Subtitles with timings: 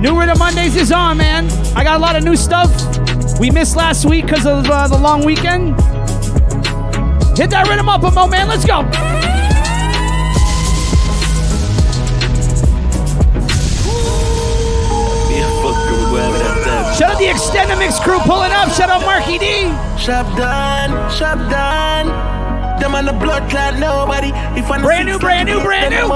[0.00, 1.50] New Rhythm Mondays is on, man.
[1.76, 2.70] I got a lot of new stuff.
[3.38, 5.78] We missed last week because of uh, the long weekend.
[7.36, 8.48] Hit that rhythm up, a Mo, man.
[8.48, 8.80] Let's go.
[16.96, 18.70] Shout out the Extended Mix crew pulling up.
[18.72, 19.64] Shout out Marky D.
[20.00, 22.06] Shop done, shop done.
[22.80, 24.28] Them on the blood clot, nobody.
[24.58, 26.06] If I brand new, brand new, brand new.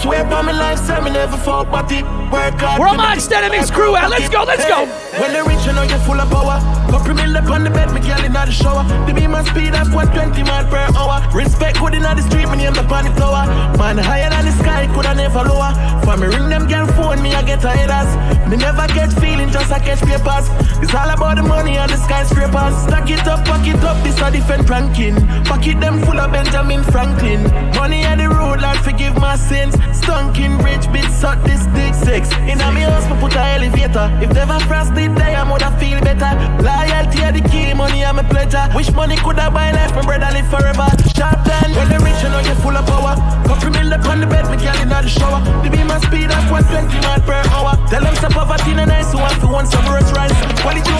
[0.00, 2.19] Swear by my life, me never fall, but it.
[2.30, 4.10] We're on my extended mix crew out.
[4.10, 4.86] Let's go, let's go.
[5.18, 6.62] When they reach, you know you're full of power.
[6.90, 8.84] Couple mil up on the bed, me girl in the shower.
[9.06, 11.18] The beam my speed up 120 miles per hour.
[11.34, 13.46] Respect good in the street, me name the the tower.
[13.78, 15.74] Man higher than the sky, could I never lower.
[16.04, 18.10] For me ring them girl phone, me I get headers.
[18.48, 20.46] Me never get feeling, just I catch papers.
[20.82, 22.74] It's all about the money and the skyscrapers.
[22.86, 25.14] Stack it up, pack it up, this a different ranking.
[25.50, 27.42] Pack it them full of Benjamin Franklin.
[27.74, 29.74] Money on the road, Lord, forgive my sins.
[29.94, 32.36] Stunking rich bitch, suck this dick six.
[32.48, 34.06] In me house, me put a elevator.
[34.20, 36.32] If never frost did die, I would feel better.
[36.62, 38.68] Loyalty are the key, money I'm a pleasure.
[38.74, 40.88] Wish money could have buy life, my brother live forever.
[41.14, 43.14] Sharp done, when the rich, you know you're full of power.
[43.46, 45.40] Couple mil up on the bed, me girl in the shower.
[45.62, 47.74] The beam my speed of 120 miles per hour.
[47.88, 50.34] Tell them stop poverty, no nice, who want to want some rich rice.
[50.60, 50.94] Quality.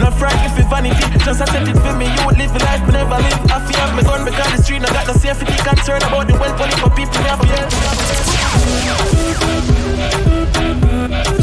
[0.00, 2.06] Not frightened for vanity, just accept it for me.
[2.10, 3.38] You would live a life, but never live.
[3.54, 6.34] I feel have my gun because the street, I got the safety concern about the
[6.34, 7.46] wealth, only for people never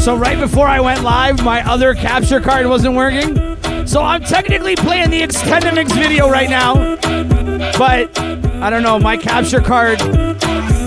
[0.00, 3.36] So right before I went live, my other capture card wasn't working.
[3.86, 6.96] So I'm technically playing the extended mix video right now.
[7.78, 9.98] But I don't know, my capture card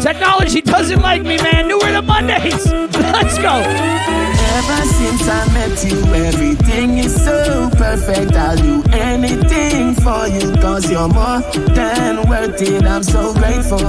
[0.02, 1.68] technology doesn't like me, man.
[1.68, 2.66] New Rhythm Mondays.
[2.72, 4.33] Let's go.
[4.54, 8.34] Ever since I met you, everything is so perfect.
[8.34, 11.42] I'll do anything for you, cause you're more
[11.74, 12.86] than worth it.
[12.86, 13.82] I'm so grateful.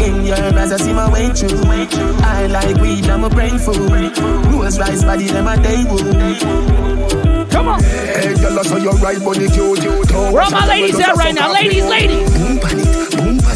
[0.00, 1.62] In your eyes, I see my way through.
[2.22, 3.90] I like weed, I'm a brain food.
[4.54, 5.82] Rose rice body, them a day
[7.50, 7.82] Come on.
[7.82, 9.80] Hey, girl, I saw your right body cute.
[9.80, 10.12] cute.
[10.12, 11.52] Where are my ladies at right now?
[11.52, 12.28] Ladies, ladies.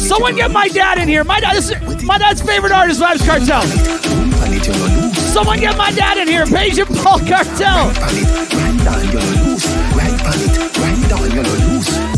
[0.05, 1.23] Someone get my dad in here.
[1.23, 1.71] My dad is
[2.03, 4.22] my dad's favorite artist, Vybz Kartel.
[4.63, 6.45] Someone get my dad in here.
[6.45, 7.91] Page Paul Cartel.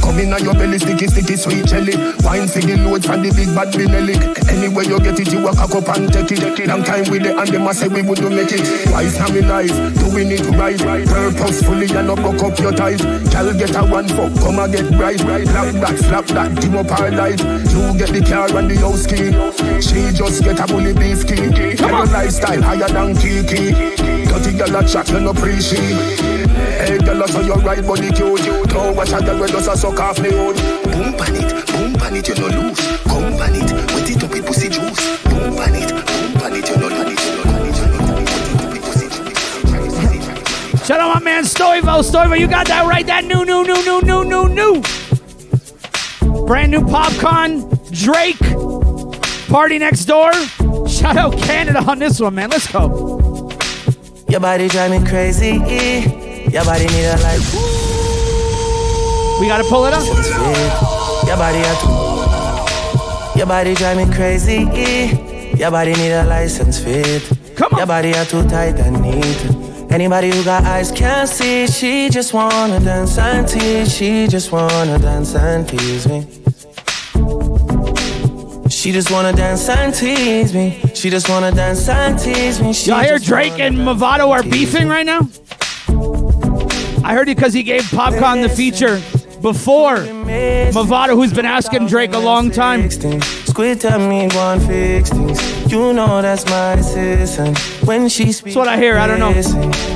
[0.06, 1.98] Come in on your belly, sticky, sticky, sweet jelly.
[2.22, 4.14] Wine for the load from the big bad Benelli.
[4.54, 6.68] Anywhere you get it, you walk up and take it.
[6.70, 8.62] Long time with it, and them say we would make it.
[8.86, 10.78] Twice now in life, doing it right,
[11.10, 13.02] purposefully and not buck up your ties.
[13.02, 15.18] Girl get a one fuck, come and get right.
[15.18, 17.42] Slap that, slap that, dim up our light.
[17.74, 19.34] You get the car and the house key.
[19.82, 21.76] She just get a bully beef key.
[21.82, 23.74] Come on, lifestyle higher than Kiki.
[24.30, 26.20] Dirty girl a chat, you no appreciate.
[26.78, 28.65] Hey, girl, saw your right body cute.
[28.75, 30.53] Don't watch a girl with just a suck off me own.
[30.84, 32.80] Boom pan it, boom pan it, you no lose.
[33.03, 35.24] Come pan it, wet it up with pussy juice.
[35.24, 37.06] Boom pan it, boom pan it, you no lose.
[40.86, 42.03] Shout out my man Stoivo.
[42.03, 43.08] Stoivo, you got that right.
[43.08, 44.84] That new, new, new, new, new, new, new.
[46.46, 47.63] Brand new Popcaan.
[47.92, 48.38] Drake.
[49.47, 50.34] PartyNextDoor.
[50.88, 52.50] Shout out Canada on this one, man.
[52.50, 53.50] Let's go.
[54.28, 55.53] Your body drive me crazy.
[56.52, 57.75] Your body need a life.
[59.40, 60.03] We gotta pull it up.
[61.28, 64.62] Your body are Your body drive me crazy.
[65.57, 67.22] Your body need a license fit.
[67.57, 67.79] Come on.
[67.79, 69.91] Your body are too tight and neat.
[69.91, 71.68] Anybody who got eyes can't see.
[71.68, 73.94] She just wanna dance and tease.
[73.94, 76.28] She just wanna dance and tease me.
[78.69, 80.79] She just wanna dance and tease me.
[80.94, 82.72] She just wanna dance and tease me.
[82.72, 85.28] Y'all hear Drake and Mavado are beefing right now?
[87.03, 89.01] I heard it because he gave Popcaan the feature
[89.45, 92.89] before Mavado, who's been asking Drake a long time.
[92.89, 95.72] Squid tell me one fix things.
[95.72, 97.56] You know that's my assistant.
[97.85, 98.97] When she speaks, that's what I hear.
[98.97, 99.33] I don't know.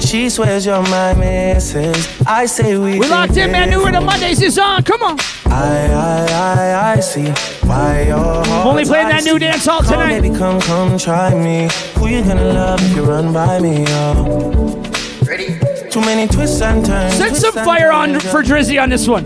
[0.02, 2.22] She swears you're my missus.
[2.28, 3.00] I say we.
[3.00, 3.72] We locked in, man.
[3.72, 4.84] New the Mondays is on.
[4.84, 5.18] Come on.
[5.48, 7.30] I I I I see
[7.68, 8.68] why you're.
[8.68, 10.22] Only playing that new dance hall tonight.
[10.22, 11.70] Come, baby, come come try me.
[11.96, 13.84] Who you gonna love if you run by me?
[13.88, 14.84] Oh.
[15.26, 15.59] Ready.
[16.00, 17.16] Too many twists and turns.
[17.16, 19.26] Set some fire on turn, for Drizzy on this one.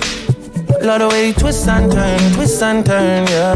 [0.81, 3.53] Love the way you twist and turn, twist and turn, yeah.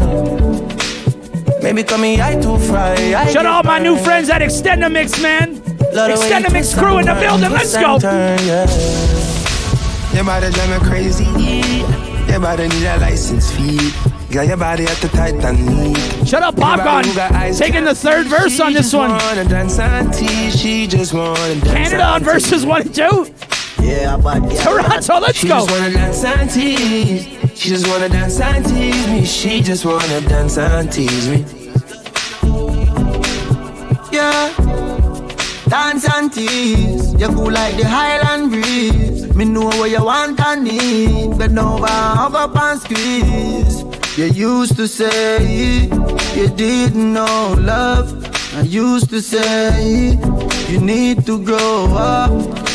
[1.60, 2.94] Maybe call me I too fry.
[2.94, 5.56] I Shout out all my new friends at Extend the Mix, man.
[5.56, 7.50] Extend the Mix crew in the building.
[7.50, 7.98] Let's go.
[7.98, 8.66] Turn, yeah.
[10.14, 12.17] Your body drive me crazy.
[12.28, 13.92] Your body need a license fee.
[14.30, 16.28] Got your body at the tight and neat.
[16.28, 17.58] Shut up, Popcaan.
[17.58, 19.18] Taking the third verse on this one.
[20.52, 23.26] She just wanna Canada on verses one and two.
[23.80, 25.60] Yeah, but yeah, Toronto, let's she go.
[25.60, 27.58] She just wanna dance and tease.
[27.58, 29.24] She just wanna dance and tease me.
[29.24, 31.44] She just wanna dance and tease me.
[34.12, 34.52] Yeah.
[35.68, 37.14] Dance and tease.
[37.14, 39.07] You cool like the Highland breeze.
[39.38, 41.38] Me know what you want and need.
[41.38, 43.84] Bend over, hug up and squeeze.
[44.18, 45.84] You used to say
[46.34, 48.12] you didn't know love.
[48.56, 50.18] I used to say
[50.68, 52.32] you need to grow up.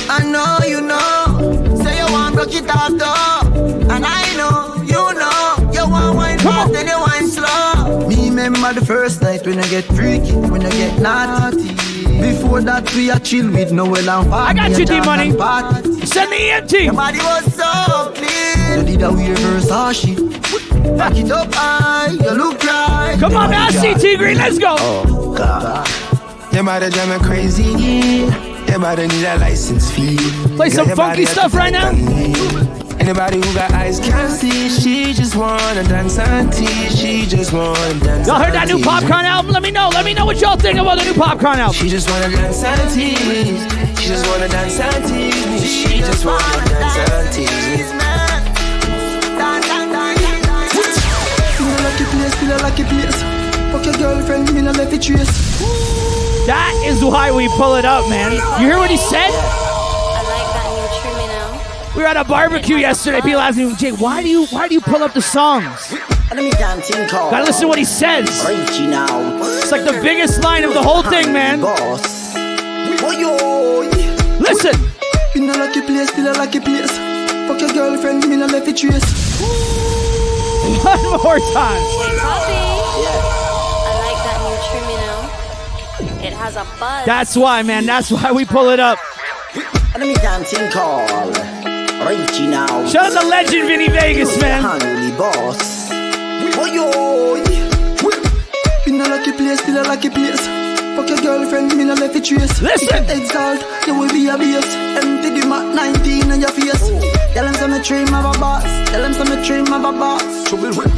[0.09, 1.83] I know you know.
[1.83, 3.93] Say you want broke it off though.
[3.93, 4.22] And I
[5.93, 8.07] want wine fast, then you wine slow.
[8.09, 11.69] Me remember the first night when I get freaky, when I get naughty.
[12.19, 15.31] Before that, we are chill with Noel and I got you, D Money.
[16.05, 16.85] Send the EMT.
[16.85, 18.79] Your body was so clean.
[18.79, 20.97] You did a weird Versace.
[20.97, 23.17] Back it up high, you look right.
[23.19, 24.75] Come on, man, CT Green, let's go.
[24.79, 25.87] Oh, God.
[26.53, 27.63] Your body drive me crazy.
[28.69, 30.17] Your body need a license fee.
[30.55, 31.91] Play some funky stuff right now.
[32.99, 34.69] Anybody who got eyes can't see.
[34.69, 36.99] She just wanna dance and tease.
[36.99, 38.27] She just wanna dance.
[38.27, 39.51] Y'all heard that new Popcaan album?
[39.51, 39.89] Let me know.
[39.89, 41.73] Let me know what y'all think about the new Popcaan album.
[41.73, 43.99] She just wanna dance and tease.
[43.99, 45.63] She just wanna dance and tease.
[45.63, 48.03] She just wanna dance and tease.
[51.93, 53.21] lucky place, feel a lucky place.
[53.71, 55.59] Fuck your girlfriend, me not left it trace.
[56.47, 58.33] That is why we pull it up, man.
[58.59, 59.62] You hear what he said?
[61.95, 63.21] We were at a barbecue yesterday.
[63.21, 65.93] People asked me, Jay, why do you why do you pull up the songs?
[67.29, 68.27] Gotta listen to what he says.
[68.29, 71.61] It's like the biggest line of the whole thing, man.
[74.41, 74.73] Listen.
[75.35, 76.91] In a lucky place, still a lucky place.
[77.47, 79.03] Fuck your girlfriend, me not left it trace.
[80.83, 81.83] One more time.
[83.85, 84.97] I like that new trim, you
[86.17, 86.27] know.
[86.27, 87.05] It has a buzz.
[87.05, 87.85] That's why, man.
[87.85, 88.97] That's why we pull it up.
[89.95, 91.72] Enemy dancing call.
[92.01, 92.85] Richie now.
[92.87, 94.61] Shout out to legend Vinny Vegas, man.
[94.61, 95.89] Honey boss.
[96.57, 97.35] Oh yo.
[98.85, 100.45] In a lucky place, still a lucky place.
[100.95, 102.61] Fuck your girlfriend, me not left it trace.
[102.61, 103.03] Listen.
[103.09, 104.75] Exalt, you will be a base.
[105.01, 106.89] Empty the mat 19 on your face.
[107.33, 108.63] Tell them some dream of a boss.
[108.89, 110.21] Tell them some dream of a boss.
[110.47, 110.93] Trouble with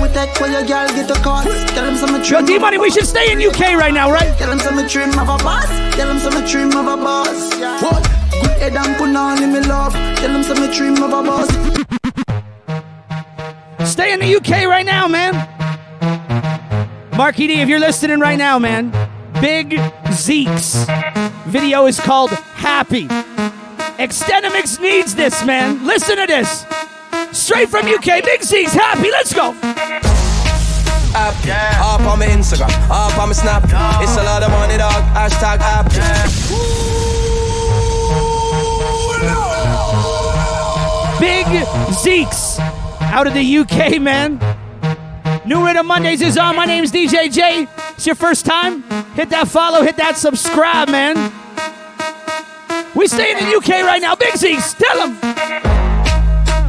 [0.00, 1.46] we take where your girl get a card.
[1.74, 2.46] Tell them some Yo, dream.
[2.46, 4.36] D Money, we should stay in UK right now, right?
[4.38, 5.66] Tell them some dream of a boss.
[5.96, 7.50] Tell them some dream of a boss.
[7.82, 8.19] What?
[8.60, 9.94] Good head and put on in me love.
[9.94, 11.48] Tell them some dream of a boss.
[13.90, 15.32] Stay in the UK right now, man.
[17.16, 18.92] Marky D, if you're listening right now, man,
[19.40, 19.80] Big
[20.12, 20.84] Zeke's
[21.46, 23.06] video is called Happy.
[23.96, 25.86] Extendamix needs this, man.
[25.86, 26.66] Listen to this.
[27.32, 29.10] Straight from UK, Big Zeke's Happy.
[29.10, 29.54] Let's go.
[31.14, 31.34] App,
[31.80, 33.64] up on my Instagram, up on my Snap.
[34.02, 35.02] It's a lot of money, dog.
[35.14, 35.88] Hashtag app.
[35.88, 36.99] Big
[41.50, 42.60] Zeke's
[43.00, 44.38] out of the UK, man.
[45.44, 46.54] New Rhythm Mondays is on.
[46.54, 47.66] My name's DJ J.
[47.96, 48.82] It's your first time?
[49.14, 51.16] Hit that follow, hit that subscribe, man.
[52.94, 54.14] We stay in the UK right now.
[54.14, 55.18] Big Zeke's, tell them.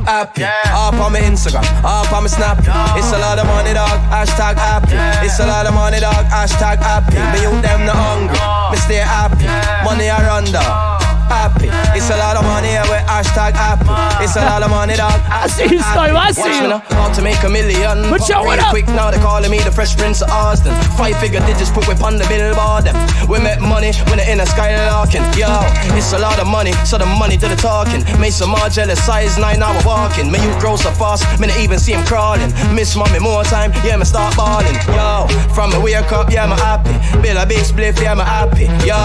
[0.07, 2.57] App, up on my Instagram, up on my Snap.
[2.97, 3.99] It's a lot of money, dog.
[4.09, 4.85] Hashtag app.
[5.23, 6.25] It's a lot of money, dog.
[6.25, 7.21] Hashtag happy.
[7.37, 8.35] Me you them the hungry.
[8.71, 9.45] Me stay happy.
[9.85, 11.00] Money I run dog.
[11.31, 11.71] Happy.
[11.95, 13.87] It's a lot of money with hashtag happy.
[14.19, 15.15] It's a lot of money, dog.
[15.31, 16.11] I see you, Steve.
[16.11, 16.75] I see you.
[16.91, 18.11] how to make a million.
[18.11, 18.75] But yo, what up?
[18.75, 20.75] quick now, they calling me the Fresh Prince of Austin.
[20.99, 22.83] Five figure digits put whip on the billboard.
[22.83, 22.99] Them.
[23.31, 25.23] We make money when they're in a skylarking.
[25.39, 25.47] Yo,
[25.95, 28.03] it's a lot of money, so the money to the talking.
[28.19, 30.27] Make some more jealous, size nine hour walking.
[30.27, 32.51] Me you grow so fast, me not even see him crawling.
[32.75, 34.75] Miss mommy more time, yeah, me start balling.
[34.91, 36.91] Yo, from me wake up, yeah, me happy.
[37.23, 38.67] Bill a big spliff, yeah, me happy.
[38.83, 38.99] Yo,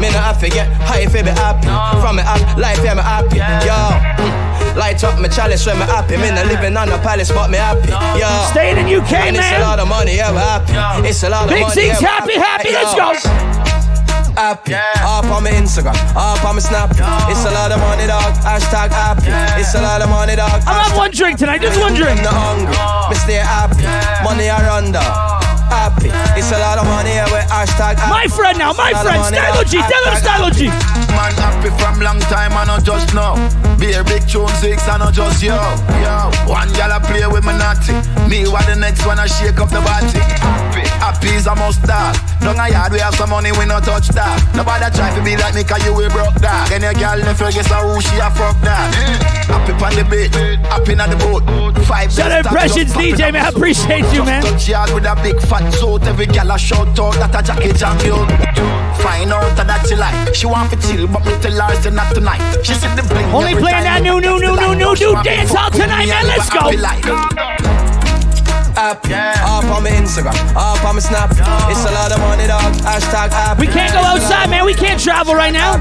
[0.00, 1.49] me not have to get high if I be happy.
[2.00, 3.38] From me up, life, yeah, me happy.
[3.66, 6.16] Yo, light up my chalice when me happy.
[6.16, 7.90] Me not living on a palace, but me happy.
[8.18, 11.08] Yo, Staying in UK, and it's a lot of money, yeah, we happy.
[11.08, 11.74] It's a lot of Big money.
[11.74, 12.70] Zeke's yeah, happy, we happy.
[12.72, 13.12] Let's Yo.
[13.12, 13.60] go.
[14.38, 14.74] Happy.
[14.74, 16.90] Up on my Instagram, up on my Snap.
[17.28, 18.32] It's a lot of money, dog.
[18.46, 19.28] Hashtag happy.
[19.60, 20.62] It's a lot of money, dog.
[20.66, 22.18] I'm having one drink tonight, just one drink.
[22.20, 23.10] I'm not hungry.
[23.10, 23.82] Me stay happy.
[24.24, 25.49] Money I run dog.
[25.70, 26.10] Happy.
[26.34, 28.10] It's a lot of money, yeah, with hashtag happy.
[28.10, 29.38] My friend now, my It's a lot friend, of money.
[29.38, 29.72] Stylo G.
[29.78, 30.60] Tell him Hashtag Stylo G.
[31.14, 33.38] Man happy from long time, I not just know.
[33.78, 35.54] Be a big tune six, I not just yo.
[36.02, 37.94] Yo, one gal I play with me naughty.
[38.28, 40.18] Me what the next one I shake up the body.
[40.42, 42.14] Happy, happy is a must dog.
[42.44, 44.36] Down a yard we have some money, we no touch that.
[44.54, 46.70] Nobody try to be like me, cause you we broke that.
[46.70, 48.92] Any gal never guess how who she a fuck that.
[48.94, 49.40] Mm.
[49.48, 50.30] Happy on the beat,
[50.68, 51.42] happy on the boat.
[51.88, 53.44] Five Shout out Impressions DJ, man.
[53.44, 54.44] I appreciate you, man.
[54.44, 56.04] Touch yard with a big fat suit.
[56.04, 58.28] Every gal a shout out that a jacket champion.
[59.00, 60.34] Find out that she like.
[60.34, 62.40] She want to chill, but me tell her say not tonight.
[62.62, 63.32] She said the bling.
[63.32, 66.26] Only playing that new, new, back new, new, new dance with tonight, man.
[66.28, 67.79] Let's go.
[68.80, 69.36] Happy life.
[69.36, 69.64] app.
[69.64, 71.30] Up on my Instagram, up on my Snap.
[71.30, 72.72] It's a lot of money, dog.
[72.80, 73.58] Hashtag app.
[73.58, 74.64] We can't go outside, man.
[74.64, 75.76] We can't travel right now.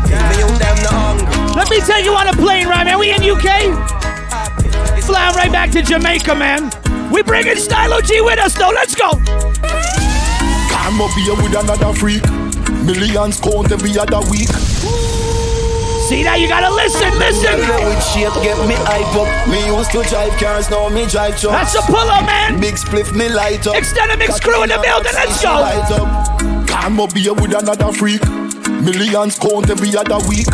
[1.56, 3.00] Let me take you on a plane right, man.
[3.00, 3.72] We in UK.
[5.04, 6.70] Flying right back to Jamaica, man.
[7.12, 8.70] We bringing Stylo G with us, though.
[8.70, 9.10] Let's go.
[10.82, 12.24] I'm up here with another freak.
[12.86, 14.50] Millions count every other week.
[16.10, 16.42] See that?
[16.42, 17.54] You gotta listen, listen.
[17.86, 19.30] With shape, get me hype up.
[19.46, 21.72] Me used to drive cars, now me drive trucks.
[21.72, 22.60] That's a pull-up, man.
[22.60, 23.76] Big spliff, me light up.
[23.76, 25.14] Extended mix crew in the building.
[25.14, 25.54] Let's go.
[26.74, 28.26] I'm up here with another freak.
[28.82, 30.50] Millions count every other week.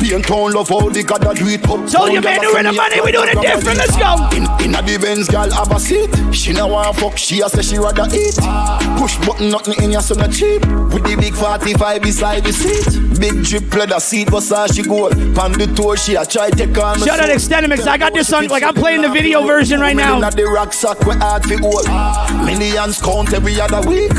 [0.00, 1.86] Spain town love how they gotta do it up.
[1.90, 3.78] Told you, doing the money, we doing it different.
[3.78, 4.16] Let's go.
[4.32, 6.08] In, in a the Benz, girl have a seat.
[6.34, 8.36] She no want fuck, she a say she rather eat.
[8.98, 10.64] Push button, nothing in your son a cheap.
[10.92, 13.20] With the big 45 beside the seat.
[13.20, 15.12] Big drip leather seat, Versace gold.
[15.36, 16.98] Pan the tour, she a try take on.
[17.00, 17.86] Shout out Extended Mix.
[17.86, 20.18] I got this on, like I'm playing the video version right now.
[20.30, 21.84] The rucksack we hard fi hold.
[22.46, 24.12] Millions count every other week.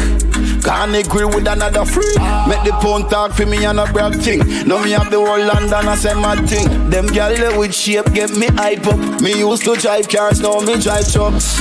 [0.63, 2.17] Can agree with another freak.
[2.47, 4.39] Make the pound talk for me and a brag thing.
[4.67, 6.67] Now me have the whole London I say my thing.
[6.89, 9.21] Them gyal there with shape get me hype up.
[9.21, 11.57] Me used to drive cars, now me drive trucks.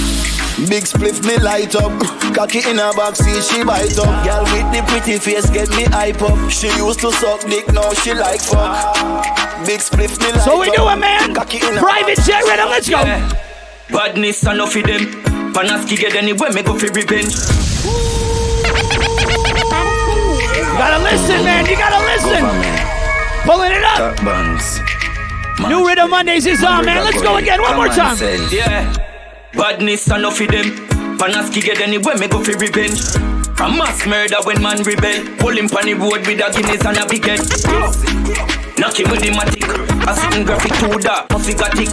[0.69, 1.93] Big spliff me light up.
[2.35, 4.25] Cocky in her backseat, she bite up.
[4.25, 6.51] Girl with the pretty face get me hype up.
[6.51, 8.95] She used to suck dick, now she like fuck.
[9.65, 11.35] Big spliff me light So we do doing, man.
[11.35, 12.69] Cocky in her Private jet rhythm.
[12.69, 13.01] Let's go.
[13.89, 15.07] Badness enough of them.
[15.53, 18.20] Panaski get anywhere, me go for revenge.
[20.71, 21.67] You gotta listen, man.
[21.67, 22.43] You gotta listen.
[23.43, 24.15] Pulling it up.
[25.69, 27.05] New Rhythm Mondays is on, man.
[27.05, 27.61] Let's go again.
[27.61, 28.17] One more time.
[28.51, 28.95] Yeah.
[29.53, 30.71] Badness enough of them.
[31.19, 33.01] Panaski get anywhere, me go for revenge.
[33.61, 35.27] A mass murder when man rebel.
[35.39, 37.41] Pull him on the road with a Guinness and a big head.
[38.79, 39.67] Knock him with the matic.
[40.09, 41.91] A sitting graphic too dark, must got tick.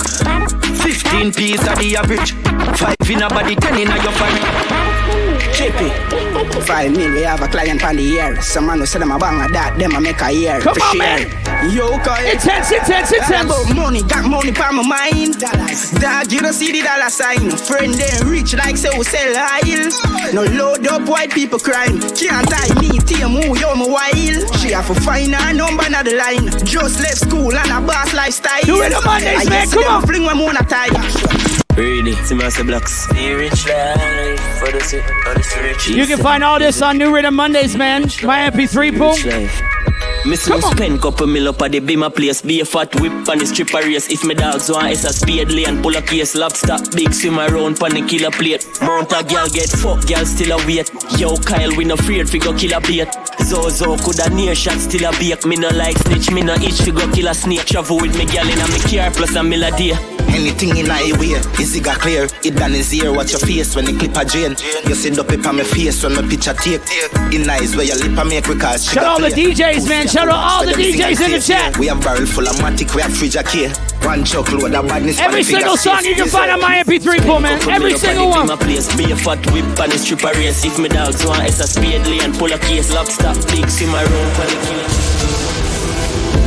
[0.80, 2.32] 15 piece of the average.
[2.78, 5.48] Five in a body, ten in a your body.
[5.52, 6.27] Chippy.
[6.66, 8.42] Five mil, we have a client on the air.
[8.42, 10.60] Some man who say them a bang a that, them a make a year.
[10.62, 11.28] Come for on, share.
[11.28, 11.74] man.
[11.74, 13.46] Yo, cause Intense, intense, intense.
[13.46, 15.40] About money, got money for my mind.
[15.40, 17.50] Dog, you don't see the dollar sign.
[17.50, 19.90] Friend, they rich like say we sell oil.
[20.34, 22.00] No load up white people crying.
[22.14, 24.46] Can't tie me, team who yo my wild.
[24.60, 26.52] She have to find her number on the line.
[26.66, 28.62] Just left school and a boss lifestyle.
[28.62, 29.68] Do it on Mondays, man.
[29.70, 30.02] Come on.
[30.06, 31.64] Fling when moon a tie.
[31.78, 33.06] Ready, see me as blocks.
[33.14, 35.88] The rich life for the city, for the rich.
[35.90, 38.02] You can find all this on New Rhythm Mondays, man.
[38.24, 39.12] My MP3 pool.
[39.12, 39.62] Rich life.
[40.26, 42.42] Me see me spend couple mil up at the Bima place.
[42.42, 44.12] Be a fat whip on the stripper race.
[44.12, 46.78] If me dogs want it's a speed lane, pull a case lobster.
[46.96, 48.66] Big swim around pan the killer plate.
[48.82, 50.90] Mount a girl get fuck, girl still a wait.
[51.20, 53.08] Yo Kyle, we no afraid fi go kill a bait.
[53.44, 55.46] Zozo coulda near shot still a bake.
[55.46, 57.66] Me no like snitch, me no itch fi go kill a snake.
[57.66, 59.94] Travel with me girl in a me car plus a mill a day.
[60.30, 62.28] Anything in a way, is it got clear?
[62.44, 64.56] It done is here, watch your face when the clip a drain.
[64.88, 66.82] You see the paper on my face when my picture take.
[67.34, 69.54] In eyes where your lip a make because she Shout got out all the play.
[69.54, 70.08] DJs, man.
[70.08, 71.78] Shout out all the DJs in the chat.
[71.78, 73.70] We have barrel full of matic, we have fridge a key.
[74.06, 75.20] One chuck load of badness.
[75.20, 77.60] Every single song you can find on my MP3 pool, man.
[77.70, 78.48] Every single one.
[78.48, 80.64] My place be a fat whip on the stripper race.
[80.64, 83.34] If me dogs want it's a speed lane, pull a case lobster.
[83.52, 84.88] Big swim around pan the killer.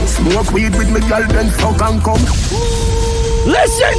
[0.06, 2.79] Smoke weed with me girl, then fuck and come.
[3.46, 3.94] Listen.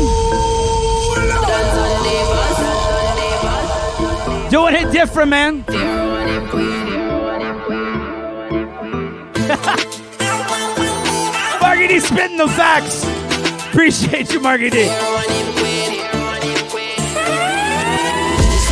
[4.49, 5.63] Doing it different, man.
[11.61, 13.03] Marky D spitting the facts.
[13.67, 14.89] Appreciate you, Marky D.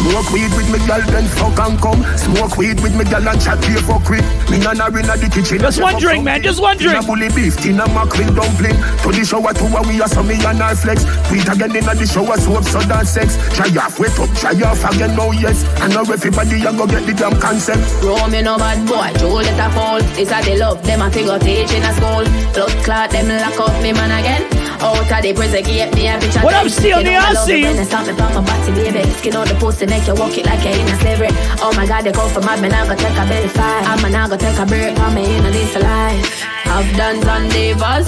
[0.09, 2.01] Smoke weed with me girl, then fuck and come.
[2.17, 4.25] Smoke weed with me girl and chat here for quick.
[4.49, 5.59] Me and her inna the kitchen.
[5.61, 6.41] Just one drink, man.
[6.41, 6.97] Just one drink.
[6.97, 8.73] Inna bully beef, tin a mackerel dumpling.
[9.05, 11.05] To the shower, two a we a so me and her flex.
[11.29, 13.37] Tweet again inna the shower, soap, soda, sex.
[13.53, 15.61] Try off, wait up, try off again, no yes.
[15.77, 17.85] And now everybody a go get the damn concept.
[18.01, 20.01] Rome, you no bad boy, Juliet a fall.
[20.17, 22.25] This a the love, them a figure teach in a school.
[22.57, 24.58] Blood clot, them lock up me man again.
[24.79, 27.19] Out of the prison, get me a bitch What up, Steel Neo?
[27.19, 27.83] I see you.
[27.83, 29.03] Stop me from my body, baby.
[29.19, 31.27] Skin out the pussy, make you walk it like you're in a slavery.
[31.59, 33.83] Oh my God, they come from mad, man, I go take a belly fight.
[33.83, 36.47] I'm going go take a break, I'm in a this life.
[36.63, 38.07] I've done on divas,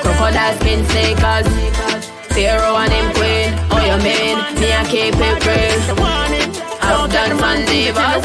[0.00, 1.44] crocodile skin snakers.
[2.32, 5.82] Pharaoh and him queen, oh you mean, me I keep it real.
[6.80, 8.24] I've done on divas.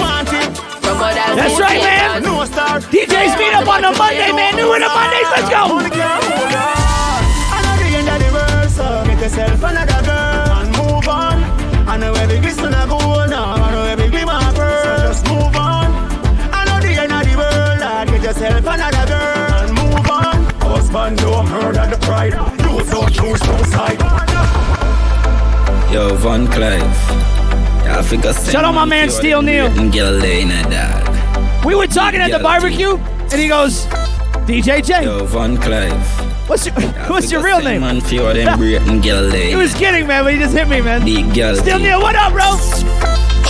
[0.87, 2.23] Crocodile That's skin right, man.
[2.23, 2.87] snakers.
[2.95, 4.55] DJs meet up on the Monday, man.
[4.55, 5.27] New in the Mondays.
[5.35, 6.76] Let's go.
[9.27, 11.43] Get yourself another girl and move on.
[11.85, 13.33] I know every kiss gonna go on.
[13.33, 14.83] I know every be my girl.
[14.83, 15.91] So just move on.
[16.53, 17.79] I know the end of the world.
[17.81, 18.07] Lord.
[18.07, 20.45] Get yourself another girl and move on.
[20.61, 22.35] Husband don't murder the pride.
[22.63, 23.99] You don't choose no side.
[25.91, 26.97] Yo, Von Clive.
[28.49, 29.67] Shout out my man Steel Neil.
[31.65, 33.87] We were talking at the barbecue, and he goes,
[34.47, 35.03] DJ J.
[35.03, 36.26] Yo, Von Clive.
[36.47, 36.75] What's your
[37.11, 37.81] What's your real name?
[37.81, 40.79] Man, few of them breaking girl He was kidding, man, but he just hit me,
[40.79, 41.03] man.
[41.03, 41.55] Big girl.
[41.55, 42.55] Steel Neil, what up, bro?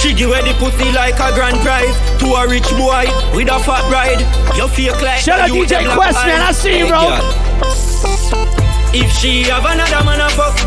[0.01, 3.05] She give away the pussy like a grand prize to a rich boy
[3.37, 4.21] with a fat bride.
[4.57, 6.41] You fake like Shout out you DJ them Quest, black man.
[6.41, 7.21] I see you, bro.
[8.97, 10.57] If she have another man a fuck,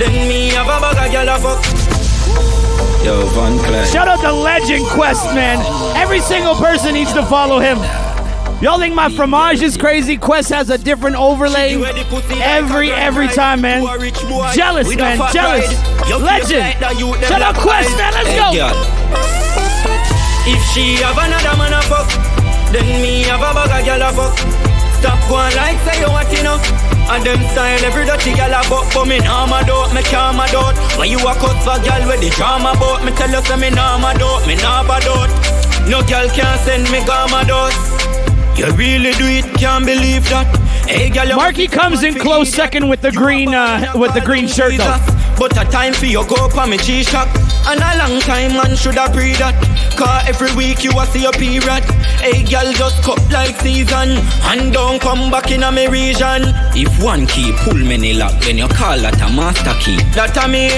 [0.00, 1.60] then me have a bag of girl a fuck.
[3.04, 3.86] Yo, Von Clive.
[3.86, 5.60] Shout out to Legend Quest, man.
[5.94, 7.78] Every single person needs to follow him.
[8.62, 10.16] Y'all think my fromage is crazy?
[10.16, 11.76] Quest has a different overlay
[12.40, 13.84] every every time, man.
[14.54, 15.18] Jealous, man.
[15.30, 15.68] Jealous.
[16.08, 16.72] Legend.
[17.28, 18.12] Shout out Quest, man.
[18.16, 18.56] Let's go.
[20.48, 22.08] If she have another man a fuck,
[22.72, 24.32] then me have a bag of girl a fuck.
[25.00, 26.56] Stop going like say you want know.
[27.12, 30.36] And them style every dirty girl a fuck For me nah mad out, me can't
[30.36, 33.44] mad out When you a cut for girl with the drama about Me tell you
[33.46, 35.30] say me nah mad out, me nah bad out
[35.86, 38.05] No girl can send me go mad out
[38.56, 40.48] You really do it, can't believe that.
[40.88, 44.48] Hey girl, you Marky comes in close second with the green uh, with the green
[44.48, 44.96] shirt though.
[45.36, 47.28] But a time for you go up on me G-Shock.
[47.68, 49.60] And a long time man should have pre that.
[49.98, 51.84] Cause every week you a see your period.
[52.24, 54.16] Hey girl just cut like season.
[54.48, 56.48] And don't come back in a me region.
[56.72, 60.00] If one key pull many lock, then you call that a master key.
[60.16, 60.70] That a me.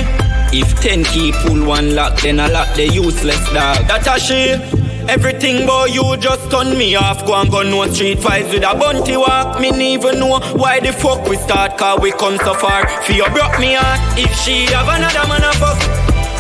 [0.50, 3.87] If ten key pull one lock, then a lock the useless dog.
[3.87, 7.25] That a she Everything boy you just turn me off.
[7.25, 9.59] Go and go no street fights with a bunty walk.
[9.59, 12.87] Me even know why the fuck we start Cause we come so far.
[13.05, 13.97] For you broke me heart.
[14.21, 15.81] If she have another man a fuck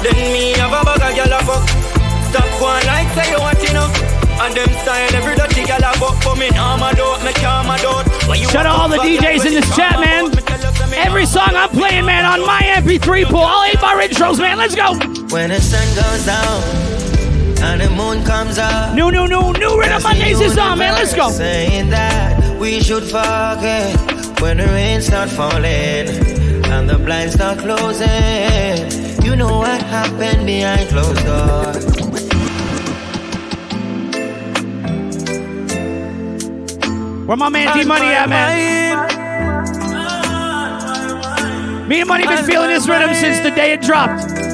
[0.04, 1.64] Then me have a bag of girl a fuck.
[2.28, 3.88] Stop going like say you want you know
[4.36, 6.20] And them style every dirty girl a fuck.
[6.20, 8.04] For me nah mad out, me can't mad out
[8.36, 10.28] you Shout out all the DJs in this chat, man.
[10.92, 13.40] Every song I'm playing, man, on my MP3 pool.
[13.40, 14.58] All eight bar intros, man.
[14.58, 14.92] Let's go.
[15.32, 16.97] When the sun goes down
[17.60, 18.94] and the moon comes up.
[18.94, 20.94] New, new, new, new rhythm Mondays is on, man.
[20.94, 21.30] Let's go.
[21.30, 23.96] Saying that we should forget
[24.40, 26.08] when the rain start falling
[26.70, 29.24] and the blinds start closing.
[29.24, 31.84] You know what happened behind closed doors.
[37.26, 39.18] Where my man D Money at, man?
[41.88, 44.47] Me and Money been feeling this rhythm since the day it dropped.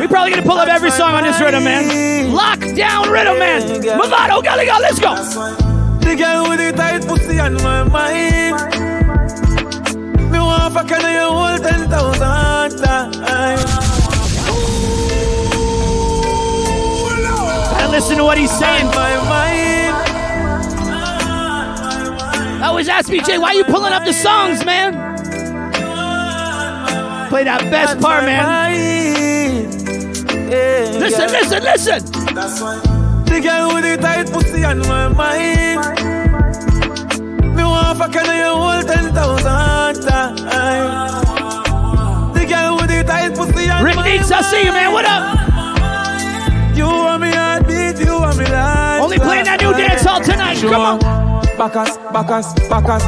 [0.00, 2.32] We probably gonna pull up every song on this rhythm, man.
[2.32, 3.62] Lock down rhythm, man.
[3.82, 5.14] Mavado, Gallagher, let's go.
[6.00, 8.54] The girl with the tight pussy on my mind.
[10.30, 13.64] Me want fuck hold ten thousand times.
[17.72, 18.86] Gotta listen to what he's saying.
[18.86, 19.94] My mind.
[22.62, 24.94] I always ask me, Jay, why you pulling up the songs, man?
[27.28, 28.97] Play that best part, man.
[30.48, 32.04] Listen, listen, listen.
[33.24, 35.80] The girl with the tight pussy on my mind.
[37.54, 41.26] Me want fuck and you hold ten thousand times.
[42.32, 44.92] The girl with the tight pussy on Rick my Neeks, I see you, man.
[44.92, 45.36] What up?
[46.74, 49.02] You want me heartbeat, you want me life.
[49.02, 50.58] Only playing that new dance hall tonight.
[50.58, 50.98] Come on.
[51.58, 53.02] Bacchus, Bacchus, Bacchus.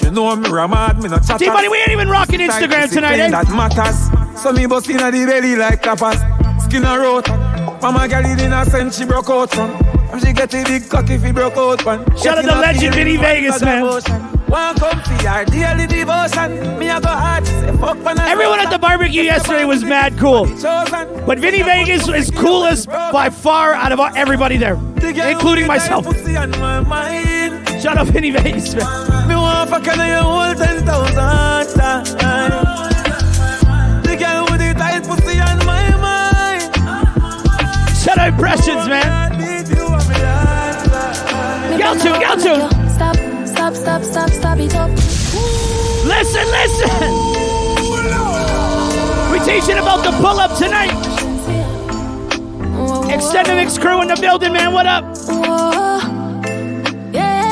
[0.00, 1.38] She know me ramad, me no chat.
[1.40, 3.28] T-Money, we ain't even rocking Instagram tonight, eh?
[3.28, 4.08] That matters.
[4.40, 6.29] So me bust inna the belly like tapas
[6.70, 7.28] skin a rot.
[7.82, 9.70] Mama girl is innocent, she broke out from.
[10.12, 12.04] And she get a big cock if he broke out one.
[12.16, 13.84] Shout out to legend Vinny Vegas, man.
[13.84, 16.78] One comfy, our daily devotion.
[16.78, 17.46] Me I go hard,
[18.20, 20.46] Everyone at the barbecue yesterday was mad cool.
[21.26, 26.06] But Vinny Vegas is coolest by far out of everybody there, including myself.
[27.80, 29.28] Shout out Vinny Vegas, man.
[29.28, 32.89] Me want fuck you whole 10,000
[38.00, 39.38] Shout out Impressions, man.
[41.78, 42.54] Go to, go to.
[42.88, 44.90] Stop, stop, stop, stop, stop it up.
[46.06, 46.88] Listen, listen.
[49.30, 50.96] We teaching about the pull up tonight.
[53.12, 54.72] Extended Mix crew in the building, man.
[54.72, 55.04] What up?
[57.12, 57.44] Yeah,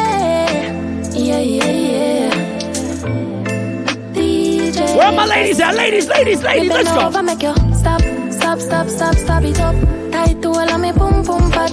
[1.13, 2.35] yeah, yeah, yeah.
[4.97, 5.75] Where are my ladies at?
[5.75, 7.07] Ladies, ladies, ladies, let's go.
[7.07, 8.01] Over, make you stop,
[8.33, 10.08] stop, stop, stop, stop it up.
[10.18, 11.70] Tight to all of me pum pum fat.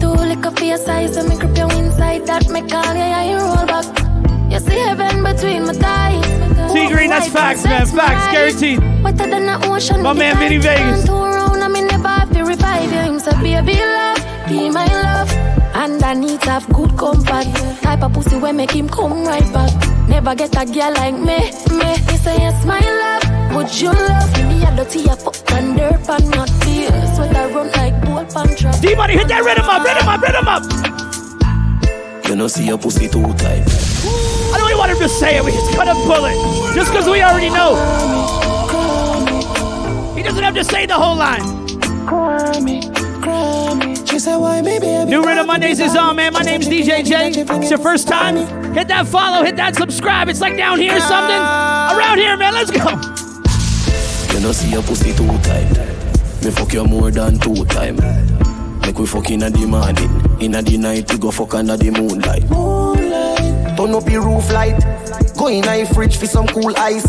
[0.00, 2.26] Too liquor for your size, so me grip you inside.
[2.26, 3.86] That make all your yeah, you roll back.
[4.52, 6.74] You see heaven between my thighs.
[6.74, 7.86] T Green, that's facts, man.
[7.86, 8.80] Facts, guaranteed.
[9.02, 10.02] Wetter than the ocean.
[10.02, 11.06] My man Vinny Vegas.
[11.06, 13.00] Two round, I me never have to revive you.
[13.08, 15.32] Him say, baby love, be my love.
[15.82, 17.46] And I need to have good comfort.
[17.80, 19.72] Type of pussy where make him come right back.
[20.06, 21.38] Never get a girl like me,
[21.80, 21.90] me.
[22.10, 23.19] He say yes, my love.
[23.60, 24.64] Would you love me?
[24.64, 26.88] I dirty a fuck and dirt and not fear.
[27.14, 28.80] Sweat I run like boat pan trap.
[28.80, 32.26] D money, hit that rhythm up, rhythm up, rhythm up.
[32.26, 33.68] You know, see your pussy too tight.
[33.68, 35.44] I don't even want him to say it.
[35.44, 37.76] We just gotta pull it, just because we already know.
[40.16, 41.44] He doesn't have to say the whole line.
[45.06, 46.32] New Rhythm Mondays is on, man.
[46.32, 47.32] My name's DJ J.
[47.36, 48.36] It's your first time.
[48.72, 50.30] Hit that follow, hit that subscribe.
[50.30, 51.36] It's like down here or something.
[51.36, 52.54] Around here, man.
[52.54, 53.19] Let's go.
[54.40, 55.68] You know, see your pussy two tight.
[56.42, 57.96] Me fuck you more than two time.
[58.80, 60.40] Make we fuck inna the morning.
[60.40, 62.48] Inna the night, we go fuck under the moonlight.
[63.76, 64.80] Turn up your roof light.
[65.36, 67.04] Go in a fridge for some cool ice.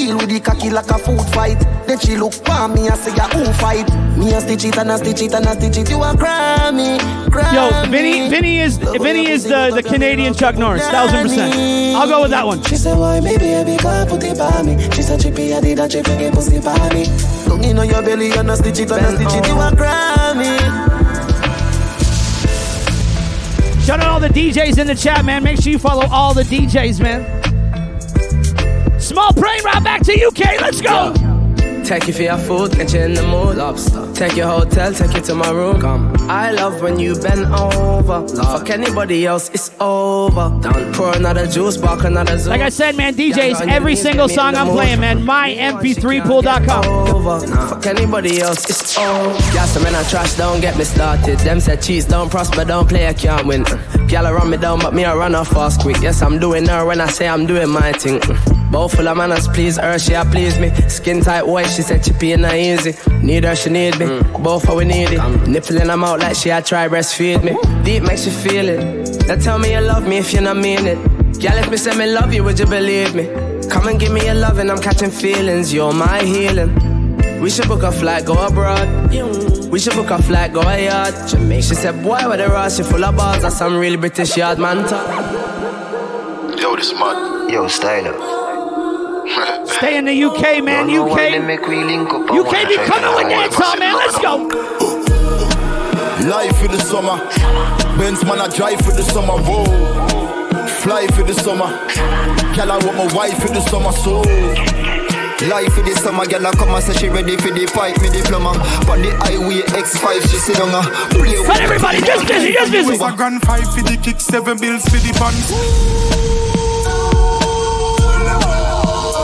[0.00, 1.60] Deal with the cocky like a food fight.
[1.86, 3.86] Then she look for me and say, who fight?
[4.16, 5.90] Me a stitch it and a stitch it and a stitch it.
[5.90, 7.52] You a Grammy, Grammy.
[7.52, 11.52] Yo, Vinny, Vinny is Vinny is the, the Canadian Chuck Norris, thousand percent.
[11.96, 12.62] I'll go with that one.
[12.62, 14.80] She said, why me baby girl put it by me?
[14.92, 17.04] She said, chippy, I did a chippy, get pussy by me.
[17.46, 19.46] Long in your belly and a stitch it and a stitch it.
[19.48, 20.56] You a Grammy.
[23.84, 25.42] Shout out all the DJs in the chat, man.
[25.42, 27.39] Make sure you follow all the DJs, man.
[29.10, 30.60] Small plane ride back to UK.
[30.60, 31.12] Let's go.
[31.82, 33.56] Take you for your food, get you in the mood.
[33.56, 34.08] Lobster.
[34.14, 35.80] Take your hotel, take you to my room.
[35.80, 36.14] Come.
[36.30, 38.28] I love when you bend over.
[38.28, 40.56] Fuck anybody else, it's over.
[40.62, 40.94] Done.
[40.94, 42.50] Pour another juice, bark another zoom.
[42.50, 46.84] Like I said, man, DJs, every single song I'm playing, man, mymp3pool.com.
[47.12, 47.40] Over.
[47.66, 49.30] Fuck anybody else, it's over.
[49.52, 51.40] Yes, I'm in a trash, don't get me started.
[51.40, 53.64] Them said cheese, don't prosper, don't play, I can't win.
[54.16, 56.00] I run me down, but me, I run off fast quick.
[56.00, 58.20] Yes, I'm doing her when I say I'm doing my thing.
[58.70, 60.70] Both full of manners, please her, she a please me.
[60.88, 62.94] Skin tight white, she said chippy and not easy.
[63.20, 64.06] Need her, she need me.
[64.06, 64.42] Mm.
[64.44, 65.48] Both how we need it.
[65.48, 67.56] Nipple in her mouth like she a try breastfeed me.
[67.84, 69.26] Deep makes you feel it.
[69.26, 70.96] Now tell me you love me if you not mean it.
[71.40, 73.26] Girl, if me say me love you, would you believe me?
[73.68, 75.72] Come and give me your love and I'm catching feelings.
[75.72, 77.40] You're my healing.
[77.40, 79.12] We should book a flight, go abroad.
[79.70, 81.28] We should book a flight, go a yacht.
[81.28, 81.62] Jamaica.
[81.62, 83.42] She said, boy, what the rush, you full of bars.
[83.42, 85.06] That's some real British yard man talk.
[86.60, 87.52] Yo, this mad.
[87.52, 89.68] Yo, style up.
[89.68, 90.90] Stay in the UK, man.
[90.90, 91.38] UK.
[91.38, 93.94] UK be coming with that song, man.
[93.94, 94.48] Let's go.
[96.28, 97.18] Life for the summer.
[97.96, 99.38] Benz man, I drive for the summer.
[99.38, 100.66] Whoa.
[100.82, 101.68] Fly for the summer.
[102.56, 103.92] Girl, I want my wife for the summer.
[103.92, 104.79] So.
[105.48, 108.10] Life for the summer, girl, I come and say she ready for the fight, me
[108.10, 108.50] diploma.
[108.92, 110.84] On the highway X5, she sit on her.
[111.16, 112.92] Play with But everybody, just busy, just busy.
[112.92, 115.48] A grand five for the kick, seven bills for the pants.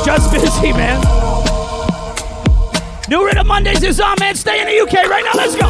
[0.07, 0.97] Just busy, man.
[3.11, 4.35] New Rhythm Mondays is on, man.
[4.37, 5.37] Stay in the UK right now.
[5.37, 5.69] Let's go.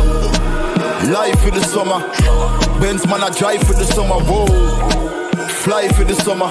[1.11, 1.99] Life for the summer.
[2.79, 4.23] Benz man, I drive for the summer.
[4.23, 4.47] Whoa.
[5.67, 6.49] Fly for the summer.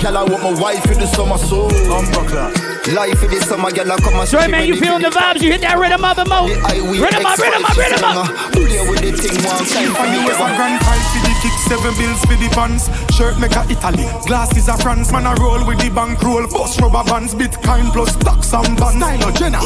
[0.00, 1.36] Girl, I want my wife for the summer.
[1.36, 2.71] So.
[2.90, 5.38] Life for the summer, girl, I come and say Sorry, man, you feeling the vibes?
[5.38, 6.50] You hit that rhythm up and mo.
[6.50, 8.26] Rhythm up, rhythm up, rhythm up.
[8.50, 10.26] Play with the thing one time for And me.
[10.26, 12.90] you a grand five for the kick, seven bills for the pants.
[13.14, 15.14] Shirt make a Italy, glasses a France.
[15.14, 18.98] Man a roll with the bank roll, bust rubber bands, Bitcoin plus stocks and bonds.
[18.98, 19.62] Style of Jenna.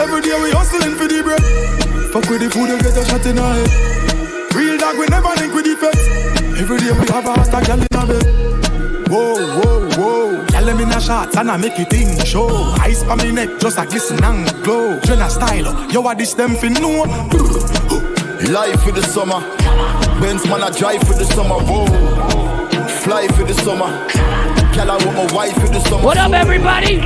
[0.00, 1.44] Every day we hustling for the bread.
[2.16, 4.56] Fuck with the food, you get a shot in the head.
[4.56, 6.00] Real dog, we never link with the feds.
[6.56, 8.49] Every day we have a hot girl in a bed.
[9.10, 10.46] Whoa, whoa, whoa.
[10.46, 12.46] Tell them in a shots and I make it in show.
[12.78, 15.00] Ice pa me neck just a glisten and glow.
[15.00, 17.02] Jenna style, yo, what this them fin know?
[18.50, 19.40] Life for the summer.
[20.20, 21.56] Benz man, I drive for the summer.
[21.56, 21.86] Whoa.
[23.02, 23.90] Fly for the summer.
[24.74, 26.04] Girl, I want my wife for the summer.
[26.04, 26.98] What up, everybody?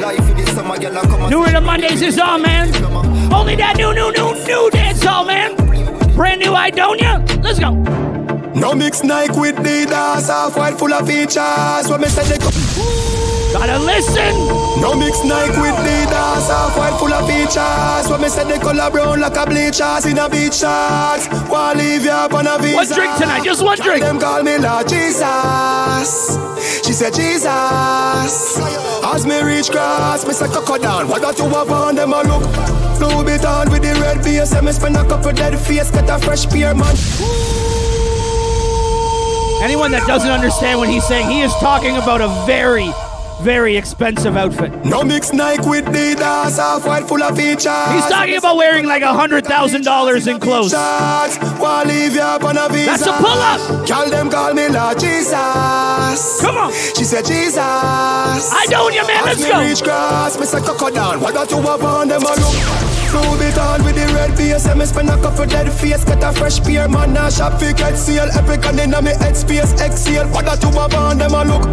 [0.00, 2.74] Life for the summer, girl, come and New Rhythm Mondays is on, man.
[3.32, 5.54] Only that new, new, new, new dance hall, man.
[6.16, 7.20] Brand new Idonia.
[7.42, 8.03] Let's go.
[8.64, 11.84] No mix Nike with Adidas, half white full of features.
[11.90, 12.48] What me say they go-
[13.52, 14.32] Gotta listen.
[14.80, 18.08] No mix Nike with Adidas, half white full of features.
[18.10, 21.28] What me say they color brown like a bleachers in a beach shorts.
[21.50, 22.76] Wanna leave you up on a visa.
[22.76, 24.00] One drink tonight, just one drink.
[24.02, 26.38] Them call me Lord Jesus.
[26.86, 27.44] She said Jesus.
[29.04, 31.06] As me reach grass, me say cocoa down.
[31.08, 32.42] What that you have on them a look?
[32.98, 34.52] Louis Vuitton with the red base.
[34.52, 36.96] And me spend a couple dead face, get a fresh pair, man.
[39.64, 42.92] Anyone that doesn't understand what he's saying, he is talking about a very,
[43.40, 44.84] very expensive outfit.
[44.84, 47.64] No mix Nike with Adidas, half white full of features.
[47.64, 50.72] He's talking about wearing like a hundred thousand dollars in clothes.
[50.72, 52.90] Shots, wanna leave you up on a visa.
[52.90, 53.88] That's a pull-up.
[53.88, 55.32] Call them call me Lord Jesus.
[56.42, 56.70] Come on.
[56.70, 57.56] She said Jesus.
[57.56, 59.24] I don't, you man.
[59.24, 59.60] Let's go.
[59.60, 61.22] reach grass, me say cocoa down.
[61.22, 62.20] What you have on them
[63.14, 63.38] a look?
[63.38, 64.66] Louis Vuitton with the red base.
[64.66, 66.04] And me spend a couple dead face.
[66.04, 67.12] Get a fresh pair, man.
[67.12, 68.28] Now shop fi get seal.
[68.32, 69.72] Epic and inna me head space.
[69.80, 70.28] Exhale.
[70.28, 71.64] What that you have on them a look.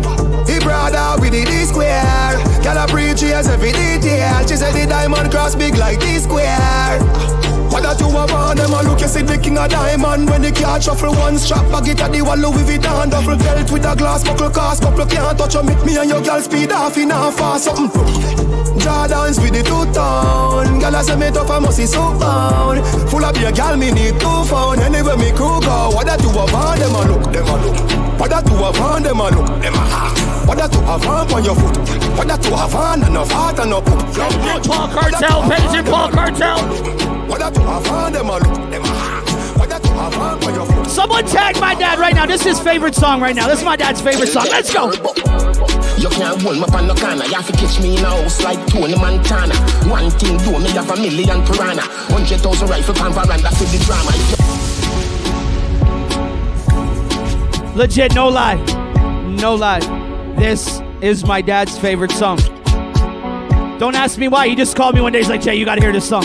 [0.48, 2.38] He brother with the D square.
[2.64, 4.48] Girl a preach every detail.
[4.48, 7.51] She said the diamond cross big like D square.
[7.72, 10.30] What that you have on them a look, you see the king of diamond.
[10.30, 13.10] When the car shuffle one strap, bag it at the wall Louis Vuitton.
[13.10, 16.42] Duffel belt with a glass buckle cast Couple can't touch you, me and your girl
[16.42, 18.52] speed off in a fast something.
[18.82, 22.84] Jordans with the two tone Girl I say me tough, I must see so pound
[23.10, 24.80] Full of beer, girl me need two phone.
[24.80, 28.20] Anyway me crew go, what that you have on them a look, them a look.
[28.20, 30.44] What that you have on them a look, them a ha.
[30.46, 33.60] What that you on on your foot What that you have on and no fat
[33.60, 34.00] and no poop
[34.66, 37.02] Paul Cartel, Page Paul Cartel
[40.88, 42.26] Someone tag my dad right now.
[42.26, 43.48] This is his favorite song right now.
[43.48, 44.46] This is my dad's favorite song.
[44.50, 44.92] Let's go.
[45.98, 47.26] You can't hold me on no corner.
[47.26, 49.56] You have to catch me in a house like Tony Montana.
[49.90, 51.84] One thing do me have a million piranha.
[52.12, 54.12] Hundred thousand rifle pan veranda for the drama.
[57.76, 58.56] Legit, no lie.
[59.40, 59.80] No lie.
[60.38, 62.38] This is my dad's favorite song.
[63.80, 64.48] Don't ask me why.
[64.48, 65.20] He just called me one day.
[65.20, 66.24] He's like, Jay, you gotta hear this song.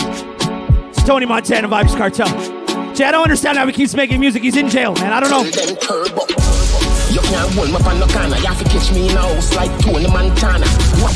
[0.89, 2.95] It's Tony Montana Vybz Kartel.
[2.95, 4.43] Jay, I don't understand how he keeps making music.
[4.43, 5.11] He's in jail, man.
[5.11, 5.43] I don't know.
[5.43, 8.37] You can't hold me on no corner.
[8.37, 10.67] You have to catch me in a house like Tony Montana.
[11.01, 11.13] What?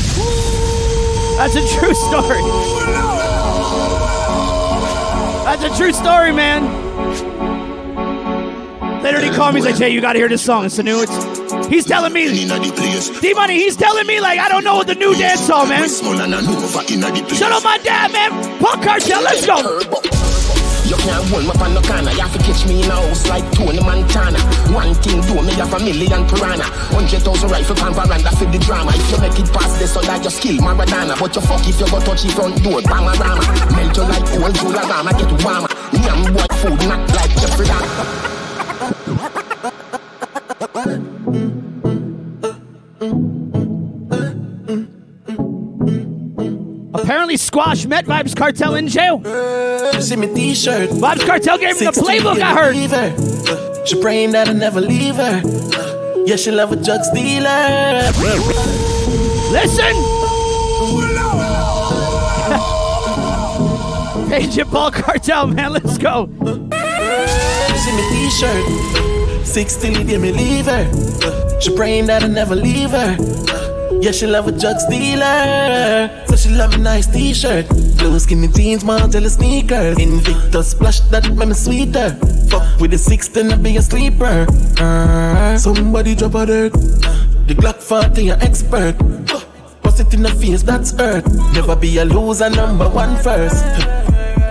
[1.36, 2.42] That's a true story.
[5.44, 6.62] That's a true story, man.
[9.02, 9.60] Literally called me.
[9.60, 10.64] He's like, Jay, you gotta hear this song.
[10.64, 11.02] It's the new.
[11.02, 11.31] It's
[11.68, 15.14] He's telling me, D Money, he's telling me, like, I don't know what the new
[15.14, 15.88] dance song, man.
[15.88, 18.30] Shut up, my dad, man.
[18.58, 19.56] Punk cartel, let's go.
[20.84, 22.10] You can't hold me on no corner.
[22.12, 24.38] You have to catch me in a house like Tony Montana.
[24.74, 26.64] One thing do me have a million piranha.
[26.92, 28.92] Hundred thousand rifle pan veranda for the drama.
[28.94, 31.18] If you make it past this, so that you skill Maradona.
[31.18, 33.40] But you fuck if you go touch the front door, Bamarama.
[33.72, 35.70] Melt you like old Jularama, get warmer.
[35.96, 38.41] Yam boy food, not like Jeffrey Dahmer.
[47.12, 49.22] Apparently, Squash met Vybz Kartel in jail.
[50.00, 50.88] See me t-shirt.
[50.88, 52.74] Vybz Kartel gave him the playbook, I heard.
[52.74, 55.42] Uh, she praying that I never leave her.
[55.44, 58.10] Uh, yeah, she love a drug dealer.
[59.52, 59.94] Listen.
[64.32, 66.30] Agent Paul Cartel, man, let's go.
[66.30, 68.64] See me t-shirt.
[68.66, 71.60] Uh, Six till me leave her.
[71.60, 73.71] She praying that I never leave her.
[74.02, 76.10] Yeah, she love a drug dealer.
[76.26, 77.68] So she love a nice t-shirt.
[77.98, 79.96] Blue skinny jeans, Margiela sneakers.
[79.96, 82.10] Invictus splash that make me sweeter.
[82.50, 84.44] Fuck with the six, then I be a sleeper.
[84.80, 86.72] Uh, somebody drop a dirt.
[87.46, 88.98] The Glock 40, an expert.
[89.82, 91.26] Bust it in the face, that's earth.
[91.54, 93.62] Never be a loser, number one first.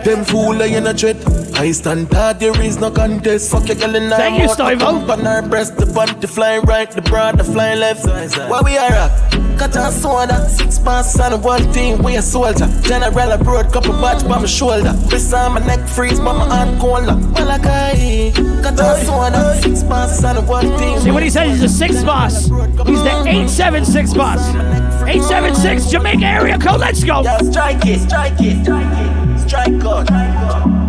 [0.06, 1.18] Them fool I in a dread.
[1.56, 3.52] I stand tall, there is no contest.
[3.52, 5.10] Fuck your girl in Thank you, Stivo.
[5.10, 8.06] On her breast, the bunty fly right, the broad, the fly left.
[8.06, 9.40] Where we are at?
[9.62, 12.67] Cut a soda, six pants on one team, we a soldier.
[12.82, 14.91] General abroad, couple batch by my shoulder.
[15.12, 17.13] Wrist on my neck freeze, but my hand colder.
[17.13, 18.32] Malachi,
[18.63, 21.00] cut a soda, six pants on one team.
[21.02, 21.52] See what he says?
[21.52, 22.45] He's a six boss.
[22.45, 24.39] He's the 876 boss.
[24.50, 26.80] 876 Jamaica area code.
[26.80, 27.21] Let's go.
[27.52, 30.81] Strike it, strike it, strike it, strike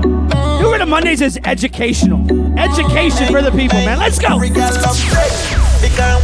[0.63, 2.23] Who the Mondays is educational.
[2.57, 3.99] Education for the people, man.
[3.99, 4.39] Let's go.
[4.39, 4.77] Because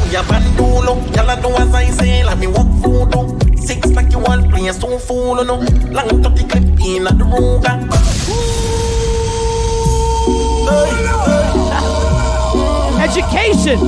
[0.09, 4.20] we are bandulo, y'all know as I say, let me walk food Six like you
[4.20, 5.57] want play so full no.
[5.90, 7.64] Long to the clip in the room.
[13.03, 13.79] Education.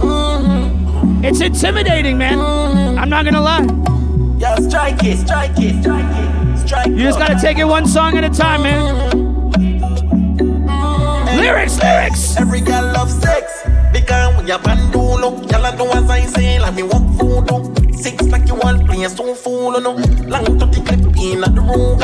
[0.00, 1.24] Mm-hmm.
[1.24, 2.38] It's intimidating, man.
[2.98, 3.66] I'm not gonna lie.
[4.38, 6.92] Yeah, strike it, strike it, strike it, strike it.
[6.92, 9.29] You just gotta take it one song at a time, man.
[11.40, 12.36] Lyrics, lyrics.
[12.36, 13.62] Every girl loves sex.
[13.94, 17.48] Because when you're bandulo, y'all do as I say, let me walk food.
[17.96, 19.92] Six like you want play so full no.
[20.28, 21.98] Long to the clip in at the room.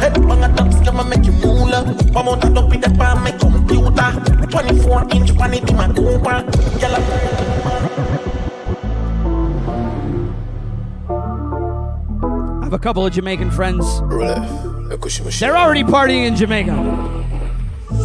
[0.00, 1.84] Head bang a top scam make you moolah.
[2.10, 4.10] One more that up with that pan my computer.
[4.50, 6.42] 24 inch pan it in my Cooper.
[6.80, 6.96] Y'all
[12.60, 14.00] I have a couple of Jamaican friends.
[15.38, 17.21] They're already partying in Jamaica.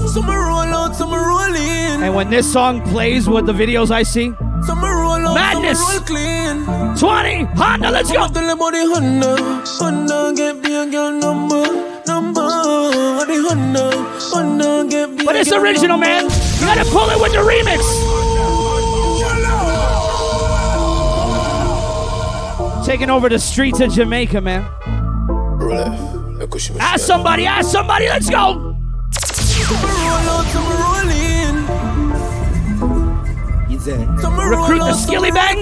[0.08, 2.04] Some roll out, some roll in.
[2.04, 4.32] And when this song plays with the videos I see,
[4.66, 5.80] some roll out, madness.
[5.80, 6.66] Some roll clean.
[6.98, 8.28] 20, Honda, let's go.
[8.28, 9.36] Tell them the Honda,
[9.80, 11.66] Honda get me a girl number,
[12.08, 12.42] number.
[12.42, 13.92] The Honda,
[14.32, 15.26] Honda get me.
[15.26, 16.24] But it's original, man.
[16.24, 17.84] You gotta pull it with the remix.
[22.86, 24.66] Taking over the streets of Jamaica, man.
[26.80, 28.77] Ask somebody, ask somebody, let's go.
[34.48, 35.62] Recruit the skilly eh, bang.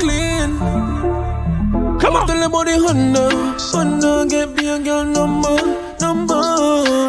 [2.00, 2.28] Come on.
[2.28, 3.30] Tell about the Honda,
[3.74, 5.58] Honda get me a girl number,
[6.00, 6.42] number.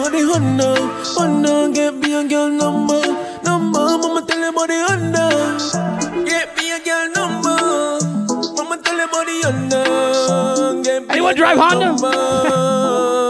[0.08, 0.74] The Honda,
[1.12, 3.02] Honda get me a girl number,
[3.44, 3.98] number.
[3.98, 7.58] Mama tell about the Honda, get me a girl number.
[8.56, 13.25] Mama tell about the Honda, Anyone drive Honda?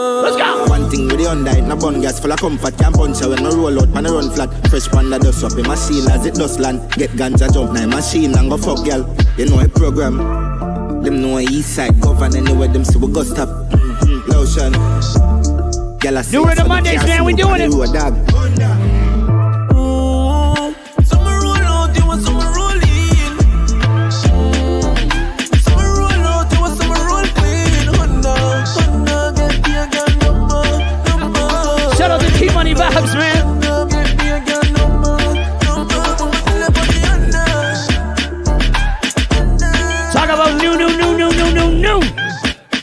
[1.27, 1.43] Let's go.
[1.43, 2.79] One thing with the Honda, it bun gas full of comfort.
[2.79, 4.69] Can't punch her when no roll out, man, I run flat.
[4.69, 6.81] Fresh panda dust up in machine as it does land.
[6.93, 9.07] Get ganja jump now machine and go fuck girl.
[9.37, 10.19] You know a program.
[11.03, 13.49] Them know east side govern anywhere them see we go stop.
[13.49, 14.31] Mm-hmm.
[14.31, 14.73] Lotion.
[15.99, 17.71] Girl, I see New it, Mondays, man, we doing it.
[17.71, 18.36] road, dog.
[32.73, 34.27] About the
[37.07, 37.45] Honda.
[40.13, 42.01] Talk about new, new, new, new, new, new, new.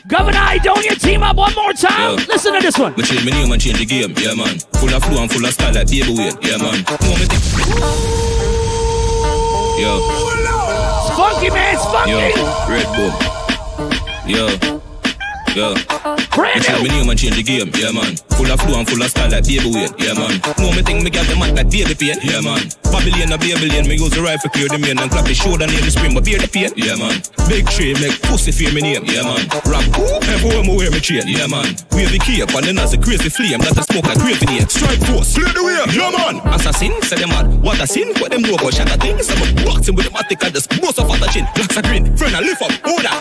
[0.07, 2.15] Governor Idonia, team up one more time.
[2.27, 2.93] Listen to this one.
[2.95, 4.59] Me change my name and change the game, yeah man.
[4.79, 6.83] Full of flow and full of style like baby Wayne, yeah man.
[7.01, 7.41] Know me think.
[9.81, 9.97] Yo,
[11.01, 11.73] It's funky, man.
[11.73, 12.11] It's funky.
[12.11, 12.19] yo,
[12.69, 13.11] Red Bull.
[14.29, 14.47] Yo,
[15.55, 15.73] yo.
[16.35, 18.15] Brand Me change my name and change the game, yeah man.
[18.37, 20.41] Full of flow and full of style like baby Wayne, yeah man.
[20.57, 22.82] Know me think me got the man like baby pain, yeah man.
[23.03, 25.83] Babylon a Babylon, me use the rifle clear the main and clap his shoulder near
[25.83, 27.19] the spring, but bear the pain, yeah man.
[27.51, 29.43] Big tree make pussy fear me name, yeah man.
[29.67, 29.83] Rap
[30.31, 31.75] everywhere me wear me chain, yeah man.
[31.91, 34.63] Wave the cape and then as a crazy flame, that a smoke like crazy name.
[34.71, 36.39] Strike force, clear the way, yeah man.
[36.55, 37.51] Assassin, say them mad.
[37.59, 39.27] What a sin, what them know about shatter things.
[39.27, 41.43] I'm a boxing with the matic and just bust off at the chin.
[41.59, 43.11] Blacks are green, friend I lift up, order.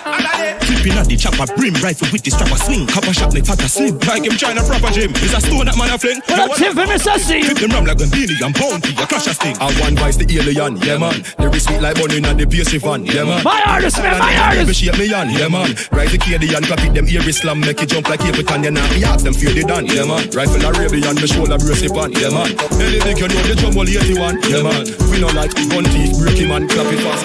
[0.62, 2.86] Flipping at the chopper, brim rifle with the strapper sling.
[2.86, 5.10] Copper shot make fat a slim, like him trying to proper gym.
[5.26, 6.22] Is a stone that man a fling.
[6.30, 6.78] What up, Tim?
[6.78, 7.50] I see you.
[7.50, 9.58] Hit them ram like Gambini and Bounty, a crash a sting.
[9.58, 11.22] I one vice the alien, yeah man.
[11.38, 13.42] They sweet like bunny and the pastry van, yeah man.
[13.44, 14.60] My artist, man, my And artist.
[14.60, 15.70] Never shape me on, yeah man.
[15.92, 18.88] Rise the Cadian, clap it them ear slam, make it jump like Capitan, yeah now.
[18.90, 20.28] Me ask them fear they done, yeah man.
[20.30, 22.50] Rifle Arabian, me shoulder brace it on, yeah man.
[22.80, 24.84] Any big you know the will 81, yeah man.
[25.10, 27.22] We know like gun teeth, break him and clap it fast.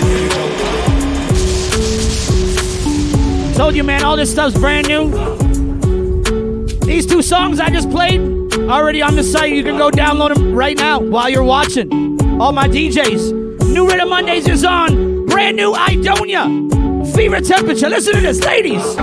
[3.58, 5.10] Told you, man, all this stuff's brand new.
[6.86, 9.52] These two songs I just played already on the site.
[9.52, 12.42] You can go download them right now while you're watching.
[12.42, 13.70] All my DJs.
[13.74, 15.26] New Rhythm Mondays is on.
[15.28, 16.46] Brand new Idonia.
[17.16, 17.90] Fever temperature.
[17.90, 18.98] Listen to this, ladies.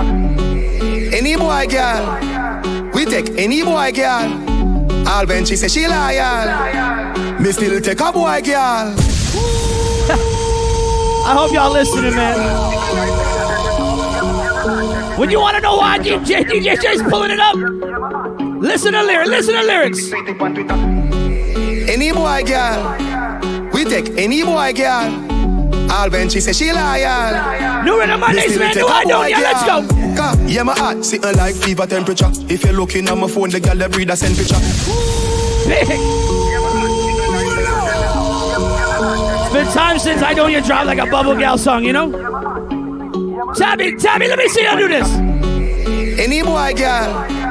[1.13, 2.91] Any boy, girl.
[2.93, 5.07] We take any boy, girl.
[5.07, 7.39] All when she say she loyal.
[7.39, 8.95] Me still take a boy, girl.
[11.27, 12.85] I hope y'all listening, man.
[15.19, 17.55] When you want to know why DJ DJ J's pulling it up,
[18.65, 19.29] listen to lyrics.
[19.29, 20.11] Listen to lyrics.
[21.89, 23.69] Any boy, girl.
[23.71, 25.31] We take any boy, girl.
[25.91, 27.83] All when she say she loyal.
[27.83, 28.75] New Rhythm Mondays, man.
[28.75, 29.41] New Idonia.
[29.41, 29.83] Let's go.
[30.47, 32.29] Yeah, my heart sitting like fever temperature.
[32.49, 34.55] If you're looking at my phone, the girl that breed a send picture.
[39.37, 42.11] It's been time since Idonia dropped like a Bubble Gal song, you know?
[43.55, 45.07] Tabby, Tabby, let me see you do this.
[46.19, 47.44] Any boy, girl.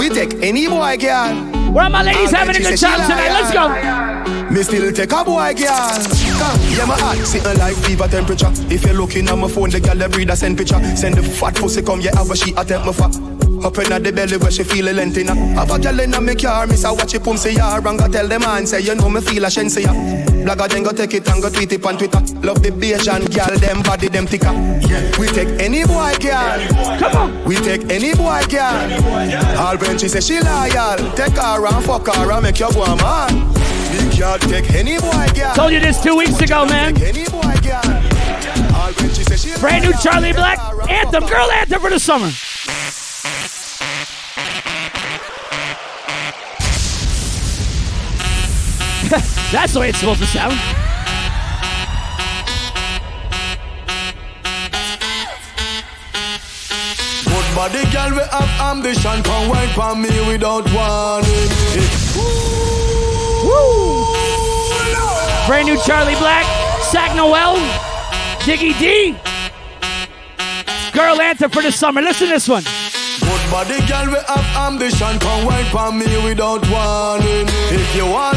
[0.00, 1.34] We take any boy, girl.
[1.74, 3.28] Where are my ladies having a good time tonight?
[3.36, 4.50] Let's go.
[4.50, 6.00] Me still take a boy, girl.
[6.40, 8.50] Ka, Yeah, my heart sitting like fever temperature.
[8.72, 10.80] If you're looking at my phone, the girl that breed a send picture.
[10.96, 13.14] Send the fat pussy come, yeah, have a she attempt me fat.
[13.62, 15.34] Up in the belly where she feel a length in her.
[15.34, 17.76] Have a girl in me car, miss a watch it pum say ya.
[17.76, 19.84] And go tell the man, say you know me feel a shensi
[20.44, 22.20] Blagger then go take it and go tweet it on Twitter.
[22.40, 24.52] Love the Bayesian girl, them body them thicker.
[25.18, 26.58] We take any boy girl.
[26.98, 27.44] Come on.
[27.44, 29.58] We take any boy girl.
[29.58, 32.94] All when she say she loyal, take her and fuck her and make your boy
[32.96, 33.52] man.
[33.92, 35.54] Big girl take any boy girl.
[35.54, 36.96] Told you this two weeks ago, man.
[37.02, 37.82] Any boy girl.
[38.74, 42.30] All when she say she Brand new Charlie Black anthem, girl anthem for the summer.
[49.50, 50.54] That's the way it's supposed to sound.
[57.24, 59.22] Good body girl, we have ambition.
[59.24, 61.50] Come wine for me without warning.
[63.44, 64.06] Woo!
[65.48, 66.44] Brand new Charlie Black,
[66.92, 67.56] Sac Noel,
[68.46, 69.16] Diggy D.
[70.92, 72.00] Girl anthem for the summer.
[72.00, 72.62] Listen to this one.
[72.62, 75.18] Good body girl, we have ambition.
[75.18, 77.48] Come wine for me without warning.
[77.74, 78.29] If you want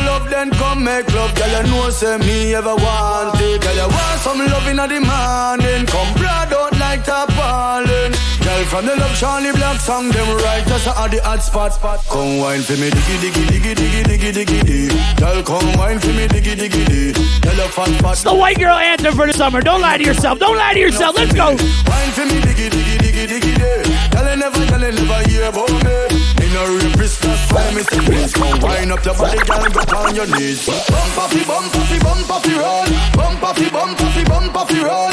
[0.50, 1.36] love, come make love.
[1.36, 3.62] Girl, you know say me ever want it.
[3.62, 5.86] Girl, you want some love in the morning.
[5.86, 8.14] Come broad out like tarpaulin.
[8.44, 11.72] Girl, from the love Charlie Black song them right just at the hot spot.
[12.10, 15.20] Come wine for me diggy diggy diggy diggy diggy diggy diggy.
[15.20, 17.42] Girl come wine for me diggy diggy diggy.
[17.42, 18.12] Tell her fat fat.
[18.14, 19.62] It's the white girl anthem for the summer.
[19.62, 20.40] Don't lie to yourself.
[20.40, 21.16] Don't lie to yourself.
[21.16, 21.48] Let's go.
[21.48, 24.12] Wine for me diggy diggy diggy diggy diggy.
[24.12, 26.23] Tell her never tell her never hear about me.
[26.54, 27.98] In a rapist that's why Mr.
[28.06, 30.70] Please come wine up your body girl go on your knees.
[30.70, 32.86] Bump off the bump off the bump off the roll.
[33.18, 35.10] Bump off the bump off the bump off the roll.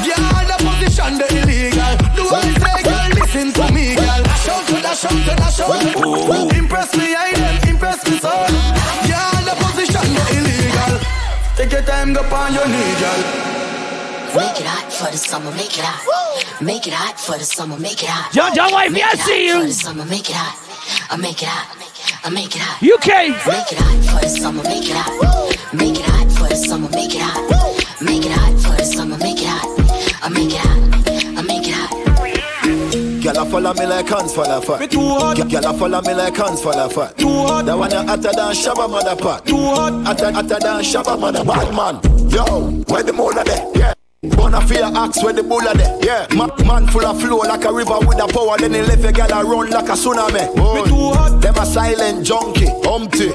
[0.00, 0.16] Yeah,
[0.48, 1.92] the position the illegal.
[2.16, 4.22] Do I say girl listen to me girl.
[4.24, 6.56] Dash out to dash out to dash out.
[6.56, 8.32] Impress me I them impress me so.
[9.04, 10.94] Yeah, the position the illegal.
[11.52, 13.20] Take your time go on your knee girl.
[14.40, 16.62] Make it hot for the summer, make it hot.
[16.62, 18.32] Make it hot for the summer, make it hot.
[18.32, 19.60] John, John Wifey, Make I it see you.
[19.60, 20.68] For the summer, make it hot.
[21.10, 21.76] I make it hot.
[22.24, 22.82] I make it hot.
[22.82, 23.28] UK.
[23.46, 25.74] Make it hot for the summer, make it hot.
[25.74, 28.02] Make it hot for the summer, make it hot.
[28.02, 29.68] Make it hot for the summer, make it hot.
[30.22, 31.38] I make it hot.
[31.38, 31.98] I make it hot.
[33.22, 34.80] Girl, I follow me like hands for the fat.
[34.80, 35.36] Me too hot.
[35.36, 37.16] Girl, I follow me like hands for the fat.
[37.18, 37.66] Too hot.
[37.66, 39.46] That one you hotter than Shabba mother pot.
[39.46, 40.06] Too hot.
[40.06, 42.00] Hotter, hotter than Shabba mother bad man.
[42.30, 43.70] Yo, where the mola there?
[43.74, 43.97] Yeah.
[44.24, 45.96] Wanna fear axe where the bulla there?
[46.02, 46.26] Yeah.
[46.34, 48.58] Ma- man full of flow like a river with a power.
[48.58, 50.56] Then he left a girl a run like a tsunami.
[50.56, 51.40] Me too hot.
[51.40, 53.30] Them a silent junkie, humpty.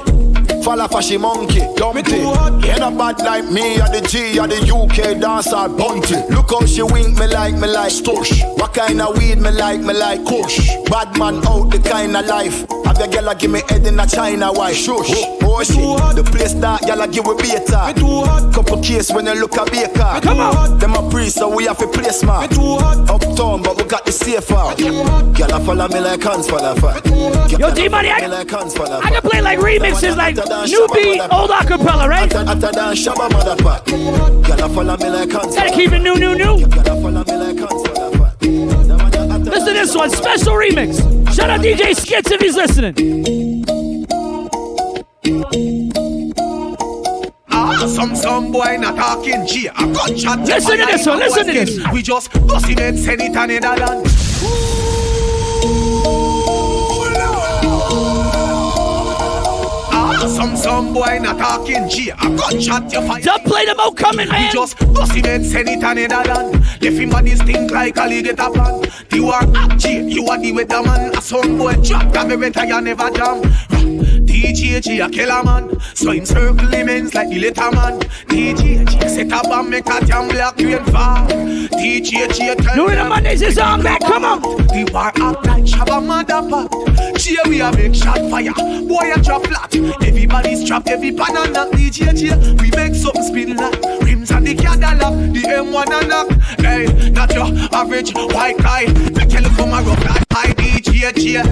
[0.64, 2.24] Falla fashy monkey, dumpty.
[2.70, 6.16] Ain't a bad like me, or the G, or the UK dancer, bunty.
[6.34, 8.42] Look how she wink me like me like stush.
[8.58, 10.66] What kind of weed me like me like kush.
[10.88, 12.64] Bad man out the kind of life.
[12.86, 14.74] Have your girl give me head in a China white.
[14.74, 15.12] Shush.
[15.12, 16.16] Oh, oh shit.
[16.16, 17.92] The place that girl a give we beta.
[17.96, 18.54] Too hot.
[18.54, 20.20] Couple case when you look a baker.
[20.22, 20.78] Come on.
[20.78, 22.48] Them a priest, so we have a place man.
[23.08, 24.78] Uptown, but we got the safe out.
[24.78, 27.04] Girl a follow me like hands for the fat.
[27.58, 30.86] Yo, D Money, I, like hands for the I can play like remixes, like new
[30.92, 32.32] beat, old acapella, right?
[32.32, 33.86] Hotter than Shabba mother pot.
[33.86, 36.54] Girl a follow me like hands Gotta keep it new, new, new.
[39.44, 40.98] Listen to this one, special remix.
[41.34, 43.64] Shout out DJ Skits if he's listening.
[47.50, 49.66] Ah, some some boy not talking G.
[49.68, 50.40] A gunshot.
[50.40, 51.78] Listen to this one, listen to this.
[51.92, 54.23] We just busting it, send it to Netherlands.
[60.44, 62.10] Some some boy not talking G.
[62.10, 63.20] A gunshot you fire.
[63.20, 64.52] Don't play them out coming, man.
[64.52, 66.58] Just busting it, send it to Netherlands.
[66.82, 68.84] Left him body stink like a alligator pan.
[69.12, 71.16] You are a G, you are the weatherman.
[71.16, 73.42] A some boy drop that me better you never jam.
[74.24, 78.84] DJ G a killer man So him circle him ends like the letter man DJ
[78.88, 83.04] G set a bomb make a damn black rain fall DJ G tell Doing the
[83.04, 87.70] Mondays is on back, come on The war act like Shabba motherfucker G we a
[87.72, 89.72] make shot fire Boy a drop flat
[90.34, 92.30] Everybody's trapped every banana DJ G
[92.60, 97.32] We make something spin like Rims and the Cadillac The M1 and knock Hey, not
[97.32, 101.44] your average white guy Make you look for my rough like high DJ G A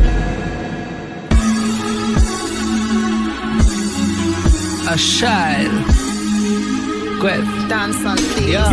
[4.97, 5.87] child.
[7.21, 7.45] Quick.
[7.69, 8.19] Dance on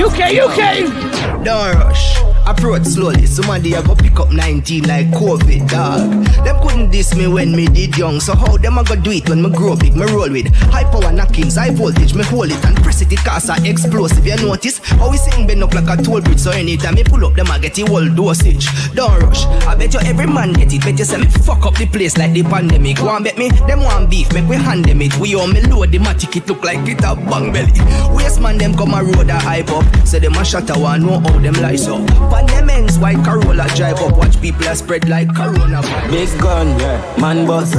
[0.02, 1.44] UK, UK.
[1.46, 2.18] Don't rush.
[2.48, 3.28] Approach slowly.
[3.28, 6.26] Somebody I go pick up 19 like COVID, dog.
[6.44, 8.20] Them couldn't diss me when me did young.
[8.20, 9.96] So how them I go do it when me grow big?
[9.96, 12.14] Me roll with high power knockings, high voltage.
[12.14, 13.12] Me hold it and press it.
[13.14, 14.26] It cause a explosive.
[14.26, 16.40] You notice how we sing bend up like a toll bridge.
[16.40, 18.68] So anytime me pull up, them I get the whole dosage.
[18.94, 19.46] Don't rush.
[19.66, 20.82] I bet you every man get it.
[20.82, 23.00] Bet you say me fuck up the place like the pandemic.
[23.00, 24.34] One bet me, them want beef.
[24.34, 25.16] Make we hand them it.
[25.20, 26.36] We all me load the matic.
[26.36, 27.80] It look like it a bang belly.
[28.14, 29.86] Waste man them come a road a hype up.
[30.06, 32.06] Say them a a one know how them lies up.
[32.30, 34.18] Pan them ends white Corolla drive up.
[34.18, 35.82] Watch people a spread like Corona.
[36.12, 36.89] Big gun, yeah.
[37.20, 37.74] Man boss.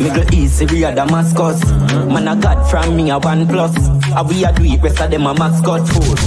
[0.00, 1.64] Middle East, Syria, Damascus.
[2.06, 3.74] Man, I got from me a one plus.
[4.04, 6.18] How we a do it, rest of them a mascot food.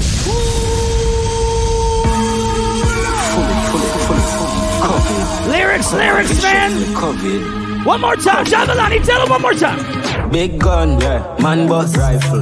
[5.47, 7.85] Lyrics, lyrics, man.
[7.85, 10.29] One more time, Jahvillani, tell him one more time.
[10.31, 11.37] Big gun, yeah.
[11.41, 11.95] man boss.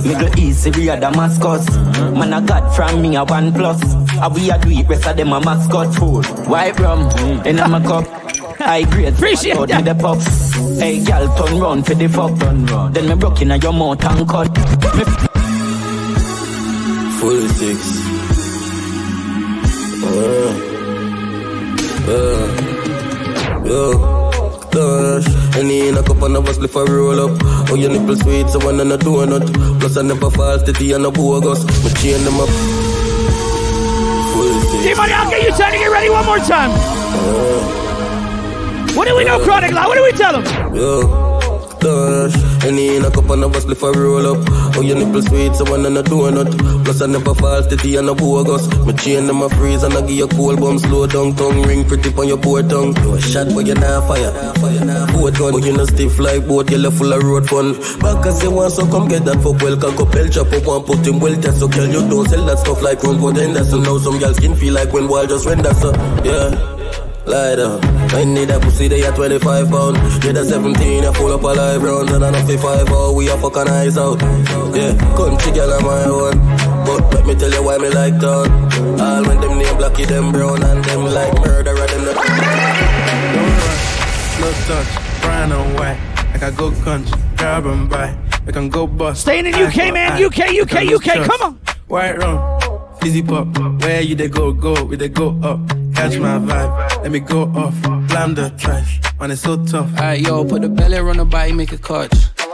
[0.03, 1.69] Middle East, Syria, Damascus.
[2.17, 3.79] Man, I got from me a one plus.
[4.09, 6.25] How we a do it, rest of them a mascot food.
[6.47, 7.01] White rum,
[7.45, 8.24] in a my cup.
[8.65, 9.85] High grade, Appreciate out that.
[9.85, 10.79] with the puff.
[10.79, 12.39] Hey, gal, turn round for the fuck.
[12.39, 12.95] Turn round.
[12.95, 14.49] Then me broke in your mouth and cut.
[14.97, 15.03] Me
[17.19, 17.77] Full six.
[20.01, 20.49] Uh,
[22.09, 22.45] uh,
[23.65, 23.81] yo,
[24.71, 25.27] gosh.
[25.57, 27.37] Any in a cup and a bus for roll up.
[27.69, 29.45] Oh, your nipple sweet, so one and a donut.
[29.79, 31.63] Plus I never fall steady and a bogus.
[31.83, 32.49] Me chain them up.
[34.33, 34.83] Full six.
[34.83, 37.84] D Money, I'll get you time to get ready one more time.
[38.95, 39.87] What do we know, Chronic Law?
[39.87, 40.75] What do we tell him?
[40.75, 41.39] Yo,
[41.79, 42.63] gosh.
[42.63, 44.47] Any in a cup and a bus for roll up.
[44.75, 46.49] Oh, your nipple sweet, so when I'm not doing it.
[46.83, 48.67] Plus, I never fall steady and a bogus.
[48.85, 51.85] My chain them a freeze and I give you cold bomb, slow down, tongue ring
[51.85, 52.95] pretty on your poor tongue.
[53.03, 54.31] You a shot, but you're not fire.
[55.11, 57.73] Boat gun, but you not stiff like boat, you're full of road fun.
[57.99, 60.83] Back as you want, so come get that for well, can couple chop up one,
[60.83, 63.53] put him well, test so girl, you don't sell that stuff like run, but then
[63.53, 65.91] that's so now some girl skin feel like when wild just render, so
[66.23, 66.74] yeah.
[67.25, 67.79] Lie down.
[68.13, 69.97] I need a pussy, they at 25 pound.
[70.21, 72.09] Get a 17, I pull up a live round.
[72.11, 74.21] And I know 55 out, we a fucking eyes out.
[74.75, 76.37] Yeah, country girl on my own.
[76.85, 78.47] But let me tell you why me like town.
[79.01, 82.15] All when them name blacky, them brown, and them like murderer, them not.
[84.39, 85.99] No touch, brown and white.
[86.31, 88.15] Like I go country, grab and buy.
[88.45, 89.21] We can go bust.
[89.21, 90.23] Staying in UK, man.
[90.23, 91.25] UK, UK, UK.
[91.25, 91.59] Come on.
[91.87, 93.47] White rum, fizzy pop.
[93.81, 95.59] Where you they go, go, we they go up.
[95.95, 97.81] Catch my vibe, let me go off.
[98.09, 99.89] Blam the trash, man, it's so tough.
[99.93, 102.13] Alright, yo, put the belly on the body, make a catch.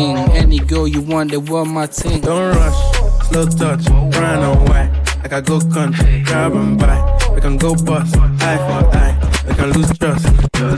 [0.00, 2.22] Any girl you want, they want my thing.
[2.22, 4.90] Don't rush, slow touch, brown and white.
[5.22, 7.18] Like I go country, grab and buy.
[7.34, 9.14] We can go bust, eye for eye.
[9.46, 10.26] We can lose trust.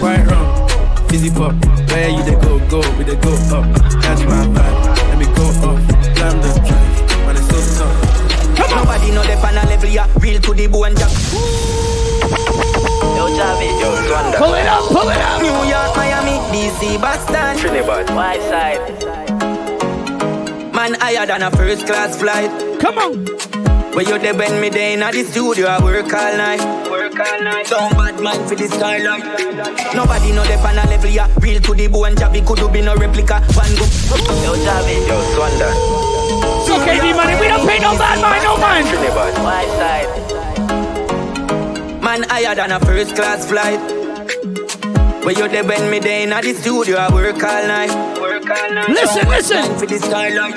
[0.00, 0.68] Quite wrong,
[1.08, 1.54] fizzy pop.
[1.90, 3.64] Where you they go, go, we they go up.
[4.02, 5.80] Catch my vibe, let me go off.
[6.16, 8.74] Slam the track, man, it's so tough.
[8.74, 10.08] Nobody know the pan level, yeah.
[10.18, 11.12] Real to the bone, jack.
[12.22, 12.71] Yo,
[16.72, 17.56] Miami, DC, Boston.
[17.58, 18.10] Trinidad.
[18.14, 19.02] White side.
[20.74, 22.50] Man higher than a first class flight.
[22.80, 23.26] Come on.
[23.94, 26.60] Where you there when me day in the studio, I work all night.
[26.90, 27.66] Work all night.
[27.66, 29.20] Don't bad man for the skyline.
[29.94, 31.28] Nobody know the pan level, yeah.
[31.40, 33.40] Real to the bone, Javi could be no replica.
[33.52, 33.84] Van go.
[34.42, 35.06] Yo, Javi.
[35.06, 35.68] Yo, Swanda.
[36.62, 37.34] It's okay, D money.
[37.38, 38.84] We don't pay no bad mind, no man.
[38.86, 39.34] Trinidad.
[39.44, 40.08] White side.
[42.02, 44.01] Man higher than a first class flight.
[45.22, 47.94] Where you there when me day in the studio, I work all night.
[48.20, 48.88] Work all night.
[48.88, 49.62] Listen, listen.
[49.62, 50.50] man For the skyline.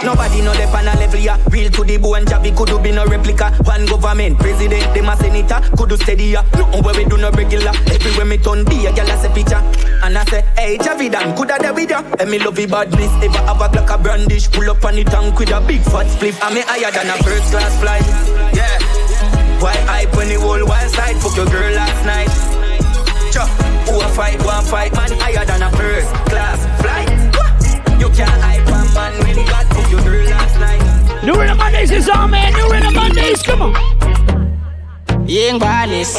[0.00, 1.36] Nobody know the panel level, yeah.
[1.50, 3.52] Real to the bone, Javi could be no replica.
[3.68, 6.48] One government, president, them a senator, could do steady, yeah.
[6.56, 7.76] Nothing where we do no regular.
[7.92, 9.60] Everywhere me turn be a girl a say picture.
[10.00, 12.00] And I say, hey, Javi Dan, coulda there with ya?
[12.18, 15.04] And me love the badness, ever have a Glock a brandish, pull up on the
[15.04, 16.40] tank with a big fat spliff.
[16.40, 18.08] And me higher than a first class flight,
[18.56, 18.80] yeah.
[19.60, 21.16] Why hype when the whole wild side?
[21.20, 22.59] Fuck your girl last night.
[23.32, 23.48] Chuck,
[23.88, 27.08] who a fight, one fight, man higher than a first class flight.
[28.00, 31.24] You can't hype a man when he got fuck your girl last night.
[31.24, 32.52] New Rhythm Mondays is on, man.
[32.54, 33.42] New Rhythm Mondays.
[33.42, 35.28] Come on.
[35.28, 36.16] Young badness.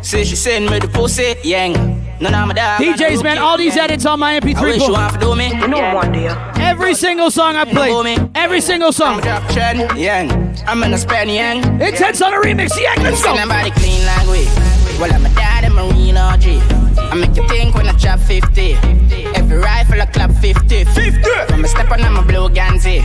[0.00, 1.74] Say she send me the pussy, yang.
[2.20, 2.80] None of my dog.
[2.80, 4.96] DJs, man, all these edits on my MP3 I wish you book.
[4.96, 5.48] want to do me.
[5.48, 6.28] You know one day.
[6.56, 8.16] Every single song I play.
[8.34, 9.22] Every single song.
[9.22, 10.56] Yang.
[10.66, 11.58] I'm in a span, yang.
[11.80, 12.80] Intense on a remix.
[12.80, 13.36] Yeah, let's go.
[13.36, 14.67] Somebody clean language.
[14.98, 16.60] Well, I'm a dad and Marine RG.
[16.98, 18.72] I make you think when I drop 50.
[19.36, 20.84] Every rifle I clap 50.
[20.86, 21.22] 50.
[21.48, 23.04] From a step on, I'm a blue Ganzi.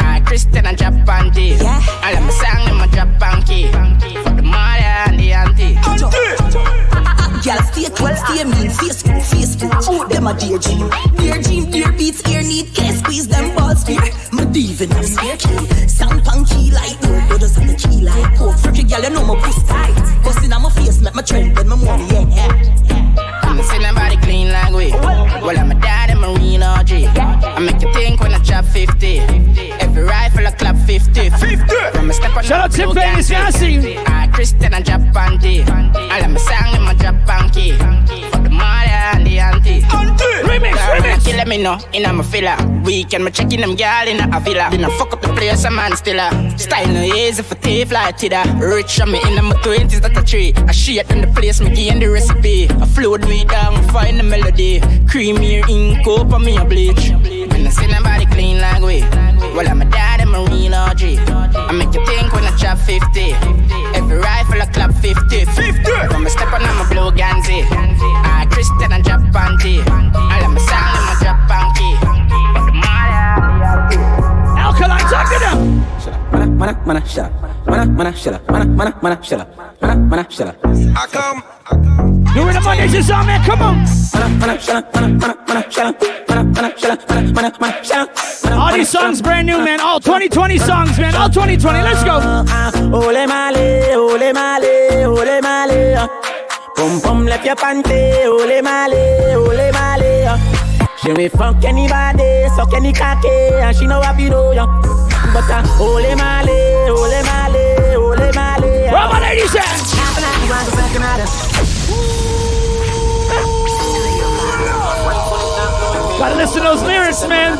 [0.00, 1.60] I Christian and drop panty.
[1.60, 1.80] Yeah.
[2.02, 3.66] I let my song in my drop panky.
[4.22, 5.76] For the mother and the auntie.
[5.76, 6.75] auntie.
[7.46, 9.70] Girl, stay clean, stay mean, face good, face good.
[9.86, 10.90] Oh, them a dear dream.
[11.16, 14.02] Dear dream, dear beats, ear need, can squeeze them balls fear.
[14.32, 15.86] My diva now spare key.
[15.86, 18.58] Sound punky like no, does have the key like coke.
[18.58, 19.94] Freaky girl, you know my pussy tight.
[20.24, 23.35] Bustin' on my face, make my trend, when my money, yeah, yeah.
[23.56, 24.92] I'm say nobody clean language.
[24.92, 27.08] Well, I'm a dad and Marine RG.
[27.16, 29.18] I make you think when I drop 50.
[29.80, 31.30] Every rifle I clap 50.
[31.30, 31.56] 50.
[31.94, 33.96] From a step on Shout out Tim Vegas, yeah, I see.
[33.96, 35.66] I Christian and drop panty.
[35.66, 38.35] I let my song in my drop panky.
[38.56, 39.82] Mother and the auntie.
[40.42, 41.24] Remix, remix.
[41.24, 42.56] Kill me know, in a filler.
[42.84, 44.68] Weekend, me checking them gal in a villa.
[44.70, 46.58] Then I fuck up the place, a man still a.
[46.58, 48.42] Style no easy for thief like Tida.
[48.60, 50.52] Rich on me in my twenties, that a tree.
[50.66, 52.68] I shit in the place, me gain the recipe.
[52.70, 54.80] I float way down, find the melody.
[55.08, 57.45] Creamy ink up on me a bleach.
[57.66, 59.00] And I see nobody clean like we.
[59.50, 61.18] Well, I'm a dad and Marine RG.
[61.18, 63.02] I make you think when I chop 50.
[63.98, 65.44] Every rifle I clap 50.
[65.44, 65.82] 50.
[66.06, 67.66] From a step on, I'm a blue Ganzi.
[67.66, 69.82] I Christian and drop panty.
[69.82, 71.90] I let my sound in my drop panky.
[74.62, 75.65] Alkaline, talk to them.
[76.56, 77.66] Man, mana, mana, shut up.
[77.66, 78.50] Mana, mana, shut up.
[78.50, 79.80] Mana, mana, mana, shut up.
[79.82, 80.56] Mana, mana, shut up.
[80.64, 81.42] I come.
[82.34, 83.44] New Rhythm Mondays is on, man.
[83.44, 83.84] Come on.
[84.14, 84.94] Mana, mana, shut up.
[84.94, 86.28] Mana, mana, mana, shut up.
[86.28, 87.08] Mana, mana, shut up.
[87.10, 88.52] Mana, mana, mana, shut up.
[88.52, 89.80] All these songs brand new, man.
[89.80, 91.14] All 2020 songs, man.
[91.14, 91.82] All 2020.
[91.82, 92.20] Let's go.
[92.22, 95.94] Ah, ole male, ole male, ole male.
[95.98, 96.08] Ah.
[96.74, 100.28] Pum pum left your panty, ole male, ole male.
[100.28, 100.96] Ah.
[101.02, 105.05] She will fuck anybody, suck any cocky, and she know what you know, yeah.
[105.36, 108.88] But ole male, ole male, ole male.
[108.88, 109.84] Where my ladies at?
[116.18, 117.58] Gotta listen to those lyrics, man.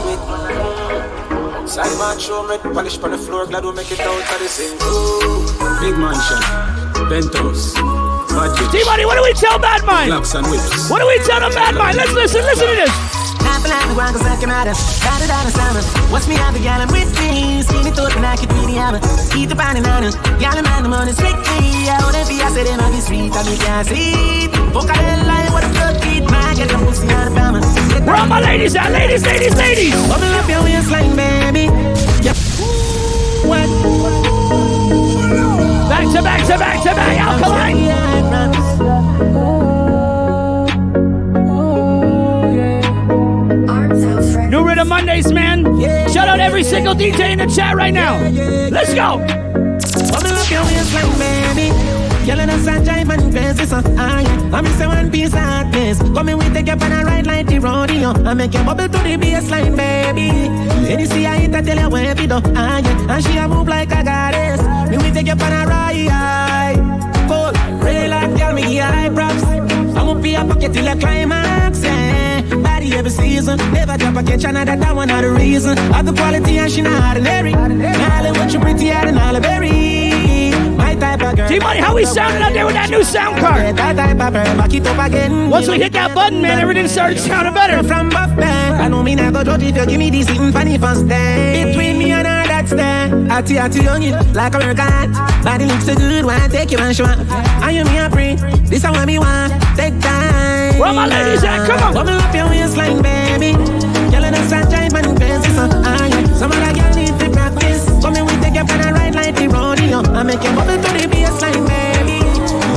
[1.69, 4.57] Sideman show me polish on the floor, glad we make it out of this.
[5.83, 6.41] Big mansion,
[7.11, 7.75] penthouse,
[8.33, 8.73] budget.
[8.73, 10.09] T-Money, what do we tell Bad Mind?
[10.09, 10.89] Blocks and whips.
[10.89, 11.99] What do we tell the Bad Mind?
[11.99, 13.16] Let's listen, listen to this.
[13.57, 14.77] Happen like the ground, cause I can matter.
[15.01, 15.81] Got it down the summer.
[16.13, 17.65] Watch me have the gallon with me.
[17.65, 19.01] Skinny thought and I could be the hammer.
[19.33, 20.13] Eat the pan and honor.
[20.37, 21.89] Gallon man, the money strictly.
[21.89, 23.33] I wouldn't be, I said, it might be sweet.
[23.33, 24.53] I mean, can't see.
[24.77, 26.29] Fuck hell like what a blood kid.
[26.29, 27.65] Man, get the pussy out of family.
[28.05, 28.93] Are my ladies at?
[28.93, 29.97] Ladies, ladies, ladies.
[30.05, 31.73] Bubble up your waistline, baby.
[32.21, 32.37] Yeah.
[33.49, 33.73] What?
[35.89, 38.06] Back to back to back to back, Alkaline.
[44.87, 45.65] Mondays, man.
[46.13, 48.19] Shout out every single DJ in the chat right now.
[48.71, 49.19] Let's go.
[49.19, 50.65] Bubble up your
[51.19, 51.71] baby.
[52.29, 52.59] And a
[53.67, 54.23] so I
[54.89, 55.73] one piece of
[56.83, 58.11] on a ride like the rodeo.
[58.25, 61.07] I make bubble to the baby.
[61.07, 62.41] See I hit, tell you where do.
[62.53, 63.11] Yeah.
[63.11, 64.61] And she a move like a goddess.
[64.91, 64.97] Me
[65.53, 66.79] a ride.
[67.29, 69.43] Cold, real life, me high props.
[69.45, 71.96] I'm pocket till I climax, yeah.
[72.87, 74.77] Body every season, never drop a catch another.
[74.77, 75.77] That one not the reason.
[75.93, 77.53] Other quality and she not ordinary.
[77.53, 80.53] Now what you pretty out and all berry.
[80.77, 81.49] My type of girl.
[81.49, 83.77] T-Money, how we sounding out there with that new sound card?
[83.77, 85.51] That type of girl, back it up again.
[85.51, 87.83] Once we hit that button, man, everything started sounding better.
[87.83, 90.53] From Buff Band, I know me not go judge if you give me this sitting
[90.53, 91.65] funny first day.
[91.67, 93.11] Between me and her, that's there.
[93.33, 95.11] Atty atty youngin, like a workout.
[95.43, 97.07] Body looks so good, wanna take you and show.
[97.07, 98.37] Are you me a pre?
[98.71, 99.53] This I want me want.
[99.75, 100.36] Take time.
[100.79, 101.67] Where my ladies at?
[101.67, 101.95] Come on.
[101.95, 103.53] Bubble up your waistline, baby.
[104.13, 105.65] Girl, in the sunshine, man, crazy, so.
[106.37, 107.89] Some of the girl need to practice.
[108.03, 110.05] Come in, we take you on a ride like the rodeo.
[110.13, 112.21] I make you bubble to the baseline, baby.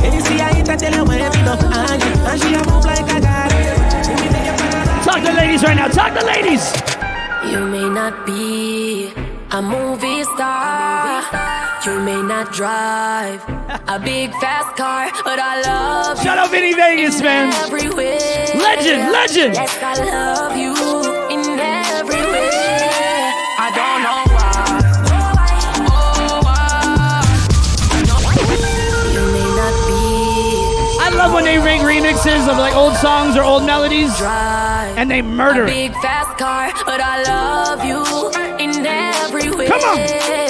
[0.06, 1.56] And you see, I hit, I tell you where we go.
[1.60, 2.32] Yeah.
[2.32, 5.06] And she a move like a goddess.
[5.06, 5.88] Talk to ladies right now.
[5.90, 6.72] Talk to ladies.
[7.52, 9.12] You may not be
[9.52, 11.69] a movie star.
[11.86, 13.42] You may not drive
[13.88, 16.24] a big fast car, but I love you.
[16.26, 17.54] Shout out Vinny Vegas, man.
[17.54, 18.20] Everywhere.
[18.54, 19.54] Legend, legend.
[19.56, 20.76] Yes, I love you
[21.32, 22.50] in every way.
[23.58, 24.50] I don't know why.
[29.14, 30.04] You may not be
[31.00, 35.22] I love when they ring remixes of like old songs or old melodies, and they
[35.22, 38.04] murder a big fast car, but I love you
[38.60, 39.68] in every way.
[39.68, 40.49] Come on.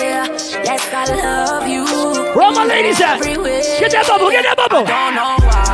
[1.10, 1.84] Yes, I love you.
[2.36, 3.20] Where all my ladies at?
[3.22, 4.86] Get that bubble, get that bubble.
[4.86, 5.70] I don't know why.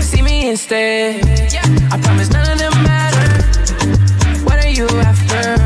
[0.00, 1.22] See me instead.
[1.92, 3.44] I promise none of them matter.
[4.44, 5.58] What are you after?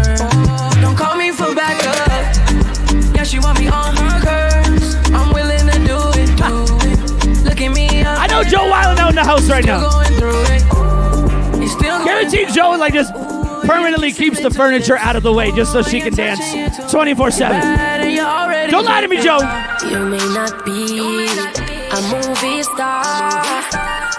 [0.81, 2.35] Don't call me for backup.
[3.15, 4.97] Yeah, she want me on her curves.
[5.13, 7.45] I'm willing to do it, do it.
[7.45, 8.03] Look at me.
[8.05, 10.02] I know Joe Wild out in the house right now.
[12.23, 13.13] Guaranteed Joe like just
[13.67, 16.41] permanently keeps the furniture out of the way just so she can dance
[16.93, 18.71] 24 7.
[18.71, 19.39] Don't lie to me, Joe.
[19.91, 21.27] You may not be
[21.91, 23.43] a movie star.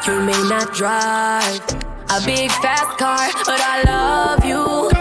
[0.05, 1.61] You may not drive
[2.09, 4.92] a big fast car, but I love you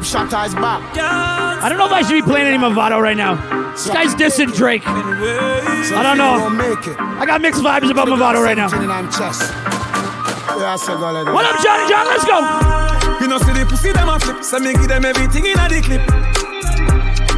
[0.00, 0.96] Top shot is back.
[0.96, 3.36] I don't know if I should be playing any Mavado right now.
[3.72, 4.82] This guy's dissing Drake.
[4.86, 6.40] I don't know.
[7.20, 8.70] I got mixed vibes about Mavado right now.
[11.34, 12.06] What up, Johnny John?
[12.08, 12.40] Let's go.
[13.20, 15.68] You know, see the pussy them a flip, so me give them everything in a
[15.68, 16.00] the clip.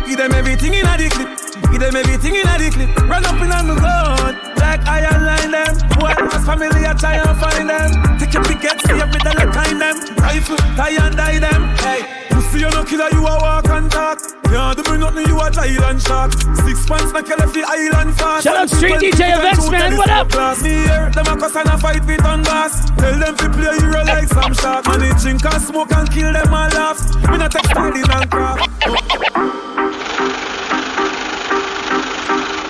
[0.07, 1.35] Give them everything in a the clip.
[1.73, 2.95] Give them everything in a the clip.
[3.11, 4.39] Run up in on the gun.
[4.63, 5.75] Like iron line them.
[5.99, 8.19] Boy, was family, I try and find them.
[8.23, 9.99] Take your picket, see every dollar kind them.
[10.23, 11.67] Rifle, tie and die them.
[11.83, 12.22] Hey,
[12.53, 14.19] pussy, you no killer, you a walk and talk.
[14.51, 16.33] Yeah, do bring nothing, you a giant shark.
[16.33, 18.45] Six pants, make you left the island fast.
[18.45, 19.97] Shout out Street DJ Events, man.
[19.97, 20.29] What up?
[20.29, 22.91] Class me here, them a cuss and a fight with on gas.
[22.97, 24.87] Tell them to play hero like some shark.
[24.89, 27.01] And they drink and smoke and kill them all laugh.
[27.31, 28.69] Me not take styling and craft.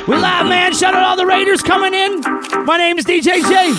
[0.06, 0.74] We live, man.
[0.74, 2.20] Shout out all the Raiders coming in.
[2.64, 3.74] My name is DJ J.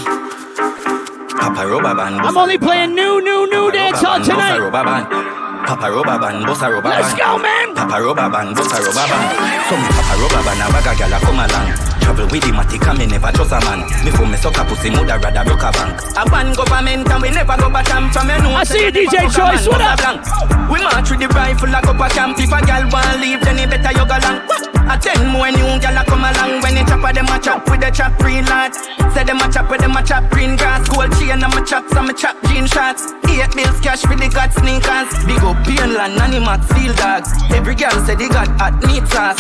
[1.40, 2.22] Papa rubber band.
[2.22, 5.43] I'm only playing new, new, new dance hall Bossa tonight.
[5.66, 7.02] Papa rubber band, bossa rubber band.
[7.02, 7.74] Let's go, man.
[7.74, 9.28] Papa rubber band, bossa rubber band.
[9.70, 11.93] So me papa rubber band, a bag a gyal a come along.
[12.04, 13.88] Travel with matic and me never trust a man.
[14.04, 15.96] Me for me suck a pussy, rather broke a bank.
[16.20, 18.52] A ban government and we never go batam from your.
[18.60, 19.68] I see you, DJ Choice.
[19.68, 20.20] What up?
[20.68, 22.36] We march with the rifle like up a camp.
[22.40, 24.44] If a gal want leave, then it better you go long.
[24.84, 26.60] A ten more new gal come along.
[26.60, 28.76] When they chop a them a chop with the chop green lad.
[29.16, 30.84] Say them a chop with them a chop green grass.
[30.92, 33.16] Gold chain and me chop some me chop jean shots.
[33.32, 35.08] Eight bills cash for the got sneakers.
[35.24, 37.32] Big up Painland, Animax, Steel Dogs.
[37.56, 39.40] Every girl say they got hot meat sauce.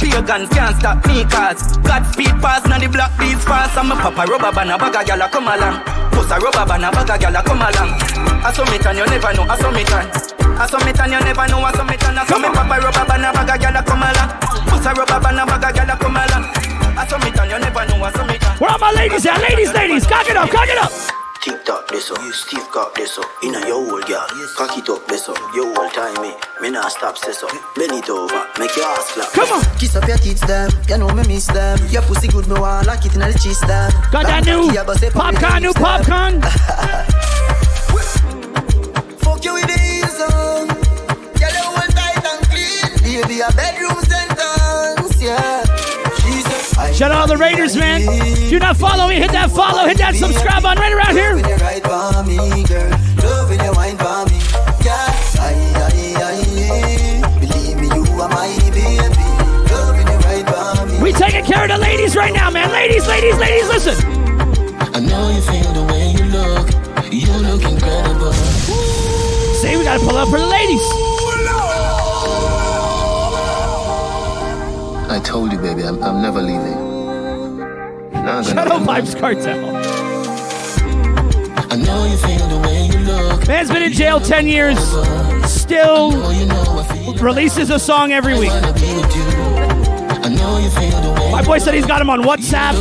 [0.00, 3.76] Pagans can't stop me cause God speed pass, now the black beats fast.
[3.76, 5.82] I'm a papa rubber band, a bag a gal a come along.
[6.12, 7.90] Post a rubber band, a bag a gal a come along.
[8.40, 10.08] I saw me and you never know, I saw me and
[10.60, 12.76] I saw me and you never know, I saw me and I saw me papa
[12.80, 14.30] rubber band, a bag a gal a come along.
[14.68, 16.44] Post a rubber band, a bag a gal a come along.
[16.96, 19.26] I saw me and you never know, I saw me and Where are my ladies
[19.26, 19.40] at?
[19.40, 21.19] Ladies, ladies, cock it up, cock it up.
[21.42, 23.24] Tick tock this up, you Steve cock this up.
[23.42, 24.26] Inna your old girl,
[24.58, 25.38] cock it up this up.
[25.54, 27.50] Your whole time me, me nah stop this up.
[27.76, 29.32] Bend it over, make your ass clap.
[29.32, 30.70] Come on, kiss up your tits them.
[30.86, 31.78] You know me miss them.
[31.88, 33.90] Your pussy good, me want like it inna the cheese them.
[34.12, 34.70] Got that new
[35.12, 36.42] popcorn, new popcorn.
[39.24, 40.30] Fuck you with the heels on.
[40.30, 40.68] Um.
[41.40, 43.00] Girl, you hold tight and clean.
[43.00, 45.49] Baby, a bedroom sentence, yeah.
[47.00, 48.02] She said, I Shout out all the Raiders, man.
[48.04, 51.34] If you're not following, me, hit that follow, hit that subscribe on right around here.
[61.00, 62.70] We taking care of the ladies right now, man.
[62.70, 63.96] Ladies, ladies, ladies, listen.
[64.92, 66.68] I know you feel the way you look.
[67.10, 68.34] You look incredible.
[68.34, 70.84] See, we gotta pull up for the ladies.
[75.10, 76.79] I told you, baby, I'm, I'm never leaving.
[78.24, 79.58] Not Shout out Vybz Kartel.
[81.72, 83.48] I know you feel the way you look.
[83.48, 84.78] Man's been in jail 10 years,
[85.48, 86.12] still
[87.22, 88.50] releases a song every week.
[88.50, 88.60] I
[90.28, 92.74] know you feel the way My boy said he's got him on WhatsApp.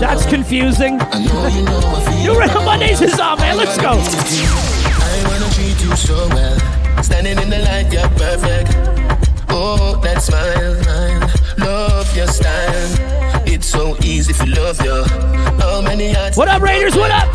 [0.00, 0.98] That's confusing.
[0.98, 3.56] New Rhythm Mondays is on, man.
[3.56, 3.92] Let's go.
[3.92, 7.02] I wanna treat you so well.
[7.02, 8.76] Standing in the light, you're perfect.
[9.48, 11.30] Oh, that smile, smile.
[11.58, 13.13] Love your style.
[13.54, 15.04] It's so easy if you love you.
[15.62, 16.96] How many hearts What up, Raiders?
[16.96, 17.28] What up?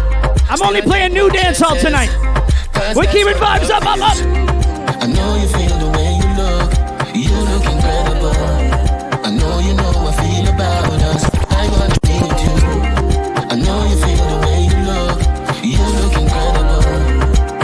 [0.51, 2.09] I'm only playing new dance hall tonight.
[2.93, 4.17] We're keeping vibes up, up, up.
[5.01, 6.69] I know you feel the way you look.
[7.15, 8.35] You look incredible.
[9.23, 11.23] I know you know I feel about us.
[11.55, 12.51] I wanna be with you.
[13.47, 15.19] I know you feel the way you look.
[15.63, 16.83] You look incredible.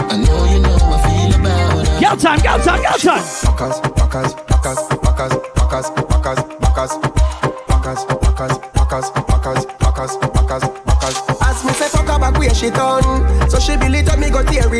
[0.08, 2.00] I know you know I feel about us.
[2.00, 3.95] Go time, go time, go time.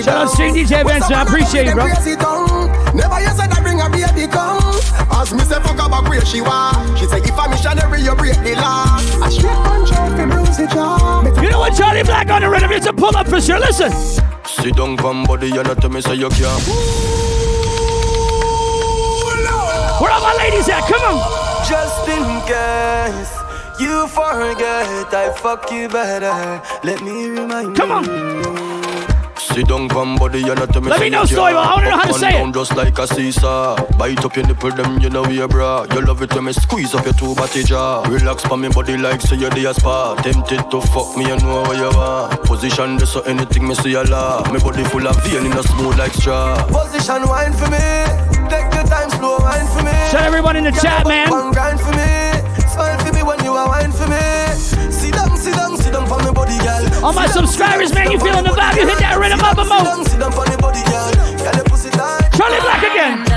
[0.02, 1.84] That me go Shout out down Street DJ Benson, I appreciate you, bro.
[1.84, 2.66] Them crazy tongue.
[2.96, 4.60] Never you said I bring a baby come
[5.12, 8.14] As me say fuck her back where she want She say if a missionary you
[8.14, 12.02] break the law A straight punch out fi bruise the jaw You know what, Charlie
[12.02, 12.72] Black on the rhythm?
[12.72, 13.58] It's a pull up for sure.
[13.58, 13.92] Listen.
[14.46, 16.62] Sit down, come body, you not tell me say you can't.
[20.00, 20.84] Where are my ladies at?
[20.88, 21.18] Come on.
[21.68, 23.32] Just in case
[23.80, 26.62] you forget, I fuck you better.
[26.84, 28.55] Let me remind Come on.
[29.56, 31.56] Sit down, come body, you not tell me Let me know, you Stoiber.
[31.56, 32.52] I wanna know how to say it.
[32.52, 33.74] Just like a seesaw.
[33.96, 35.86] Bite up your nipple, them you know we bra.
[35.94, 38.02] You love it when me squeeze up your two body jaw.
[38.02, 40.14] Relax pa me body like say you're the spa.
[40.16, 42.42] Tempted to fuck me, you know what you want.
[42.44, 44.44] Position this so anything me see a law.
[44.52, 46.52] Me body full of vein in a smooth like straw.
[46.66, 47.80] Position wine for me.
[48.52, 49.96] Take your time, slow wine for me.
[50.12, 51.30] Shout everyone in the chat, man.
[51.54, 52.68] Grind for me.
[52.68, 54.75] Smile for me when you are wine for me
[55.96, 57.04] down for me body, girl.
[57.04, 58.76] All my subscribers, man, you feeling the vibe?
[58.76, 60.04] You hit that rhythm up a mo.
[62.36, 63.35] Charlie Black again.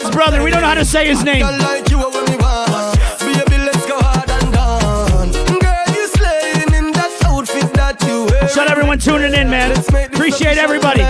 [0.00, 0.42] Shut brother.
[0.42, 1.46] We don't know how to say his name.
[1.46, 2.98] like you are what me want.
[3.20, 5.30] Baby, let's go hard and done.
[5.62, 8.48] Girl, you slaying in that outfit that you wear.
[8.48, 9.70] Shut everyone tuning in, man.
[9.70, 11.00] Appreciate everybody.
[11.00, 11.06] Go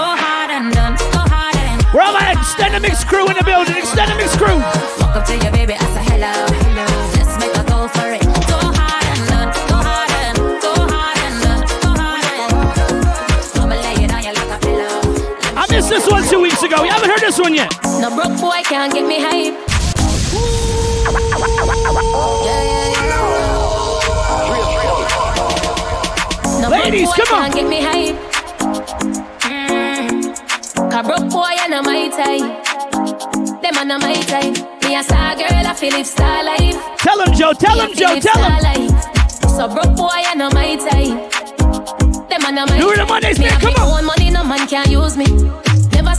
[0.00, 3.76] hard and done, go hard and We're all my extended mix crew in the building.
[3.76, 4.62] Extended mix crew.
[16.64, 16.84] Ago.
[16.84, 17.72] You haven't heard this one yet.
[18.00, 19.54] No broke boy can't get me hype.
[26.60, 27.50] No Ladies, come on.
[27.50, 28.16] can't get me hype.
[29.44, 30.90] Mm.
[30.90, 33.60] Cause broke boy and not my type.
[33.62, 34.56] Them are not my type.
[34.84, 36.76] Me a star girl, I feel live star life.
[36.98, 37.52] Tell him, Joe.
[37.52, 38.18] Tell him, Joe.
[38.20, 38.88] Tell him.
[39.48, 42.28] So broke boy and not my type.
[42.28, 43.98] Them are not my Do it on Mondays, man, come on.
[44.00, 45.63] own money, no man can use me.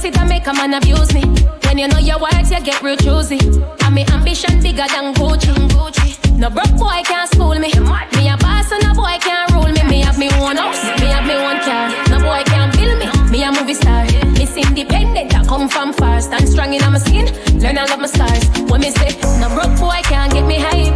[0.06, 1.24] Sit and make a man abuse me.
[1.66, 3.40] When you know your worth, you get real choosy.
[3.82, 5.50] And me ambition bigger than Gucci.
[5.74, 6.38] Gucci.
[6.38, 7.74] No broke boy can't school me.
[8.14, 9.82] Me a boss and no boy can't rule me.
[9.90, 11.90] Me have me own house, me have me own car.
[12.12, 13.08] No boy can't build me.
[13.32, 14.06] Me a movie star.
[14.38, 16.22] Miss independent, I come from far.
[16.22, 17.26] Stand strong in my skin,
[17.60, 18.46] learn I love my stars.
[18.70, 19.10] When me say,
[19.42, 20.94] no broke boy can't get me hype.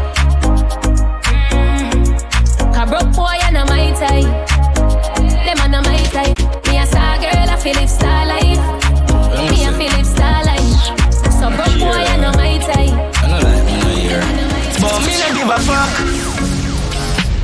[1.50, 2.90] Mm.
[2.90, 4.30] Broke boy and not my type.
[5.46, 6.38] Them are not my type.
[6.68, 8.29] Me a star girl, I feel live star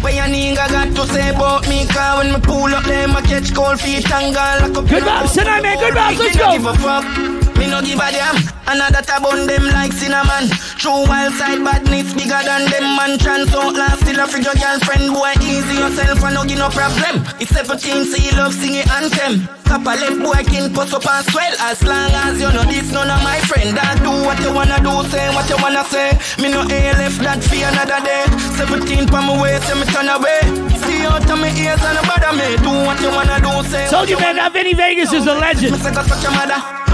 [0.06, 1.88] What your nigga got to say about me?
[1.88, 5.02] Cause when me pull up them, I catch cold feet and go lock up Good
[5.02, 5.80] vibes tonight, man.
[5.80, 6.20] Good vibes.
[6.20, 6.52] Let's go.
[6.52, 7.35] Give a fuck.
[7.66, 8.38] Me no give a damn.
[8.70, 10.54] Another tab on them like cinnamon.
[10.78, 13.18] True wild side badness bigger than them man.
[13.18, 15.10] Chance out last still a figure girlfriend.
[15.10, 17.26] Boy, easy yourself and no give no problem.
[17.42, 19.50] It's 17, see love sing it anthem.
[19.66, 21.54] Kappa left boy can post up and swell.
[21.66, 23.74] As long as you know this, none of my friend.
[23.74, 26.14] That do what you wanna do, say what you wanna say.
[26.38, 28.30] Me no A left that for another day.
[28.62, 30.46] 17 pa my waist, so me turn away.
[30.86, 32.62] See out of my ears and bother me.
[32.62, 35.74] Do what you wanna do, say Told you, man, that Vinny Vegas is a legend.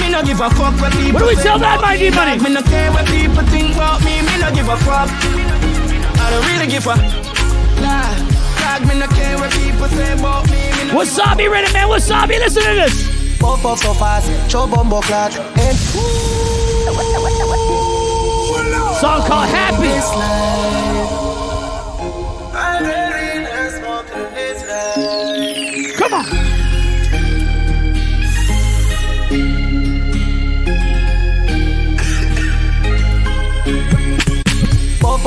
[0.00, 1.96] Me no give a fuck what people What do we say tell that, about my
[1.96, 2.10] me.
[2.10, 2.38] D money?
[2.38, 4.22] Me no care what people think about me.
[4.22, 5.10] Me no give a fuck.
[5.10, 6.94] I don't really give a.
[7.82, 8.38] Nah.
[8.62, 10.60] Dog, me no care what people say about me.
[10.78, 11.88] me no Wasabi ready, man.
[11.88, 12.94] Wasabi, listen to this.
[13.38, 15.36] Puff up so fast, show bumbo clot.
[15.36, 15.74] And eh.
[19.00, 20.77] Song called Happy.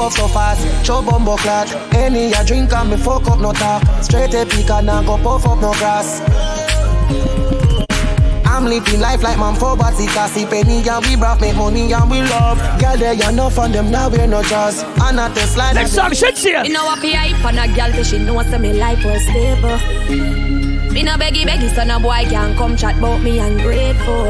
[0.02, 1.72] Up so fast, show bumbo clot.
[1.94, 3.84] Any a drink and me fuck up no talk.
[4.04, 6.22] Straight a pick and I go puff up no grass.
[8.46, 12.12] I'm living life like man for body Cassie penny and we broth make money and
[12.12, 15.42] we love Girl there you enough on them now we're no just And at the
[15.42, 16.66] slide Next song, Shenseea.
[16.66, 19.22] You know what be hype on a girl, but she know say me life was
[19.24, 19.78] stable.
[20.92, 24.26] Me no beggy beggy, so no boy can come chat about me ungrateful.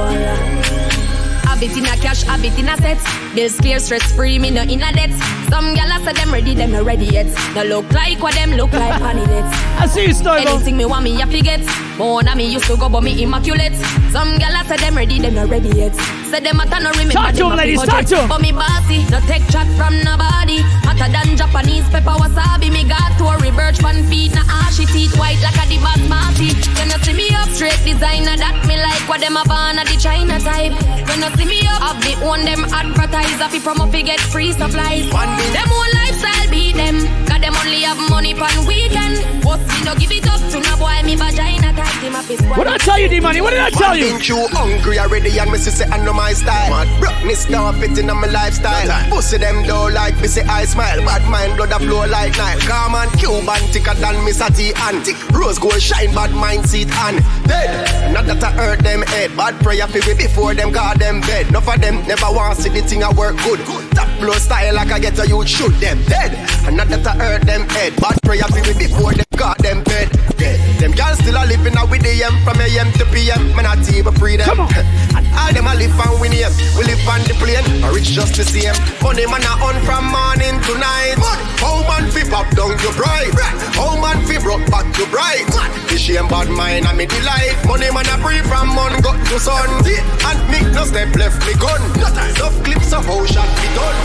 [1.43, 2.99] Habit in a cash, habit in a set.
[3.35, 5.40] Bills clear, stress free, me no in a debt.
[5.51, 7.27] Some gyal say them ready, them no ready yet.
[7.53, 9.27] No look like what them look like on it.
[9.75, 10.47] I see you, Stoivo.
[10.47, 11.59] Anything me want me happy get.
[11.97, 13.75] More than me used to go, but me immaculate.
[14.15, 15.93] Some gyal say them ready, them no ready yet.
[16.31, 18.07] Say them a no remember Talk to them him, a ladies, budget.
[18.07, 18.27] talk to.
[18.31, 20.63] But me bossy, no take chat from nobody.
[20.87, 22.71] Hotter than Japanese pepper wasabi.
[22.71, 25.75] Me got to a reverse one feet, na ashy ah, teeth white like a the
[25.83, 26.55] basmati.
[26.79, 29.91] When you see me up straight designer that me like what them a born at
[29.91, 30.71] the China type.
[31.11, 34.53] When you see me up, have the own them advertiser fi promo fi get free
[34.53, 35.11] supplies.
[35.49, 39.17] Them own lifestyle beat them, cause them only have money pan weekend.
[39.41, 42.41] But me no give it up to no boy, me vagina tight him up his
[42.41, 43.41] What did I tell you, D Money?
[43.41, 44.13] What did I tell you?
[44.13, 46.85] Been too hungry already and me say I know my style.
[46.99, 48.87] Brockness now fitting on my lifestyle.
[49.09, 50.99] Pussy them though like me say I smile.
[51.05, 52.59] Bad mind blood a flow like Nile.
[52.61, 55.17] Calm and Cuban thicker than Miss T and tick.
[55.31, 57.17] Rose gold shine bad mind seat and
[57.47, 58.13] dead.
[58.13, 59.35] Not that I hurt them head.
[59.35, 61.47] Bad prayer for me before them got them bed.
[61.47, 63.59] Enough of them never want see the thing I work good.
[63.95, 66.35] Top flow style like I get a youth shoot them dead.
[66.67, 67.95] And not that I hurt them head.
[67.95, 70.11] Bad prayer for me before them got them bed.
[70.35, 70.59] Dead.
[70.79, 73.55] Them girls still a living out with the AM from AM to PM.
[73.55, 74.45] Man, I even free them.
[74.51, 74.71] Come on.
[75.39, 76.51] All them a live and win here.
[76.75, 77.63] We live on the plane.
[77.85, 78.75] A rich just the same.
[78.99, 81.15] Money man a on from morning to night.
[81.63, 83.31] How man fi pop down your pride?
[83.79, 85.47] How man fi broke back to bright?
[85.87, 87.55] The shame bad mind and me delight.
[87.63, 89.69] Money man a free from mon got to sun.
[89.87, 91.79] And me no step left me gun.
[91.95, 93.97] Enough clips of how shot be done.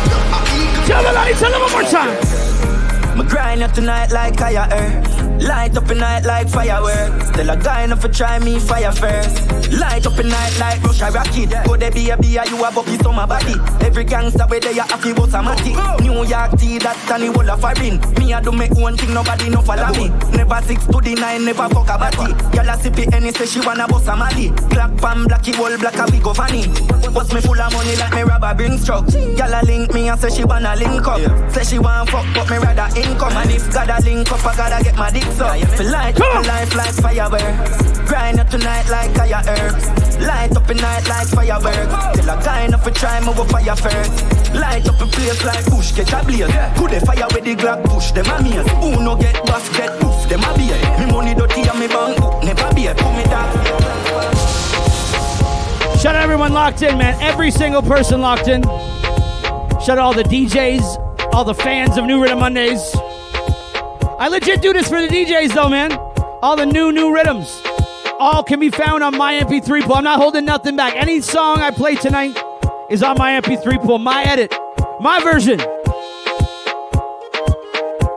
[0.87, 3.19] Tell the light, tell them one more time.
[3.19, 5.36] Me grind up tonight like fire earth.
[5.41, 7.29] Light up a night like fireworks.
[7.29, 9.71] Still a guy enough to try me fire first.
[9.73, 11.51] Light up a night like Russia rocket.
[11.67, 13.55] Go there be a be a you a bucky summer body.
[13.85, 15.77] Every gangster where they a happy was a matic.
[16.01, 18.01] New York T that the whole of foreign.
[18.19, 20.09] Me a do make one thing nobody no follow me.
[20.37, 22.33] Never six to the nine, never fuck a body.
[22.57, 24.49] Gyal a sip it any say she wanna bust a mali.
[24.71, 26.67] Black pan blacky wall black a we go funny.
[27.13, 29.05] Bust me full of money like me rubber bring struck.
[29.07, 31.21] Gyal a link me and say she wanna link up.
[31.53, 33.37] Say she wanna fuck but me rather income.
[33.37, 36.41] And if gotta link up I gotta get my dick so Feel light up my
[36.43, 42.19] life like fireworks Grind up tonight like fire herbs Light up a night like fireworks.
[42.19, 44.25] Till I kind of a try move a fire first.
[44.55, 46.49] Light up a place like bush get a blaze.
[46.75, 48.67] Put the fire with the glock push them a maze.
[48.81, 50.77] Who no get buff get poof them a beer.
[50.99, 52.95] Me money dirty and me bank book never beer.
[52.95, 53.53] Put me down.
[55.99, 57.21] Shout out everyone locked in, man.
[57.21, 58.63] Every single person locked in.
[58.63, 62.81] Shout out all the DJs, all the fans of New Rhythm Mondays.
[64.19, 65.93] I legit do this for the DJs though, man.
[66.43, 67.61] All the new, new rhythms.
[68.19, 69.97] All can be found on my MP3 pool.
[69.97, 70.97] I'm not holding nothing back.
[70.97, 72.35] Any song I play tonight
[72.91, 73.99] is on my MP3 pool.
[73.99, 74.55] My edit.
[75.01, 75.59] My version.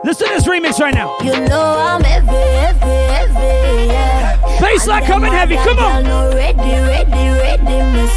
[0.02, 1.18] Listen to this remix right now.
[1.20, 4.38] You know I'm heavy, heavy, heavy, yeah.
[4.58, 6.04] Baseline coming heavy, come on.
[6.34, 8.08] Ready, ready, ready.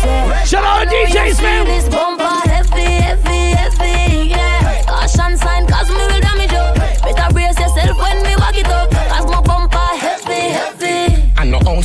[0.46, 3.03] Shout out to DJs, man.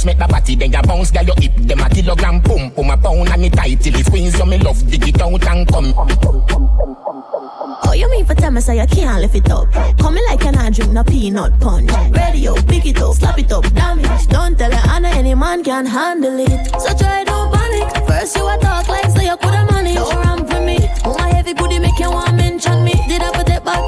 [0.09, 2.97] Make the body, then ya bounce, girl, you hip them a kilogram, boom, boom, a
[2.97, 5.93] pound, and it tight till it squeeze, you me love, dig it out and come.
[7.85, 9.71] Oh, you mean for tell me so you can't lift it up?
[9.99, 11.91] Coming like an I drink no peanut punch.
[12.11, 14.27] Radio, pick it up, slap it up, damage.
[14.29, 16.67] Don't tell her Anna any man can handle it.
[16.81, 18.07] So try don't panic.
[18.07, 19.95] First you a talk like so you coulda money.
[19.95, 20.79] Don't run for me.
[21.05, 22.95] Oh, my heavy booty make you want mention me.
[23.09, 23.38] Did I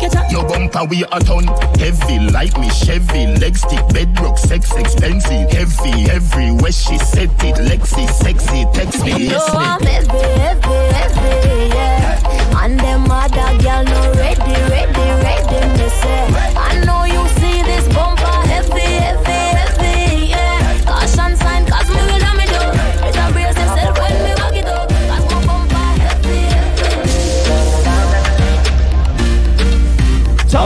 [0.02, 1.44] it back your bumper we a ton.
[1.78, 5.50] Heavy like me Chevy leg stick bedrock sex expensive.
[5.50, 7.56] Heavy everywhere she said it.
[7.56, 9.86] Lexi sexy text me yes I'm me.
[9.86, 12.64] Heavy, heavy, heavy, yeah.
[12.64, 16.20] And them other girl no ready, ready, ready, me say.
[16.56, 17.09] I know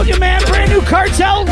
[0.05, 0.43] Told you, man.
[0.49, 1.47] Brand new Kartel.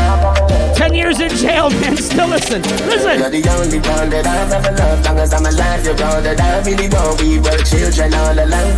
[0.75, 1.97] 10 years in jail, man.
[1.97, 2.61] Still listen.
[2.85, 3.17] Listen.
[3.17, 6.39] You're the only one that I've ever loved Long as I'm alive, you're all that
[6.39, 8.77] I really want We were children all along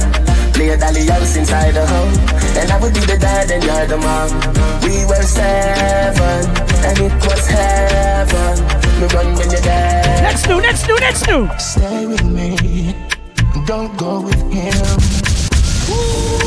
[0.54, 2.16] Play a dolly house inside the home
[2.56, 4.32] And I would be the dad and you're the mom
[4.80, 6.48] We were seven
[6.88, 8.56] And it was heaven
[9.02, 12.96] We run when you're dead Next new, next new, next new Stay with me
[13.68, 16.45] Don't go with him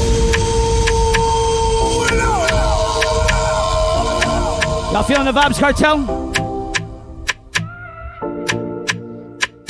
[4.92, 6.06] Y'all feeling the vibes, Kartel?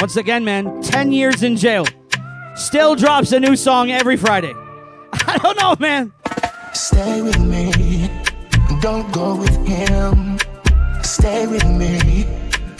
[0.00, 1.84] Once again, man, 10 years in jail.
[2.54, 4.54] Still drops a new song every Friday.
[5.12, 6.12] I don't know, man.
[6.72, 8.08] Stay with me
[8.80, 10.38] Don't go with him
[11.02, 12.24] Stay with me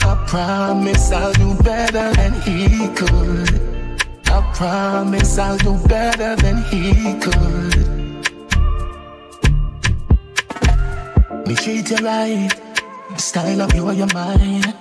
[0.01, 7.19] I promise I'll do better than he could I promise I'll do better than he
[7.19, 7.98] could
[11.49, 12.47] Me treat you right
[13.17, 14.71] Style up you your mind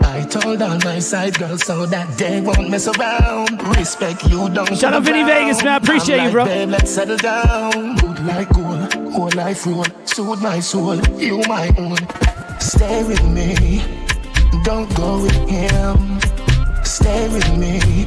[0.00, 3.62] I told all my side girls so that they won't mess around.
[3.76, 5.74] Respect you, don't Shout out Vinny Vegas, man.
[5.74, 6.44] I appreciate I'm you, bro.
[6.46, 7.96] Babe, let's settle down.
[7.96, 9.84] Good like gold, whole life roll.
[10.06, 11.98] Soothe my soul, you my own.
[12.58, 13.82] Stay with me,
[14.64, 16.20] don't go with him.
[16.84, 18.06] Stay with me.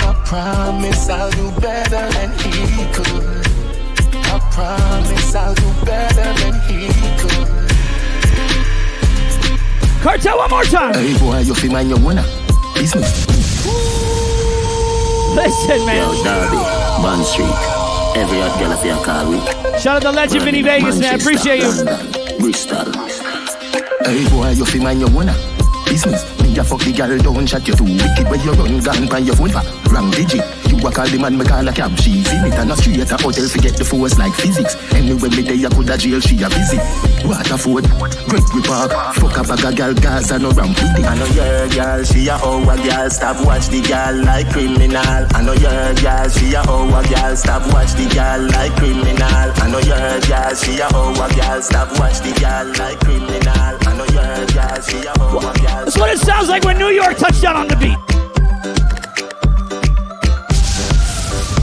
[0.00, 3.35] I promise I'll do better than he could.
[4.28, 6.88] I promise I'll do better than he
[7.20, 7.48] could.
[10.02, 10.94] Kartel, one more time.
[10.94, 12.24] Hey boy, you feel man, you wanna
[12.74, 13.26] business.
[15.34, 15.96] Listen, man.
[15.96, 16.62] Yo, Derby,
[17.02, 17.46] Bond Street.
[18.16, 19.42] Every hot girl of your car week.
[19.78, 21.20] Shout out to Legend Vinny Vegas, man.
[21.20, 21.84] Appreciate you.
[22.38, 22.92] Bristol.
[24.04, 25.34] Hey boy, you feel man, you wanna
[25.86, 26.22] business.
[26.42, 29.18] Me a fuck the girl, don't shut you too wicked when you run gun by
[29.18, 30.42] your phone for wrong digit.
[30.68, 31.96] You a call the man, me call a cab.
[31.98, 34.74] She in it and a street a hotel forget the force like physics.
[34.92, 36.82] Anyway, me day I could a jail, she a visit.
[37.24, 37.86] Waterford,
[38.28, 41.06] Gregory Park, fuck a bag a girl, Gaza no ramp with it.
[41.06, 45.22] I know your girl, she a a girl, stop watch the girl like criminal.
[45.32, 49.48] I know your girl, she a a girl, stop watch the girl like criminal.
[49.62, 53.74] I know your girl, she a a girl, stop watch the girl like criminal.
[53.86, 55.75] I know your girl, she a hoe girl.
[55.84, 57.98] That's what it sounds like when New York touched down on the beat.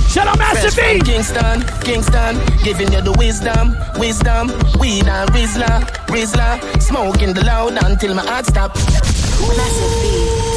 [0.09, 1.01] Shout out Master B.
[1.01, 4.47] Kingston, Kingston, giving you the wisdom, wisdom,
[4.79, 9.22] weed and Rizla, Rizla, smoking the loud until my heart stop.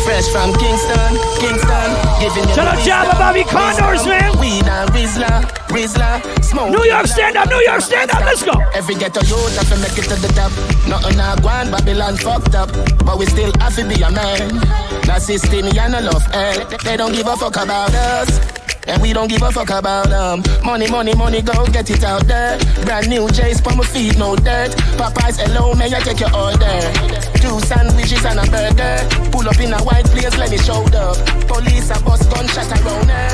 [0.05, 4.39] Fresh from Kingston, Kingston, giving you Shout out Jabba Bobby Condors, man.
[4.39, 8.53] Weed and Rizla, Rizla, smoking New York, stand up, New York, stand up, let's go.
[8.72, 10.53] Every ghetto youth have to make it to the top.
[10.87, 12.70] Nothing a go on, Babylon fucked up,
[13.05, 14.59] but we still have to be a man.
[15.07, 16.64] That system, you no love, eh?
[16.84, 18.66] They don't give a fuck about us.
[18.87, 20.43] And we don't give a fuck about them.
[20.64, 22.59] Money, money, money, go get it out there.
[22.84, 24.70] Brand new J's for my feet, no dirt.
[24.95, 26.80] Popeyes, hello, may I take your order?
[27.43, 29.03] Two sandwiches and a burger.
[29.32, 31.16] Pull up in a white place, let me show up.
[31.49, 33.28] Police a bus gunshot around her.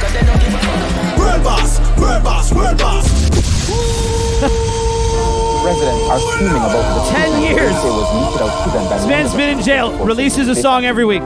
[0.00, 1.18] Cause they don't give a fuck.
[1.18, 3.08] World boss, world boss, world boss.
[5.64, 7.56] Residents are fuming about the 10 years.
[7.56, 10.84] They was meted out to them by This man's been in jail, releases a song
[10.84, 11.22] every week.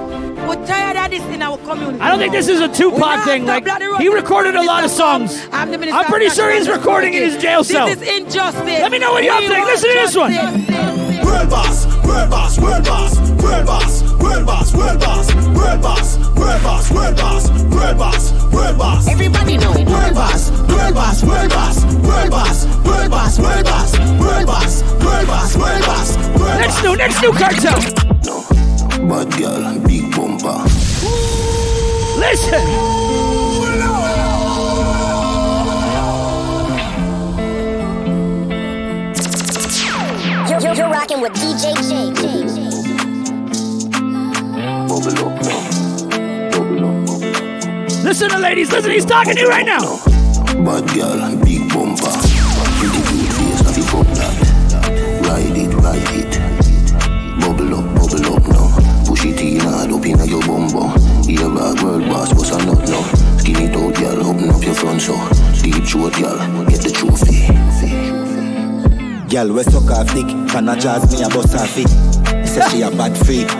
[1.08, 2.00] We're tired of this in our community.
[2.00, 3.46] I don't think this is a Tupac thing.
[3.46, 3.66] Like
[3.98, 5.46] he recorded a lot of songs.
[5.52, 7.86] I'm, I'm pretty sure he's recording in his jail cell.
[7.86, 8.64] This is injustice.
[8.64, 9.52] Let me know what y'all think.
[9.52, 10.32] want Listen to this one.
[10.32, 11.24] justice.
[11.24, 16.62] World boss, world boss, world boss, world boss, world boss, world boss, world boss, world
[16.62, 19.08] boss, world boss, world boss, world boss.
[19.08, 19.88] Everybody know it.
[19.88, 25.26] World boss, world boss, world boss, world boss, world boss, world boss, world boss, world
[25.26, 26.16] boss, world boss,
[26.58, 28.08] Next new, next new Kartel.
[29.08, 30.87] Bad girl, big bumper.
[32.18, 32.64] Listen.
[40.48, 42.10] You're, you're, you're rocking with DJ J.
[44.88, 45.38] Bubble up.
[48.04, 48.72] Listen to ladies.
[48.72, 49.98] Listen, he's talking to you right now.
[50.64, 51.37] Bad girl,
[61.58, 63.02] Bag world boss, what's a nut now?
[63.38, 65.14] Skin it girl, open up your front so.
[65.60, 67.48] Deep throat, girl, get the trophy.
[69.28, 71.88] Girl, we suck off dick, can I jazz me a bust her feet?
[72.46, 73.50] Say she a bad freak.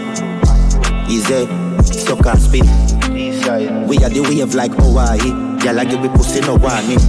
[1.11, 1.47] Easy,
[1.83, 2.63] suck and spit.
[3.11, 5.59] We are the wave like Hawaii.
[5.59, 7.01] Girl, I give me pussy no warning.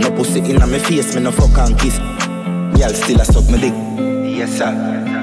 [0.00, 1.98] No pussy inna me face, me no fuck and kiss.
[1.98, 3.74] Girl, still a suck me dick.
[4.38, 5.21] Yes sir.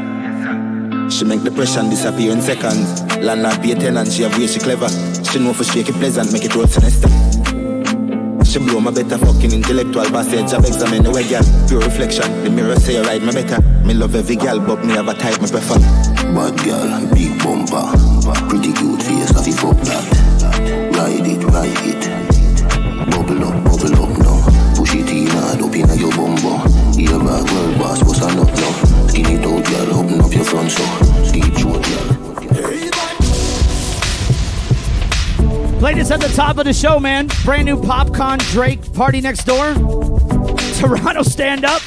[1.10, 3.04] She make depression disappear in seconds.
[3.18, 4.90] Landlord pay tenant, she have way she clever.
[5.24, 7.10] She know for shake it pleasant, make it road sinister.
[8.46, 12.76] She blow my better fucking intellectual passage examine the way girl Pure reflection The mirror
[12.78, 15.48] say you ride me better Me love every girl But me have a type me
[15.48, 15.78] prefer
[16.34, 17.90] Bad girl, big bumper.
[18.50, 20.06] Pretty cute face, have you fuck that?
[20.94, 22.06] Ride it, ride it.
[23.10, 24.76] Bubble up, bubble up now.
[24.76, 26.62] Push it in hard up inna your bumbo.
[26.94, 29.08] Here bag world boss, what's a nut now?
[29.08, 30.19] Skin it girl, up your
[30.50, 31.32] front so.
[31.32, 31.50] Deep.
[36.00, 37.28] This at the top of the show, man.
[37.44, 40.80] Brand new Popcaan Drake PartyNextDoor.
[40.80, 41.82] Toronto Stand Up.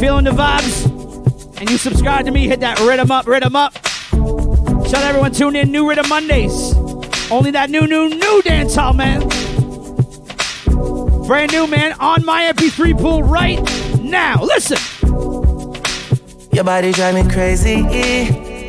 [0.00, 1.60] Feeling the vibes.
[1.60, 3.74] And you subscribe to me, hit that rhythm up, rhythm up.
[4.88, 5.70] Shout out everyone tune in.
[5.70, 6.74] New Rhythm Mondays.
[7.30, 9.20] Only that new, new, new dance hall, man.
[11.26, 11.92] Brand new, man.
[12.00, 13.62] On my MP3 pool right
[14.02, 14.42] now.
[14.42, 14.78] Listen.
[16.62, 17.78] Your body drive me crazy.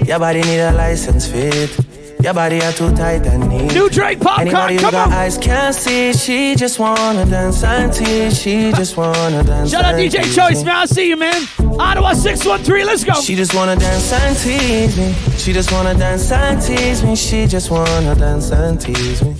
[0.07, 1.77] Your body need a license fit.
[2.23, 3.71] Your body are too tight and neat.
[3.71, 5.13] New Drake Popcaan, Anybody who come got on.
[5.13, 6.11] eyes can't see.
[6.11, 8.41] She just wanna dance and tease.
[8.41, 9.69] She just wanna dance.
[9.69, 10.75] Shout out DJ tease Choice, man.
[10.75, 11.39] I see you, man.
[11.79, 13.13] Ottawa 613, let's go.
[13.13, 15.13] She just wanna dance and tease me.
[15.37, 17.15] She just wanna dance and tease me.
[17.15, 19.35] She just wanna dance and tease me.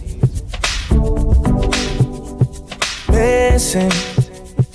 [3.10, 3.92] Missing,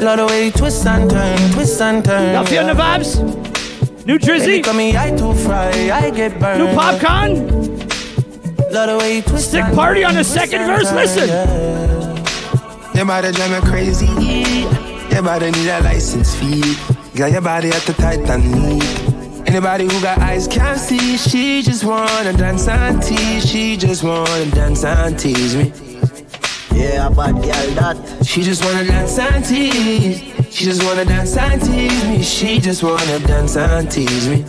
[0.00, 2.34] Love the way you twist and turn, twist and turn.
[2.34, 3.18] Y'all feeling the vibes?
[4.06, 4.62] New Drizzy.
[4.62, 6.60] Baby, me eye too fry, I get burned.
[6.64, 8.72] New Popcaan.
[8.72, 10.88] Love the way you twist Sick and party on the second verse.
[10.88, 11.28] turn, Listen.
[11.28, 12.94] yeah.
[12.94, 14.06] Your body drive me crazy.
[15.14, 16.76] Your body need a license fee.
[17.16, 18.82] Got your body at the Titanic.
[19.48, 21.16] Anybody who got eyes can't see.
[21.18, 23.44] She just wanna dance and tease.
[23.48, 25.72] She just wanna dance and tease me.
[26.80, 27.96] Yeah, bad girl that.
[28.26, 30.20] She just wanna dance and tease.
[30.54, 32.22] She just wanna dance and tease me.
[32.22, 34.44] She just wanna dance and tease me.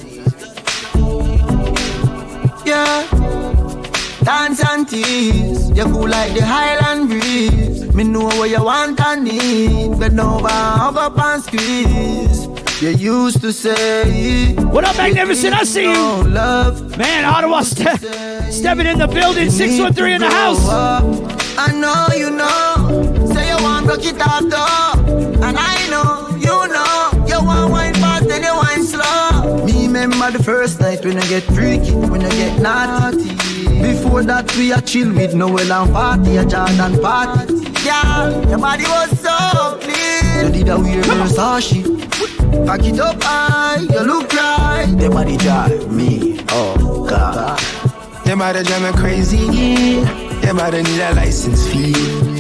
[2.66, 3.06] Yeah.
[4.24, 5.70] Dance and tease.
[5.72, 7.94] You cool like the Highland breeze.
[7.94, 10.00] Me know what you want and need.
[10.00, 12.48] Bend over, hug up and squeeze.
[12.82, 12.90] You
[13.24, 14.54] used to say.
[14.56, 15.54] What up, Magnificent?
[15.54, 16.24] I see you.
[16.24, 16.98] Love.
[16.98, 18.00] Man, Ottawa ste-
[18.52, 19.50] stepping in the building.
[19.50, 21.41] 613 in the house.
[21.58, 23.28] I know you know.
[23.34, 25.44] Say you want broke it off though.
[25.46, 27.26] And I know, you know.
[27.28, 29.66] You want wine fast and you wine slow.
[29.66, 33.36] Me remember the first night when I get freaky, when I get naughty.
[33.82, 37.56] Before that we a chill with Noel and party, a Jordan party.
[37.84, 40.46] Yeah, your body was so clean.
[40.46, 41.82] You did a weird Versace.
[42.66, 44.88] Pack it up high, you look right.
[45.00, 47.60] Your body drive me, oh God.
[48.26, 50.21] Your body drive me crazy.
[50.44, 51.94] Your body need a license fee.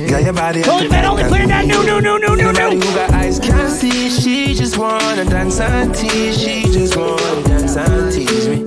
[0.09, 2.35] Got your body at Told the you, man, only playing that new, new, new, new,
[2.35, 2.85] new, Anybody new.
[2.85, 4.09] who got eyes can't see.
[4.09, 6.37] She just wanna dance and tease.
[6.39, 8.57] She just wanna dance and tease me.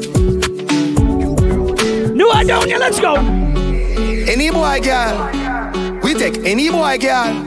[2.15, 3.17] New Adonia, let's go.
[3.17, 5.31] Any boy, girl.
[6.03, 7.45] We take any boy, girl.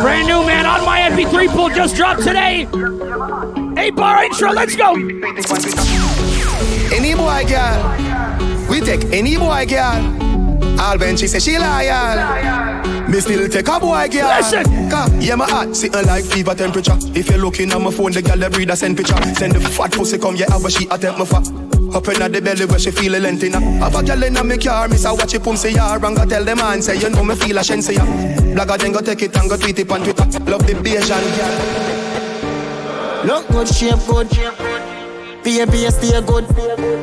[0.00, 2.66] Brand new, man, on my MP3 pool just dropped today.
[3.78, 4.94] Eight bar intro, let's go.
[7.22, 8.68] Any boy, girl.
[8.68, 10.80] We take any boy, girl.
[10.80, 13.08] All when she say she loyal.
[13.08, 14.36] Me still take a boy, girl.
[14.38, 14.90] Listen.
[14.90, 16.96] Cause, yeah, my heart sitting like fever temperature.
[17.14, 19.14] If you're looking at my phone, the girl that breed a send picture.
[19.34, 21.46] Send the fat pussy come, yeah, but she attempt my fat.
[21.94, 23.60] Up in the belly where she feel a length in her.
[23.60, 25.94] Have a girl in a me car, miss a watch it pum say ya.
[25.94, 28.04] And go tell the man, say you know me feel a shen say ya.
[28.04, 30.24] Blogger then go take it and go tweet it on Twitter.
[30.50, 31.52] Love the Bayesian girl.
[33.26, 34.71] Look good, shape good.
[35.42, 36.46] Baby, stay good.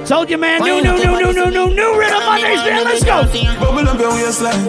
[0.07, 3.27] Told you, man, new, new, new, new, new, new, new rhythm Mondays, man, let's go.
[3.59, 4.63] Bubble up your waistline,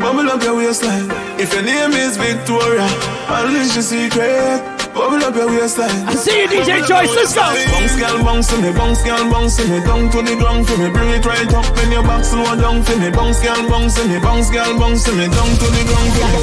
[0.00, 1.04] bubble up your waistline.
[1.36, 2.88] If your name is Victoria,
[3.28, 4.64] unleash your secret.
[4.96, 5.92] Bubble up your waistline.
[6.08, 7.44] I see you, DJ Choice, let's go.
[7.44, 10.78] Bounce, girl, bounce to me, bounce, girl, bounce to me, down to the ground for
[10.80, 14.00] me, bring it right up when your back slow down for me, bounce, girl, bounce
[14.00, 16.40] to me, bounce, girl, bounce to me, down to the ground for me.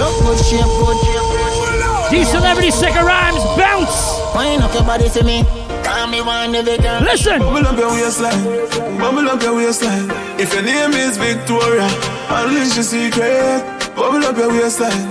[0.00, 0.96] Look good, shape good.
[2.10, 4.16] These celebrity sticker rhymes bounce.
[4.34, 5.44] Wind up your body for me.
[5.90, 7.00] Call me one of the girl.
[7.02, 7.40] Listen.
[7.40, 8.44] Bubble up your waistline,
[8.98, 10.08] bubble up your waistline.
[10.38, 11.88] If your name is Victoria,
[12.30, 13.79] unleash your secret.
[13.96, 15.08] Bubble up your waistline,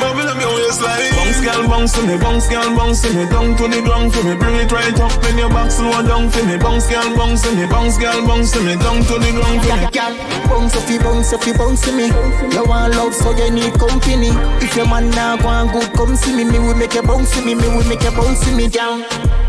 [0.00, 1.12] bubble up your waistline.
[1.14, 4.22] Bounce, girl, bounce to me, bounce, girl, bounce to me, down to the ground for
[4.24, 6.56] me, bring it right up when your back slow down for me.
[6.58, 9.76] Bounce, girl, bounce to me, bounce, girl, bounce to me, down to the ground for
[9.76, 9.86] me.
[9.92, 10.14] Girl,
[10.48, 12.06] bounce if you bounce if you bounce to me.
[12.52, 14.30] You want love, so you need company.
[14.64, 16.44] If your man now go and good, come see me.
[16.44, 17.54] Me will make you bounce to me.
[17.54, 19.04] Me will make you bounce to me, girl.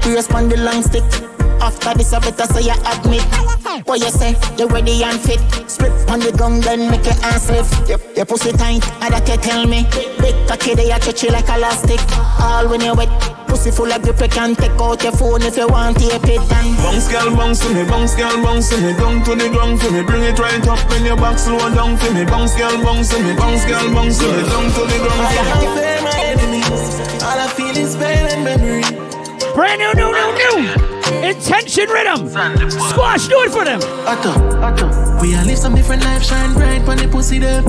[0.06, 1.04] We respond the long stick.
[1.64, 3.24] After this, I better say you admit.
[3.88, 4.36] What you say?
[4.60, 5.40] You ready and fit.
[5.72, 7.88] Split on the gong, then make your ass lift.
[7.88, 9.88] Your, your pussy tight, I that you tell me.
[10.20, 12.04] Big cocky, they are stretchy like elastic.
[12.44, 13.08] All when you wet.
[13.48, 16.36] Pussy full of grip, you can take out your phone if you want to tape
[16.36, 19.48] it and Bounce, girl, bounce to me, bounce, girl, bounce to me, down to the
[19.48, 22.26] ground for me, bring it right up when your back slow down for me.
[22.26, 25.80] Bounce, girl, bounce to me, bounce, girl, bounce to me, down to the ground for
[25.80, 25.96] me.
[26.04, 26.84] my enemies.
[27.24, 28.84] All I feel is pain and memory.
[29.56, 30.93] Brand new, new, new, new.
[31.12, 32.30] Intention rhythm.
[32.70, 33.82] Squash, do it for them.
[34.08, 34.32] Otto,
[34.62, 34.88] Otto.
[35.22, 37.64] We all live some different life, shine bright on the pussy them.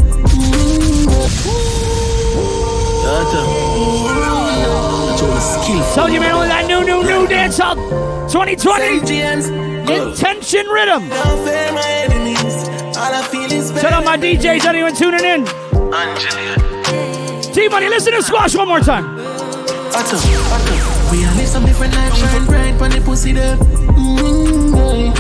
[5.95, 7.77] Told you, man, only that new, new, new dance hall
[8.29, 8.99] 2020.
[9.93, 11.11] Intention rhythm.
[13.79, 15.45] Shout out my DJs, anyone tuning in.
[17.53, 19.19] T Money, listen to Squash one more time.
[19.95, 20.94] Otto, Otto.
[21.15, 23.57] We all live some different life, shine bright on the pussy them.
[23.61, 25.15] Mm-hmm.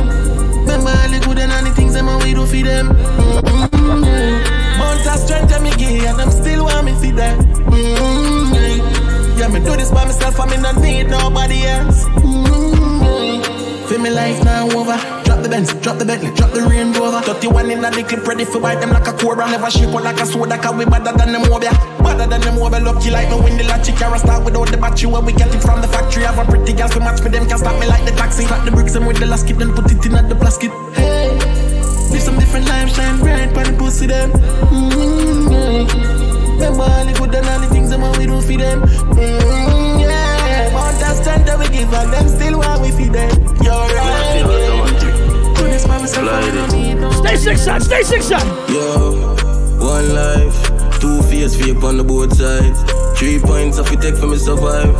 [0.66, 2.88] Remember all the good and all the things them and we do for them.
[2.88, 4.78] Mm-hmm.
[4.78, 7.38] Months of strength and me give and them still want me for them.
[7.70, 9.38] Mm-hmm.
[9.38, 12.02] Yeah, me do this by myself and me not need nobody else.
[12.26, 13.86] Mm-hmm.
[13.86, 15.23] Feel me life now over.
[15.44, 17.20] Drop the Benz, drop the Bentley, drop the Range Rover.
[17.20, 19.44] 31 in the clip ready for bite them like a cobra.
[19.44, 21.60] Never shake out like a soda, cause we better than them over.
[22.00, 22.80] Better than them over.
[22.80, 25.12] Lucky like me when the latchy car start without the battery.
[25.12, 26.24] Where we get it from the factory.
[26.24, 28.46] Have a pretty girl to match me, them can stop me like the taxi.
[28.46, 30.72] Cut the bricks and with the last kit, then put it in at the plastic.
[30.96, 31.36] Hey,
[32.08, 34.32] live some different life, shine bright, but the pussy them.
[34.72, 35.84] Mm-hmm.
[36.56, 38.80] Remember all the good and all the things that we do for them.
[39.12, 43.28] Mm, yeah, strength that we give and them still want we feed them.
[43.60, 44.40] You're right.
[44.40, 44.84] Yeah.
[45.74, 47.10] Do this by myself, I don't need no.
[47.10, 48.46] Stay six son, stay six son.
[48.72, 49.34] Yo,
[49.80, 52.78] one life, two face vape on the both sides.
[53.18, 54.94] Three points if you take for me survive.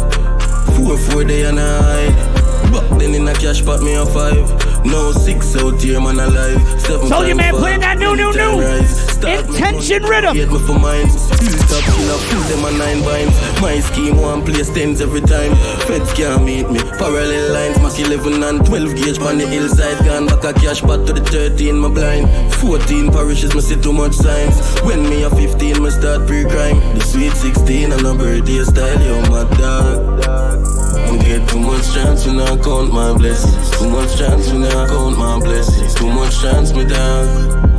[0.75, 2.73] Four, four day and a hide.
[2.73, 4.51] Back then in a cash pot me a five.
[4.85, 6.61] No six out here man alive.
[6.81, 7.61] Seven Told you, man, five.
[7.61, 8.61] playing that new, new, new.
[8.61, 9.14] rise.
[9.27, 10.37] Intention rhythm.
[10.37, 11.09] Hate me for mine.
[11.11, 13.35] Stop killer, full them a nine binds.
[13.61, 15.55] My scheme one place tens every time.
[15.87, 16.81] Feds can't meet me.
[16.99, 19.99] Parallel lines, Mac 11 and 12 gauge on the hillside.
[20.05, 22.29] Gone back a cash pot to the 13, my blind.
[22.55, 24.61] 14 parishes, me see too much signs.
[24.83, 26.79] When me a 15, me start pre-crime.
[26.95, 30.55] The sweet 16 and a birthday style, yo, my dog.
[31.25, 33.71] Get too much chance when I count my blessings.
[33.79, 35.95] Too much chance when I count my blessings.
[35.95, 37.74] Too much chance, me dog.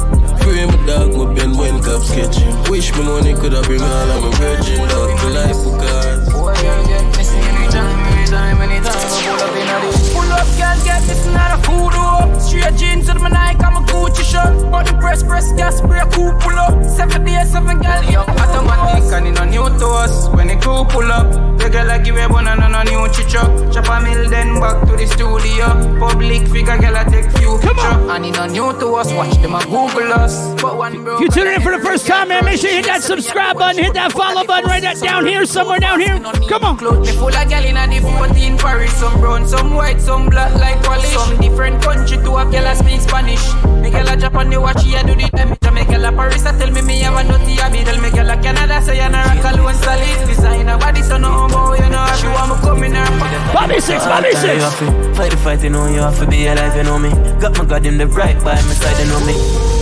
[0.45, 2.53] Free my dog, my Ben when cop sketching.
[2.69, 6.22] Wish me money could have been all of my virgin dog to life for God.
[6.61, 9.94] Anytime, anytime, I pull up in a
[10.35, 12.29] up, girl, get this not a food up.
[12.41, 14.69] Straight jeans with my Nike, I'm a Gucci shirt.
[14.71, 16.83] Body press, press, gas, spray, cool pull up.
[16.83, 18.21] Seven days, seven girl, yo.
[18.21, 20.29] Automatic and it no new to us.
[20.29, 23.43] When the crew pull up, the girl I give a one and a new chicho.
[23.73, 25.65] Chop a mill, then back to the studio.
[25.99, 27.95] Public figure, girl, I take few picture.
[28.11, 30.53] And it no new to us, watch them a Google us.
[30.61, 31.15] But one bro.
[31.15, 33.57] If you tuning in for the first time, man, make sure you hit that subscribe
[33.57, 36.19] button, hit that follow button right that down here, somewhere down here.
[36.49, 36.75] Come on.
[37.01, 40.79] Me full of gal in a 14 Paris Some brown, some white, some black like
[40.83, 43.45] Wally Some different country to a gal a speak Spanish
[43.81, 46.51] Me gal a Japan, they watch here do the damage Me gal a Paris, I
[46.59, 49.25] tell me me have a nutty habit Tell me gal a Canada, say you not
[49.25, 52.95] rock alone solid Designer body, so no homo, you know She want me come in
[52.99, 53.15] her
[53.55, 54.55] Bobby Six, Bobby All time Six.
[54.55, 56.99] You have to fight the fight, you know you have to be alive, you know
[56.99, 57.09] me.
[57.39, 59.74] Got my God in the right by my side, you know me.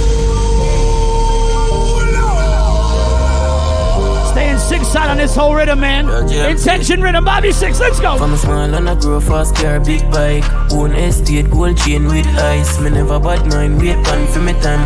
[4.74, 6.06] Six side on this whole rhythm, man.
[6.30, 6.48] yeah.
[6.48, 8.18] Intention rhythm, Bobby Six, let's go.
[8.18, 10.44] From a small and I grow fast, car, big bike.
[10.72, 12.80] Own estate, gold chain with ice.
[12.80, 14.84] Me never bad mind, wait pan for me time.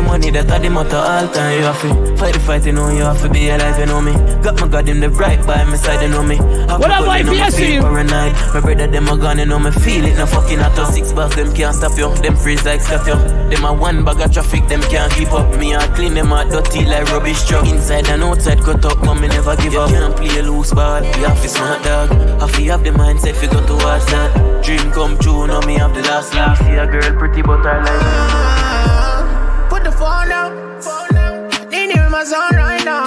[0.00, 1.58] Money that are the matter all time.
[1.58, 4.00] You have to fight the fight, you know you have to be alive, you know
[4.00, 4.12] me.
[4.42, 6.36] Got my God the right by my side, you know me.
[6.36, 7.80] Have What up, you know Yes, you.
[7.80, 8.32] Paranoid.
[8.54, 10.16] My brother, them gone, you know me feel it.
[10.16, 10.94] No fucking at us.
[10.94, 12.14] Six bars, them can't stop you.
[12.22, 12.80] Them freeze like.
[12.80, 15.58] Them a one bag of traffic, them can't keep up.
[15.58, 17.66] Me a clean them out dirty like rubbish truck.
[17.68, 19.90] Inside and outside, cut up, but me never give up.
[19.90, 22.10] Can't play a loose ball, we have to smart dog.
[22.40, 24.62] Have to have the mindset, fi go towards that.
[24.64, 26.58] Dream come true, now me have the last laugh.
[26.58, 31.48] See a girl pretty, but I like Put the phone down, phone down.
[31.70, 33.04] Need you in my zone right now.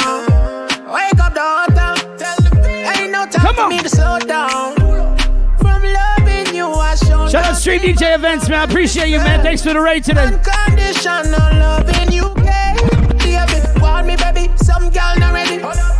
[0.93, 1.97] Wake up the whole town.
[2.97, 4.75] Ain't no time for me to slow down.
[5.57, 8.59] From loving you, I show Shout out Street DJ Events, man.
[8.59, 9.41] I appreciate you, man.
[9.41, 10.25] Thanks for the raid today.
[10.25, 13.79] Unconditional loving you, baby.
[13.79, 14.51] Want me, baby?
[14.57, 15.92] Some girl not ready.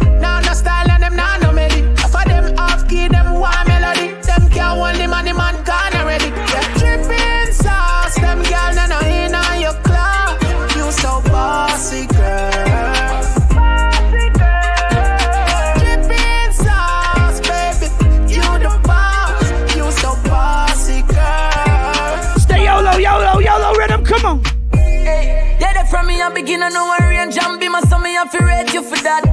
[26.63, 29.23] From me a worry and be my son, me have to rate you for that.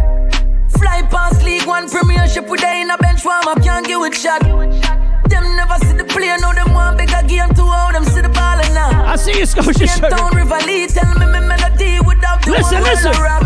[0.79, 4.17] Fly past League One Premiership with they in a bench warm up, can't get with
[4.17, 4.43] shot.
[4.43, 8.31] Them never see the player, no them want bigger game to how them see the
[8.31, 9.05] ball and now.
[9.05, 10.11] I see you, Scotia Sugar.
[10.11, 13.13] Town River Lee, tell me me melody without the Listen, one listen.
[13.23, 13.45] Rock.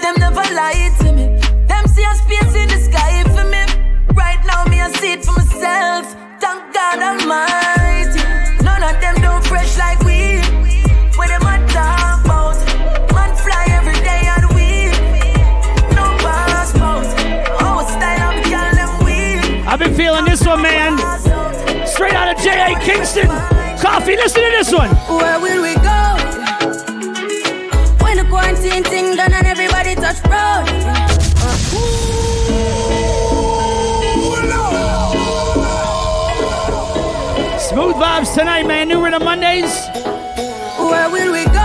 [0.00, 1.26] Them never lie to me.
[1.68, 3.62] Them see a space in the sky for me.
[4.14, 6.16] Right now, me I see it for myself.
[6.40, 8.22] Thank God Almighty.
[8.64, 10.03] None of them don't fresh like
[19.96, 20.98] been feeling this one, man.
[21.86, 22.78] Straight out of J.A.
[22.80, 23.28] Kingston.
[23.78, 24.90] Koffee, listen to this one.
[24.90, 26.16] Where will we go?
[28.04, 30.66] When the quarantine thing done and everybody touch road.
[37.60, 38.88] Smooth vibes tonight, man.
[38.88, 39.88] New Rhythm Mondays.
[40.78, 41.63] Where will we go?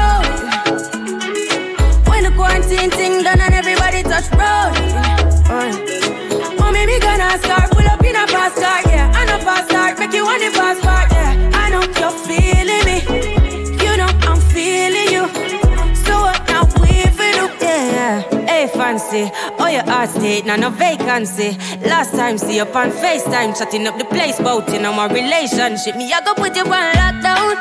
[19.79, 21.57] Your heart state, now no vacancy.
[21.87, 25.95] Last time see you on FaceTime, chatting up the place, bout in my relationship.
[25.95, 27.55] Me, I go put you on lockdown.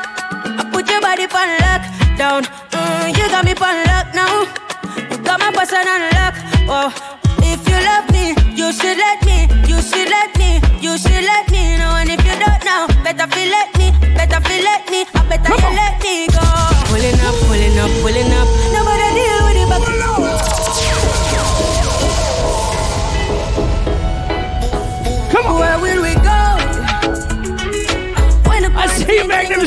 [0.59, 2.43] I put your body on lockdown.
[2.75, 4.35] Mm, you got me on lock now.
[5.11, 6.35] You got my person on lock.
[6.71, 6.91] Oh,
[7.43, 11.51] if you love me, you should let me, you should let me, you should let
[11.51, 11.93] me know.
[12.01, 15.55] And if you don't know, better feel let me, better feel let me, I better
[15.55, 16.28] you let me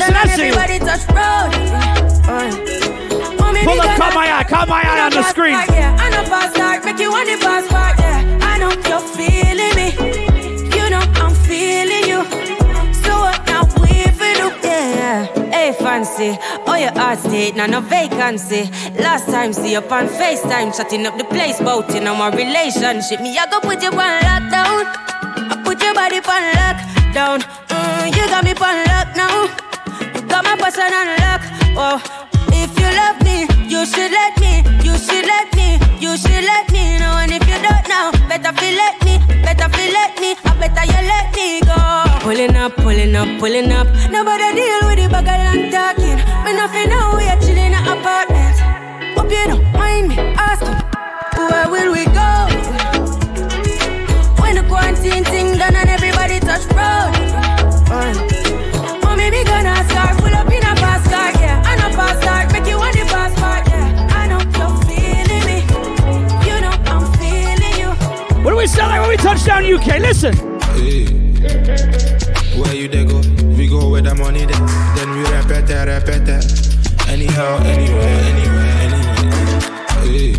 [0.00, 0.52] see you, Magnificent, I see you.
[0.52, 1.50] Everybody touch road.
[3.52, 5.54] Maybe Pull up, caught my eye, caught my eye on the screen.
[5.54, 8.24] I know fast start, make you want the fast part, yeah.
[8.42, 9.92] I know you're feeling me.
[10.74, 12.24] You know I'm feeling you.
[13.04, 14.50] So what now we for do?
[14.66, 15.26] Yeah.
[15.50, 16.38] Hey, fancy.
[16.66, 18.70] Oh, your heart state, now no vacancy.
[18.98, 23.20] Last time, see up on FaceTime, chatting up the place, bout our relationship.
[23.20, 24.86] Me, I go put you on lockdown.
[25.52, 27.42] I put your body on lockdown.
[27.68, 29.71] Mm, you got me on lock now.
[30.72, 31.42] You got my person on lock.
[31.76, 31.98] Oh,
[32.52, 34.62] if you love me, you should let me.
[34.82, 35.78] You should let me.
[36.00, 37.18] You should let me know.
[37.18, 39.18] And if you don't know, better feel let me.
[39.42, 40.34] Better feel let me.
[40.44, 41.76] I better you let me go.
[42.20, 43.86] Pulling up, pulling up, pulling up.
[44.10, 46.16] Nobody deal with the bag I'm talking.
[46.44, 48.56] Me nothing know we are chilling in an apartment.
[49.16, 50.31] Hope you don't mind me
[68.72, 70.00] What do sound like when we touch down UK?
[70.00, 70.32] Listen.
[70.72, 71.04] Hey.
[72.58, 73.20] Where you they go?
[73.54, 74.56] We go where the money there.
[74.96, 77.06] Then we repeat it, repeat it.
[77.06, 78.00] Anyhow, anywhere,
[78.32, 79.60] anywhere, anywhere.
[80.00, 80.32] Hey.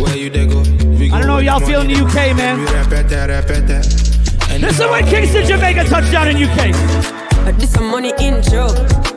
[0.00, 0.60] Where you they go?
[0.96, 2.60] We I don't know how y'all feel in the UK, man.
[2.60, 4.60] We repeat it, repeat it.
[4.62, 6.70] Listen when Kingston, Jamaica touchdown in UK.
[7.44, 8.68] But this some money intro.
[8.68, 9.15] You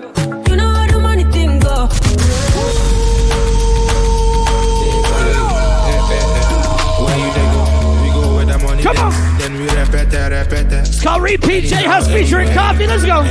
[10.12, 10.88] we repeat it, repeat it.
[10.88, 12.88] It's called Repeat J Hus featuring Koffee.
[12.88, 13.24] Let's go.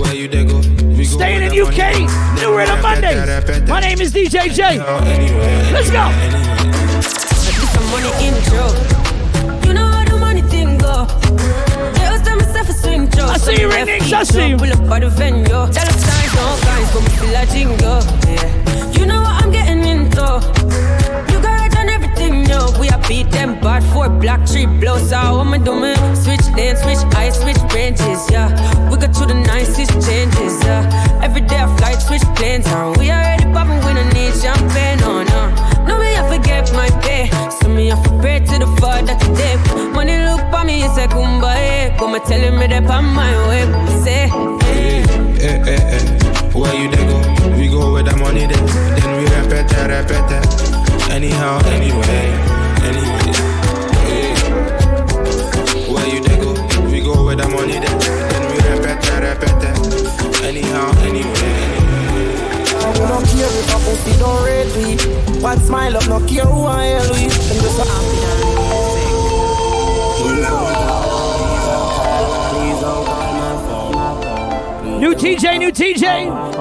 [0.00, 0.60] Where you they go?
[1.02, 2.00] Staying in the UK.
[2.38, 3.68] New we Rhythm repeat it, Mondays.
[3.68, 4.78] My name is DJ J.
[5.72, 6.10] Let's go.
[7.58, 8.66] But some money intro.
[9.66, 11.06] You know how the money thing go.
[11.96, 13.26] Girls tell myself a swing throw.
[13.26, 14.56] I see you, Nicks, I see you.
[14.56, 15.46] Pull up by the venue.
[15.46, 18.02] Signs, no guys, but me feel jingle.
[18.26, 18.98] Yeah.
[18.98, 21.05] You know what I'm getting into.
[22.80, 25.36] We are beat them bad for black tree blows out.
[25.36, 25.96] What am I doing?
[26.16, 28.48] Switch lanes, switch eyes, switch branches, yeah.
[28.90, 31.20] We got to the nicest changes, yeah.
[31.22, 35.22] Every day I fly, switch planes, and we already popping, when I need champagne, oh
[35.22, 35.42] no.
[35.86, 37.30] No, me, I forget my pay.
[37.50, 39.56] So me, I for pray to the Father that today.
[39.92, 41.96] Money look for me, it's a kumbaya.
[41.98, 43.64] Come telling me that I'm my way.
[44.02, 44.28] Say,
[44.66, 45.04] hey.
[45.40, 46.26] Eh, eh, eh.
[46.52, 47.18] Where you they go?
[47.56, 48.66] We go where the money there.
[48.96, 50.85] Then we repeat it, it.
[51.16, 52.28] Anyhow, anyway,
[52.84, 53.32] anyway.
[55.88, 56.52] Where you they go?
[56.92, 57.98] We go where the money there.
[58.28, 60.44] Then we repeat it, repeat.
[60.44, 61.56] Anyhow, anyway,
[62.84, 65.40] I don't care if a pussy don't rate me.
[65.40, 67.48] What smile up, no care who I with.
[67.48, 68.35] Them just a happy
[74.98, 76.00] New TJ, new TJ.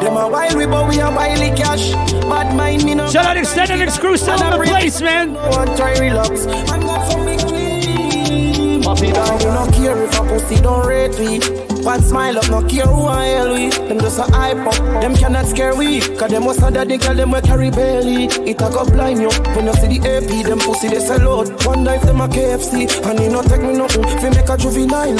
[0.02, 0.30] Them a
[0.68, 1.91] but we a wily cash.
[2.28, 3.10] Bad mind me no.
[3.10, 5.34] Shout out Extended And in I the place, man.
[5.34, 6.45] No one try relax.
[6.45, 8.82] I'm not some big dream.
[8.84, 11.40] Papi down, we no care if a pussy don't rate we.
[11.82, 13.70] Bad smile up, no care who I hell we.
[13.70, 16.02] Them just a hype up, them cannot scare we.
[16.02, 18.26] Cause them was under the girl, them will carry belly.
[18.26, 19.30] It a go blind you.
[19.56, 21.66] When you see the AP, them pussy they sell out.
[21.66, 23.02] One knife, them a KFC.
[23.10, 25.16] And it no take me nothing, fi make a juvenile.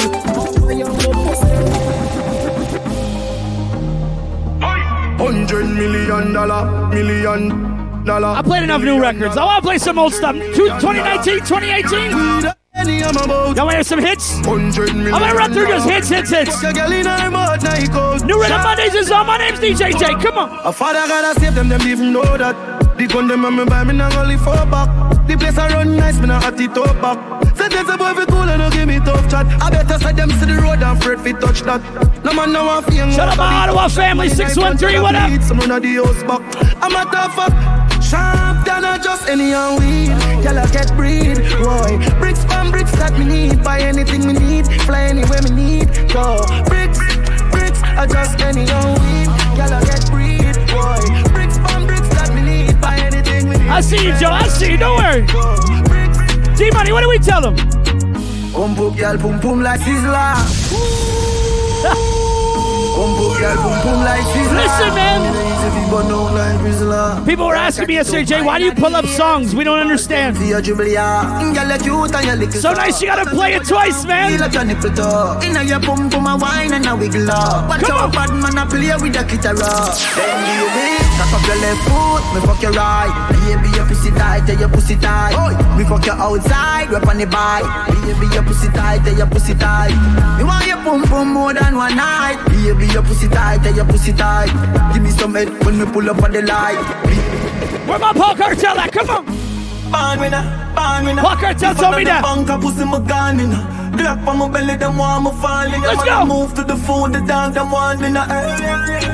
[5.18, 8.28] Hundred million dollar, million dollar.
[8.28, 9.36] I played enough new records.
[9.36, 10.34] I want to play some old stuff.
[10.34, 12.52] 2019, 2018.
[12.76, 14.36] Y'all want to hear some hits?
[14.38, 16.62] I'm going to run through just hits, hits, hits.
[16.62, 19.26] New Rhythm Mondays is on.
[19.26, 20.14] My name's DJ J.
[20.22, 20.66] Come on.
[20.66, 22.54] A father gotta save them, them even know that.
[22.98, 24.88] The gun them and me buy me not only for back.
[25.26, 27.35] The place I run nice, me not at it up back.
[27.66, 29.44] Sentence a boy fi cool and no give me tough chat.
[29.60, 31.82] I better side them to the road and afraid fi touch that.
[32.22, 35.42] No man no want fi Shout out my Ottawa family, 613, what up?
[35.42, 36.42] Some run of the house back.
[36.78, 37.50] I'm a tough fuck.
[38.00, 40.14] Sharp than a just any and weed.
[40.46, 41.98] Y'all get breed, boy.
[42.22, 43.64] Bricks from bricks that me need.
[43.64, 44.66] Buy anything me need.
[44.86, 45.90] Fly anywhere me need.
[46.14, 47.02] Go bricks,
[47.50, 47.82] bricks.
[47.82, 49.26] I just any and weed.
[49.58, 51.02] Y'all get breed, boy.
[51.34, 52.80] Bricks from bricks that me need.
[52.80, 53.74] Buy anything me need.
[53.74, 54.30] I see you, Joe.
[54.30, 54.78] I see you.
[54.78, 55.75] Don't worry.
[56.56, 57.54] G Money, what do we tell them?
[58.52, 60.34] Boom boom, girl, boom boom like Sizzler.
[64.56, 65.20] Listen, man.
[65.36, 67.26] Easy fi burn out like Rizla.
[67.26, 69.54] People were asking me yesterday, Jay, why do you pull up songs?
[69.54, 70.38] We don't understand.
[70.38, 71.52] See your dribble, yeah.
[71.54, 74.30] Girl, you cute and you little So nice, you gotta play it twice, man.
[74.32, 75.38] Feel like your nipple toe.
[75.44, 77.68] Inna your pum pum a wine and a wiggle up.
[77.68, 78.10] Watch Come on.
[78.12, 80.16] bad man play with the clitoris.
[80.16, 83.12] Baby, cock up your left foot, me fuck your right.
[83.30, 85.36] Baby, your pussy tight, tell your pussy tight.
[85.76, 87.64] Me fuck your outside, on the bike.
[87.88, 89.92] Baby, your pussy tight, tell your pussy tight.
[90.40, 92.38] Want your pum pum more than one night.
[92.48, 94.50] Baby, your pussy tight, tell your pussy tight.
[94.92, 96.76] Give me some head when me pull up on the light.
[97.88, 98.92] Where my Paul Kartel at?
[98.92, 99.24] Come on.
[99.24, 100.40] Born a,
[100.74, 101.22] born a.
[101.22, 102.22] Paul Kartel told me that.
[102.22, 103.50] Bank a pussy my gun in.
[103.96, 105.86] Glock on my belly, them want me fall in a.
[105.86, 106.26] Let's go.
[106.26, 108.24] Move to the phone, the dog, them want in a.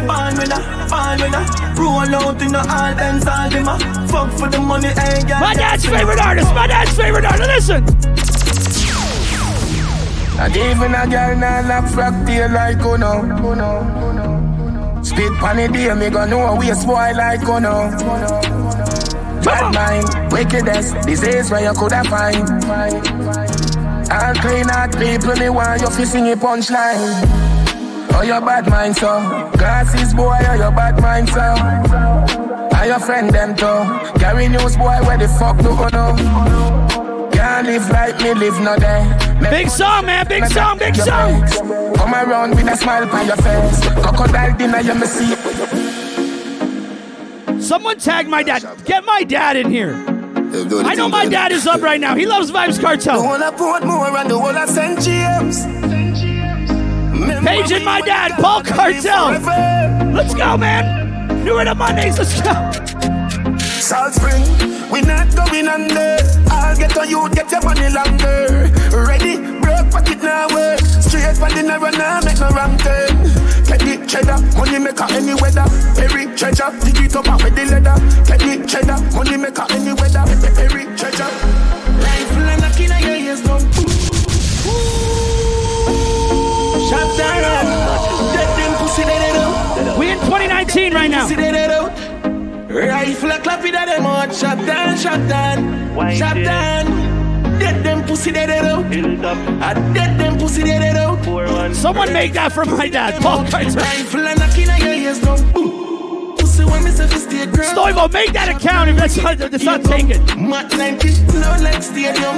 [0.08, 0.58] Born with a,
[0.90, 1.40] born a.
[1.78, 3.66] Roll out in a all dance all them.
[4.08, 5.40] Fuck for the money, hey girl.
[5.40, 6.52] My dad's favorite artist.
[6.54, 7.68] My dad's favorite artist.
[7.70, 8.21] Listen.
[10.42, 13.12] Not even a girl nah lock frack tail like Uno.
[15.04, 17.88] Spit pan the day, me go know a spoil like Uno.
[19.44, 22.48] Bad mind, wickedness, disease where you coulda find.
[24.10, 27.22] All clean out people, me want you fi sing a punchline.
[28.12, 29.20] Oh, your bad mind, so
[29.56, 34.18] Glasses boy, oh, your bad mind, so Are your friend them too?
[34.18, 36.81] Carry news boy, where the fuck do you know?
[37.52, 39.04] Can't live like me, live no day.
[39.50, 40.26] Big song, man.
[40.26, 40.78] Big song.
[40.78, 41.46] Big song.
[41.96, 43.78] Come around with a smile on your face.
[44.00, 45.34] Crocodile dinner, you me see.
[47.60, 48.64] Someone tag my dad.
[48.86, 49.92] Get my dad in here.
[50.82, 52.14] I know my dad is up right now.
[52.16, 53.20] He loves Vybz The Kartel.
[53.22, 54.98] whole of Portmore and the whole of St.
[55.02, 55.66] James.
[57.44, 59.32] Paige and my dad, Paul Kartel.
[60.14, 61.44] Let's go, man.
[61.44, 62.16] New Rhythm Mondays.
[62.16, 63.11] Let's go.
[63.92, 64.40] Salt Spring,
[64.90, 66.16] we not going under.
[66.48, 68.72] I'll get on you, get your money longer.
[68.88, 70.80] Ready, broke pocket now work.
[70.80, 73.12] Straight for the narrow now, make no wrong turn.
[73.68, 75.68] Get the cheddar, money maker any weather.
[75.92, 78.00] Perry treasure, dig it up and with the leather.
[78.24, 80.24] Get the cheddar, money maker any weather.
[80.56, 81.28] Perry treasure.
[82.00, 83.60] Life like knocking on your ears down.
[86.88, 87.68] Shut down.
[88.32, 89.98] Dead them pussy it out.
[89.98, 91.28] We in 2019 right now.
[92.72, 94.34] Rifle a clap it at them out.
[94.34, 96.16] Shut down, shut down.
[96.16, 97.58] Shut down.
[97.58, 98.86] Dead them pussy dead it out.
[99.62, 101.74] I dead them pussy dead it out.
[101.74, 103.76] Someone make that for my dad, Paul Kartel.
[103.76, 105.52] Rifle a knocking on your ears down.
[105.52, 106.34] Boom.
[106.36, 107.74] Pussy when me say stay girl.
[107.74, 110.48] Stoivo, make that account if that's not, that's not taken.
[110.48, 112.36] Mat 90, low like stadium.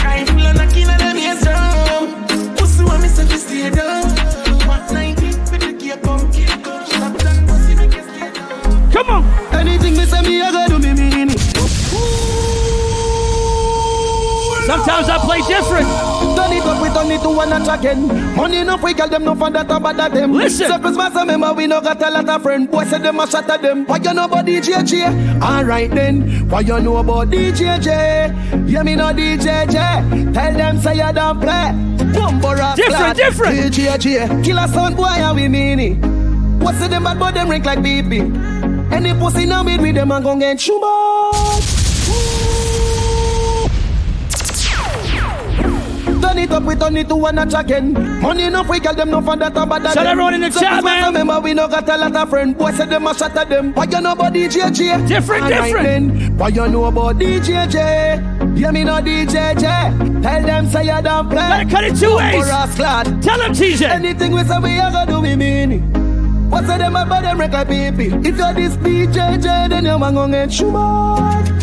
[0.00, 2.56] Rifle a knocking on them ears down.
[2.56, 4.08] Pussy when me say stay down.
[4.66, 6.86] Mat 90, with the gear come, gear come.
[8.90, 9.37] Shut
[14.68, 15.88] Sometimes I play different.
[16.36, 18.06] Turn it up, we turn it to one notch again.
[18.36, 20.34] Money enough, we got them no fun that about that them.
[20.34, 20.68] Listen.
[20.68, 22.70] So Christmas, remember we no got a lot of friend.
[22.70, 23.86] Boy said them a shot at them.
[23.86, 25.06] Why you know about DJ J?
[25.40, 26.50] Alright then.
[26.50, 27.88] Why you know about DJ J?
[28.70, 30.32] Yeah, me know DJ J.
[30.34, 31.72] Tell them say you don't play.
[32.12, 33.16] Bumbo rock Different, lad.
[33.16, 33.56] different.
[33.74, 34.42] DJ J.
[34.44, 35.94] Killer sound boy, how we mean it.
[36.62, 38.92] What's them bad boy them rank like BP?
[38.92, 40.97] Any pussy now meet with them and gon' get shumbot.
[46.28, 47.94] Turn it up, we turn it to one notch again.
[48.20, 49.94] Money enough, we got them no fun that about that.
[49.94, 51.06] Shout everyone in the so chat, man.
[51.06, 52.56] Remember, we no got a lot of friend.
[52.56, 53.72] Boy said them a shot at them.
[53.72, 55.06] Why you know about DJ J?
[55.06, 56.18] Different, Alright different.
[56.18, 56.36] Then.
[56.36, 57.78] Why you know about DJ J?
[58.60, 60.20] Yeah, me know DJ J.
[60.20, 61.36] Tell them say you don't play.
[61.38, 62.44] Gotta cut it two ways.
[62.44, 62.76] For.
[62.76, 63.88] Tell him, TJ.
[63.88, 65.80] Anything we say, we a go do, we mean it.
[66.50, 68.08] What's them about them record baby?
[68.08, 71.57] If you're this DJ J, then you're gon' get shumbot.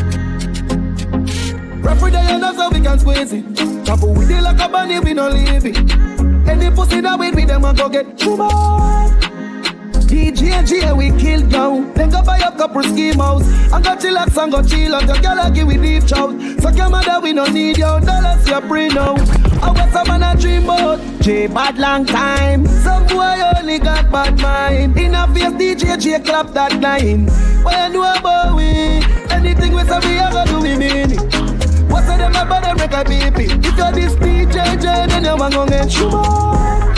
[1.85, 3.45] Referee day and that's how we can squeeze it.
[3.85, 5.77] Couple with it like a bunny, we no leave it.
[6.49, 9.11] Any pussy that with me, them a go get shumbot.
[10.07, 11.93] DJ J, we kill down.
[11.93, 13.47] Then go buy a couple scheme house.
[13.71, 15.05] And go chillax and go chill out.
[15.05, 16.31] Your girl a give we deep chow.
[16.57, 19.13] So come mother, we no need your dollars, your brain now.
[19.61, 20.99] I was some man a dream about.
[21.21, 22.65] J bad long time.
[22.65, 24.97] Some boy only got bad mind.
[24.97, 27.27] In a face DJ J clap that line.
[27.63, 28.65] What you know about we?
[29.29, 31.34] Anything we say we a go do we mean it.
[32.05, 33.45] What's them about them break a baby?
[33.45, 36.93] If you're this DJ then you're gon' get shumbot.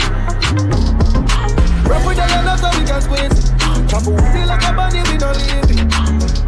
[1.88, 3.90] Rap with the yellow so we can squeeze.
[3.90, 5.64] Chop with it like a bunny, we don't leave.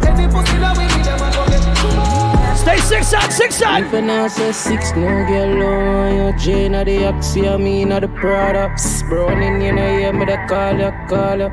[0.05, 2.57] Any pussy that we need, them a go get shumbot.
[2.57, 3.83] Stay six side, six side.
[3.85, 8.01] If I say six, no girl, no, you Jane of the Oxy, I mean of
[8.01, 9.01] the products.
[9.03, 11.51] Browning, you know, hear me, the call you, call you.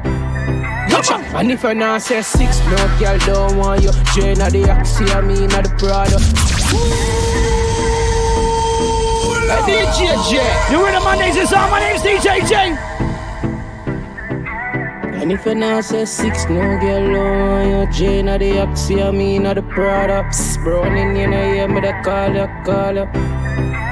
[1.35, 3.93] And if I now say six, no girl don't want you.
[4.15, 6.58] Jane of the Oxy, I mean of the product.
[9.69, 10.39] DJ J.
[10.71, 11.71] New Rhythm Mondays is on.
[11.71, 12.77] My name's DJ J.
[15.21, 19.11] And if you not say six, no girl, no, you Jane of the Oxy, I
[19.11, 20.57] mean, of the products.
[20.59, 23.09] Browning, you know, hear me, they call you, call you.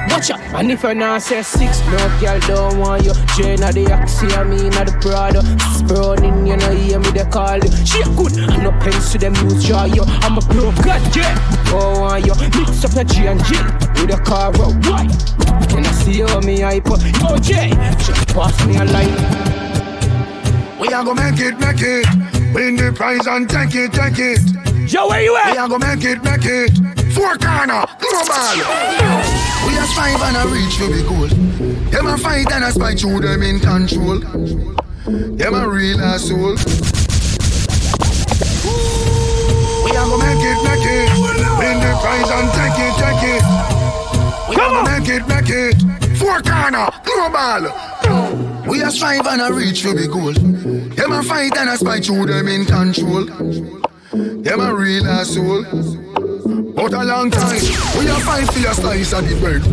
[0.09, 0.39] Watch out.
[0.55, 3.13] And if I not say six, no girl don't want you.
[3.35, 5.41] Jane of the Oxy, I mean the Prada.
[5.87, 7.71] Browning, you know, hear me, they call you.
[7.85, 10.03] She good, I'm not pencil them use jaw you.
[10.25, 11.35] I'm a pro, god yeah.
[11.71, 12.33] Don't want you.
[12.57, 13.55] Mix up your G and G
[14.01, 14.75] with a car out.
[14.87, 15.07] Why?
[15.67, 16.87] Can I see you, me hype?
[16.87, 17.69] Yo, Jay,
[17.99, 19.57] just pass me a light.
[20.79, 22.05] We are gonna make it, make it.
[22.53, 24.87] Win the prize and take it, take it.
[24.87, 25.51] Joe, where you at?
[25.51, 26.71] We are gonna make it, make it.
[27.17, 28.57] Four corner, global.
[29.65, 31.25] We are strive and a reach for the goal.
[31.89, 34.19] Them a fight and a spite through them in control.
[34.19, 36.57] Them a real asshole.
[39.83, 41.09] We are gonna make it, make it.
[41.57, 43.43] Win the prize and take it, take it.
[44.47, 46.17] We are gonna make it, make it.
[46.19, 47.73] Four corner, global.
[48.69, 50.33] We are strive and a reach for the goal.
[50.33, 53.25] Them a fight and a spite through them in control.
[54.13, 56.05] Them a real asshole.
[56.77, 57.59] But a long time,
[57.97, 59.63] we a fight for a slice of the bread.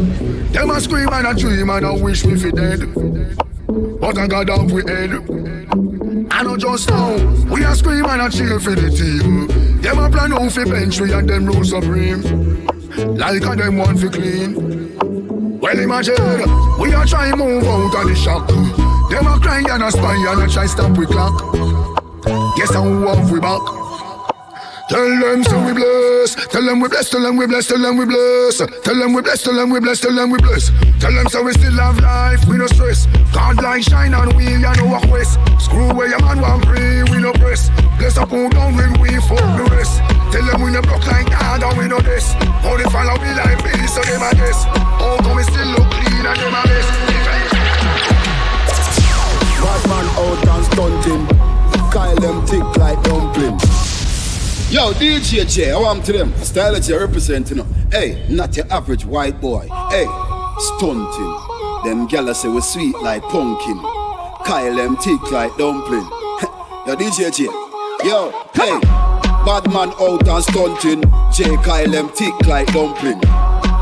[0.54, 2.80] Them a scream and a dream and a wish we fi dead.
[4.00, 5.12] But I got off we head.
[6.30, 7.12] I know just now,
[7.52, 9.48] we a scream and a cheer for the team.
[9.82, 12.22] Them a plan out fi bench we and them rule supreme.
[13.18, 15.60] Like a them want fi clean.
[15.60, 16.16] Well imagine,
[16.80, 18.48] we are trying move out of the shock.
[18.48, 21.52] Them a cry and a spy and a try stop we clock.
[22.56, 22.88] Guess how
[23.30, 23.83] we back?
[24.88, 26.34] Tell them so we bless.
[26.52, 27.08] Tell them we bless.
[27.08, 27.66] Tell them we bless.
[27.66, 28.48] Tell them we bless.
[28.48, 29.42] Tell them we bless.
[29.42, 30.00] Tell them we bless.
[30.00, 30.70] Tell them we bless.
[31.00, 32.44] Tell them so we still have life.
[32.46, 33.06] We no stress.
[33.32, 35.38] God like shine on we ya know what quest.
[35.58, 37.02] Screw where your man want free.
[37.10, 37.70] We no press.
[37.98, 40.04] Bless up who down when we fuck the rest.
[40.30, 42.34] Tell them we no block like God and we no this.
[42.62, 44.68] Only follow we like me so them a guess.
[45.00, 46.88] Oh, come we still look clean and them a mess.
[49.64, 51.24] Bad man out and stunting.
[51.90, 53.58] Kyle them thick like dumpling.
[54.74, 56.34] Yo, DJ J, I want to them.
[56.38, 57.66] Style that you represent, you know.
[57.92, 59.68] Hey, not your average white boy.
[59.88, 60.04] Hey,
[60.58, 61.38] stunting.
[61.84, 63.78] Them gala say we sweet like pumpkin.
[64.44, 66.00] Kyle them thick like dumpling.
[66.88, 67.44] Yo, DJ J.
[68.04, 68.80] Yo, hey.
[69.46, 71.02] Bad man out and stunting.
[71.32, 73.20] J Kyle them thick like dumpling.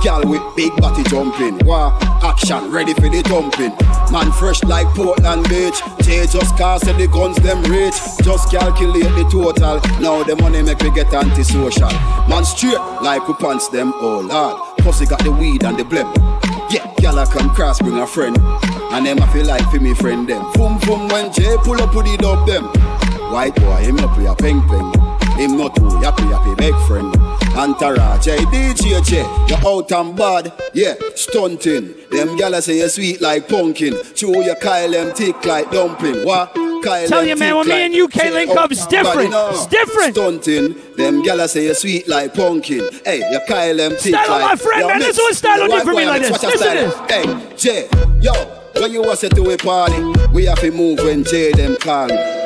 [0.02, 1.56] Gal with big body jumping.
[1.64, 3.72] Wow, action ready for the thumping.
[4.12, 5.80] Man fresh like Portland Beach.
[6.02, 7.94] J just cast the guns them rich.
[8.22, 9.80] Just calculate the total.
[10.02, 11.88] Now the money make me get antisocial.
[12.28, 14.76] Man straight like we pants them all hard.
[14.80, 16.12] Pussy got the weed and the blem.
[16.70, 18.36] Yeah, gal I come cross bring a friend.
[18.92, 20.44] And them I feel like for me friend them.
[20.52, 22.64] Boom boom when Jay pull up with the dub them.
[23.32, 25.11] White boy him up with a peng peng.
[25.38, 27.14] Him not too happy happy big friend.
[27.56, 31.94] Entourage, hey DJ you out and bad, yeah, stunting.
[32.10, 33.94] Them gala say you're sweet like pumpkin.
[34.14, 36.24] Chew your Kyle them thick like dumpling.
[36.24, 36.54] What?
[36.82, 39.32] Kyle Tell you, man, when me and UK link out up, it's different.
[39.32, 40.14] It's different.
[40.14, 40.74] Stunting.
[40.96, 42.88] Them gala say you're sweet like pumpkin.
[43.04, 44.42] Hey, you Kyle them thick Style, like.
[44.42, 46.42] my friend, man, this one style white for me like this.
[46.42, 47.08] your Listen style.
[47.08, 47.88] Hey, J,
[48.20, 48.32] yo,
[48.80, 50.02] when you was say to a party,
[50.32, 52.41] we have to move when J them call me.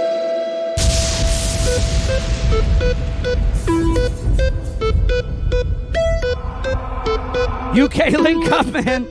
[7.79, 9.07] UK link up, man.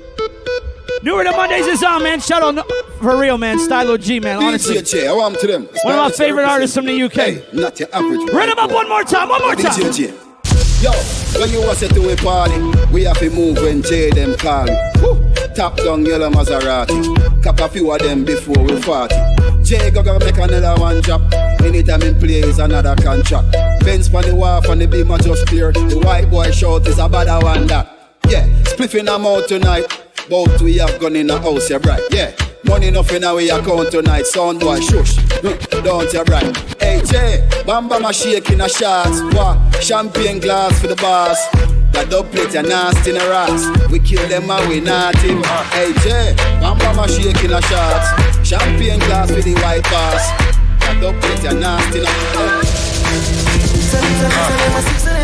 [1.03, 2.19] New Rhythm Mondays is on, man.
[2.19, 2.65] Shout out
[2.99, 3.59] for real, man.
[3.59, 4.41] Stylo G, man.
[4.41, 5.69] Honestly, DJ I want to them.
[5.83, 7.13] one of my favorite artists from the UK.
[7.13, 8.27] Hey, not your average.
[8.31, 9.29] Run him up one more time.
[9.29, 9.71] One more time.
[9.71, 10.13] DJ
[10.81, 10.91] Yo,
[11.39, 12.59] when you was at to a party,
[12.91, 14.75] we have to move when J them call me.
[15.01, 15.33] Woo.
[15.55, 17.43] Top down yellow Maserati.
[17.43, 19.15] Cap a few of them before we party.
[19.63, 21.21] J go go make another one drop.
[21.61, 23.51] Anytime in play is another contract.
[23.85, 25.71] Benz on the wharf and the beam are just clear.
[25.71, 27.94] The white boy shout is a better one that.
[28.27, 29.85] Yeah, spliffing them out tonight.
[30.29, 32.01] Both we have gone in the house, yeah, bright.
[32.11, 32.31] Yeah,
[32.65, 34.25] money enough in our account tonight.
[34.25, 35.17] Sound boy, shush.
[35.41, 36.57] Don't you bright.
[36.79, 39.21] Hey, Jay, Bamba ma shaking a shots.
[39.35, 39.57] What?
[39.83, 41.37] Champagne glass for the boss.
[41.93, 43.67] The dub plate, you nasty in a rats.
[43.91, 45.43] We kill them and we not him.
[45.71, 48.07] Hey, Jay, Bamba ma shaking a shots.
[48.47, 50.31] Champagne glass for the white boss.
[50.81, 51.99] The dub plate, you nasty
[55.09, 55.14] in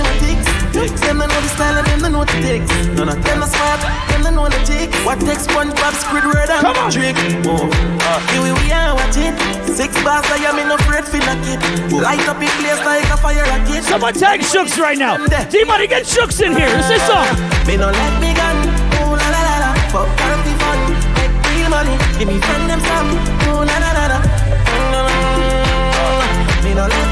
[0.72, 2.72] Them know the style and them know the takes.
[2.96, 4.62] None of them are smart, them know the.
[5.04, 6.92] What takes SpongeBob, Squidward and Come on.
[6.92, 7.18] Drake?
[7.44, 9.36] Oh, uh, here we we are watching.
[9.68, 11.60] Six bars, I am in a afraid feel like it.
[11.92, 13.84] Light up in place like a fire rocket.
[13.84, 15.18] Someone tag Shooks right now.
[15.50, 16.70] D-Money, get Shooks in here.
[16.70, 17.28] It's this song.
[17.68, 18.56] Me no let me gun.
[19.04, 19.74] Oh la la la la.
[19.92, 20.80] Fuck can't fun.
[21.20, 21.98] Make real money.
[22.18, 23.10] Give me friend them some.
[23.52, 24.20] Oh la la la la.
[24.72, 27.11] Mm, Me no let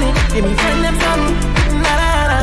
[0.00, 0.12] money.
[0.32, 1.24] Give me friend them some.
[1.84, 2.40] La la la.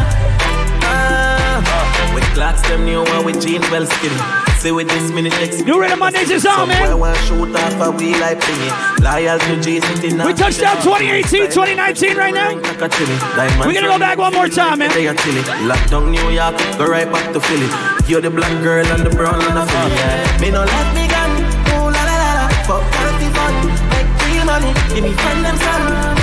[0.84, 2.11] Ah.
[2.13, 4.19] With clocks them new one with jeans well skinny.
[4.59, 5.65] See with this minute next.
[5.65, 6.88] New Rhythm Mondays is on, man.
[6.88, 8.69] Somewhere shoot off a wheel like thingy.
[9.01, 10.27] Loyal to now.
[10.27, 12.55] We touched down 2018, 2019 right now.
[12.55, 14.89] We're gonna go back one more time, man.
[14.91, 15.41] They are chilly.
[15.69, 17.69] Lockdown New York, go right back to Philly.
[18.07, 19.65] You're the black girl and the brown and the.
[19.67, 20.41] Yeah.
[20.41, 21.31] Me no let me gun.
[21.77, 22.45] Ooh la la la la.
[22.65, 23.53] Fuck fun.
[23.93, 24.73] Make real money.
[24.93, 26.16] Give me friend them son.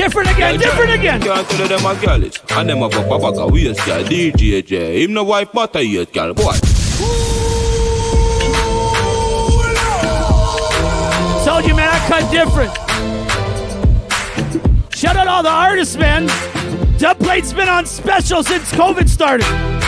[0.00, 1.20] Different again, different again.
[1.20, 2.52] Can't tell them a girl it.
[2.52, 4.02] And them a go papa a waist girl.
[4.02, 5.04] DJ J.
[5.04, 6.32] Him no wife butter yet, girl.
[6.32, 6.54] Boy.
[11.44, 12.72] Told you, man, I cut different.
[14.94, 16.28] Shout out all the artists, man.
[16.96, 19.79] Dubplate's been on special since COVID started.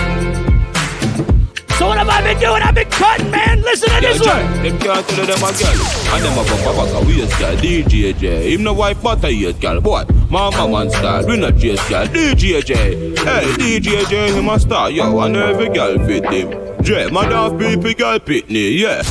[1.78, 2.62] So what have I been doing?
[2.62, 3.62] I've been cutting, man.
[3.62, 4.44] Listen to this one.
[4.62, 6.12] Them can't tell them a it.
[6.12, 7.57] And them a go papa a waist girl.
[7.57, 8.53] DJ J.
[8.53, 9.81] Him no wife butter yet, girl.
[9.81, 10.05] Boy.
[10.31, 11.27] Mama man style.
[11.27, 12.07] We not chase girl.
[12.07, 12.74] DJ J.
[13.16, 14.32] Hey, DJ J.
[14.32, 14.90] Him a star.
[14.90, 16.82] Yo, and every girl fit him.
[16.82, 17.11] J.
[17.11, 18.78] Man off people girl pitney.
[18.78, 19.03] Yeah.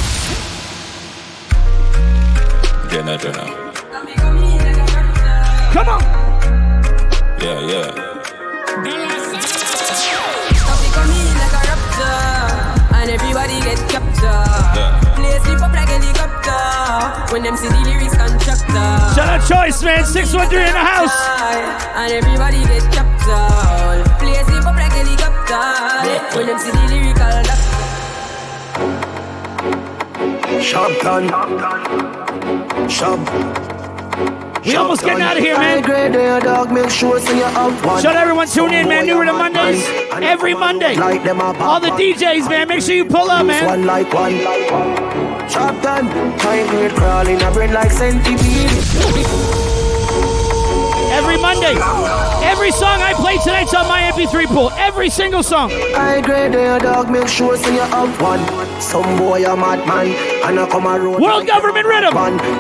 [2.90, 3.72] Jenna, Jenna.
[5.72, 6.02] Come on.
[7.42, 8.11] Yeah, yeah.
[15.62, 15.70] Captured.
[15.70, 18.74] Up like helicopter when them see the lyrics constructor.
[19.16, 20.06] Shout out Choice, man.
[20.06, 21.14] 613 in the house.
[21.96, 24.04] And everybody get captured.
[24.20, 27.70] Play sleep up like helicopter when them see the lyrical doctor.
[30.62, 31.28] Sharp gun.
[32.90, 33.20] Sharp.
[34.64, 35.82] We almost getting out of here, man.
[35.82, 38.00] Grade their dog, make sure so you have one.
[38.02, 39.08] Shout out everyone tune in, man.
[39.08, 39.84] New Rhythm Mondays.
[40.12, 40.96] Every Monday.
[40.98, 42.68] All the DJs, man.
[42.68, 43.82] Make sure you pull up, man.
[45.56, 45.74] One one.
[45.74, 46.06] Sharp gun.
[46.40, 48.72] High grade crawling, a brain like centipede.
[51.12, 51.76] Every Monday.
[52.44, 54.72] Every song I play tonight's on my MP3 pool.
[54.78, 55.70] Every single song.
[55.70, 58.40] High grade their dog, make sure so you have one.
[58.82, 60.16] Some boy a madman,
[60.46, 61.22] and I come a road.
[61.22, 62.14] World government rhythm.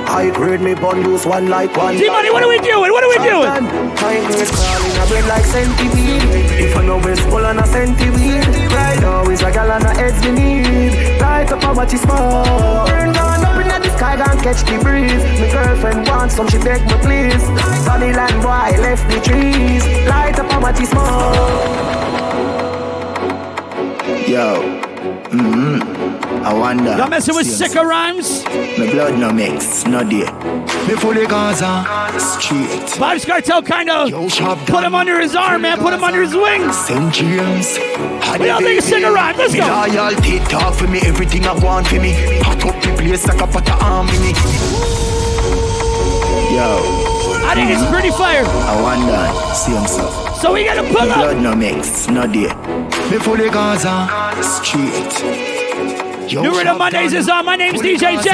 [0.06, 1.96] High grade me bundles one like one.
[1.96, 2.92] D-Money, what are we doing?
[2.92, 3.66] What are we doing?
[3.98, 6.60] High grade crawling, a brain like centipede.
[6.60, 8.72] If I know where's full on a centipede.
[8.72, 11.11] Right now is a gal and a heads we need.
[11.42, 12.86] Light up watch is small.
[12.86, 15.24] Burn down up in the sky, and catch the breeze.
[15.40, 17.44] My girlfriend wants some, she beg me please.
[17.88, 19.84] Land boy left the trees.
[20.08, 21.34] Light up watch is small.
[24.28, 24.62] Yo.
[25.32, 26.01] Mm-hmm.
[26.44, 26.98] I wonder.
[26.98, 28.44] Y'all messing with sicker rhymes?
[28.78, 30.26] My blood no mix, no day.
[30.88, 31.86] Me fully Gaza,
[32.20, 32.68] straight.
[32.98, 35.78] Vybz Kartel kind of put him under his arm, man.
[35.78, 36.76] Put him under his wings.
[36.78, 37.14] St.
[37.14, 37.78] James.
[38.40, 39.38] We all think of sicker rhymes.
[39.38, 39.62] Let's go.
[39.68, 42.12] Loyalty talk for me, everything I want for me.
[42.42, 44.32] Hot up the place like a pot of arm in me.
[46.56, 46.82] Yo.
[47.44, 48.44] I think it's pretty fire.
[48.46, 50.40] I wonder, see himself.
[50.40, 51.18] So we gotta pull Me up.
[51.18, 52.54] blood no mix, no day.
[53.12, 54.08] Me fully Gaza,
[54.42, 55.51] straight.
[56.32, 57.44] Yo, New Rhythm Mondays is on.
[57.44, 58.32] My name's DJ J.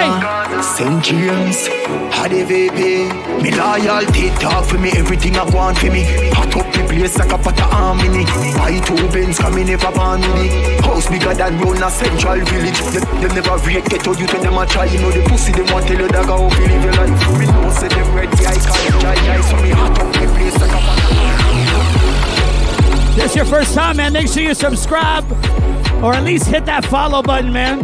[0.61, 1.03] St.
[1.03, 1.65] James,
[2.13, 3.09] had a VP.
[3.41, 6.05] Me loyalty talk for me, everything I want for me.
[6.37, 8.25] Hot up the place like a pot of harmony.
[8.53, 10.85] Buy two bins, come in never born with it.
[10.85, 12.77] House bigger than round a central village.
[12.93, 14.85] Them, them never rate ghetto you tell them a try.
[14.85, 17.39] You know the pussy, them want tell you that how to live your life.
[17.39, 19.17] Me know say them ready, I can't try.
[19.17, 21.36] I so me hot up the place like a pot of
[23.17, 24.13] This your first time, man.
[24.13, 25.25] Make sure you subscribe
[26.03, 27.83] or at least hit that follow button, man.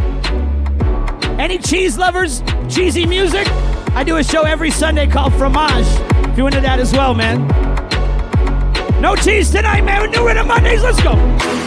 [1.40, 3.48] Any cheese lovers, cheesy music?
[3.96, 5.88] I do a show every Sunday called Fromage.
[6.30, 7.63] If you're into that as well, man.
[9.04, 10.02] No cheese tonight, man.
[10.02, 10.82] We New Rhythm Mondays.
[10.82, 11.12] Let's go.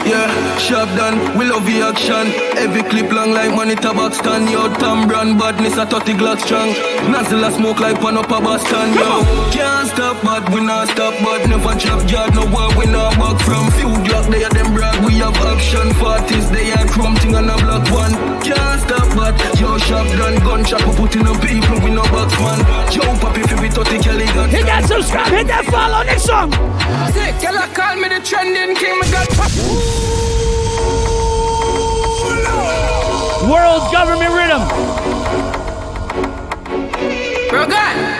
[0.08, 0.24] Yeah,
[0.56, 2.32] shop done, we love the action.
[2.56, 4.48] Every clip long like monitor box stand.
[4.48, 6.72] Yo, Tom Brand badness a 30 Glock strong.
[7.12, 8.88] Nozzle a smoke like pan up a Boston.
[8.96, 9.20] Yo,
[9.52, 12.32] can't stop, but we not stop, but never drop yard.
[12.32, 13.68] No war, we not back from.
[13.76, 14.96] Few Glock, they are them brag.
[15.04, 15.92] We have action.
[16.00, 18.16] 40s, they are chrome thing on a block one.
[18.40, 22.64] Can't stop, but yo, shop done, gunshot, we putting up people, we no box man.
[22.96, 24.48] Yo, papi, if we 30 Kelly gun.
[24.48, 26.00] Hit that subscribe, hit that follow.
[26.06, 26.48] Next song.
[27.74, 28.98] Call me the trending king.
[29.00, 29.26] Me got
[33.50, 34.62] World Government Rhythm.
[37.50, 38.15] Bro, God.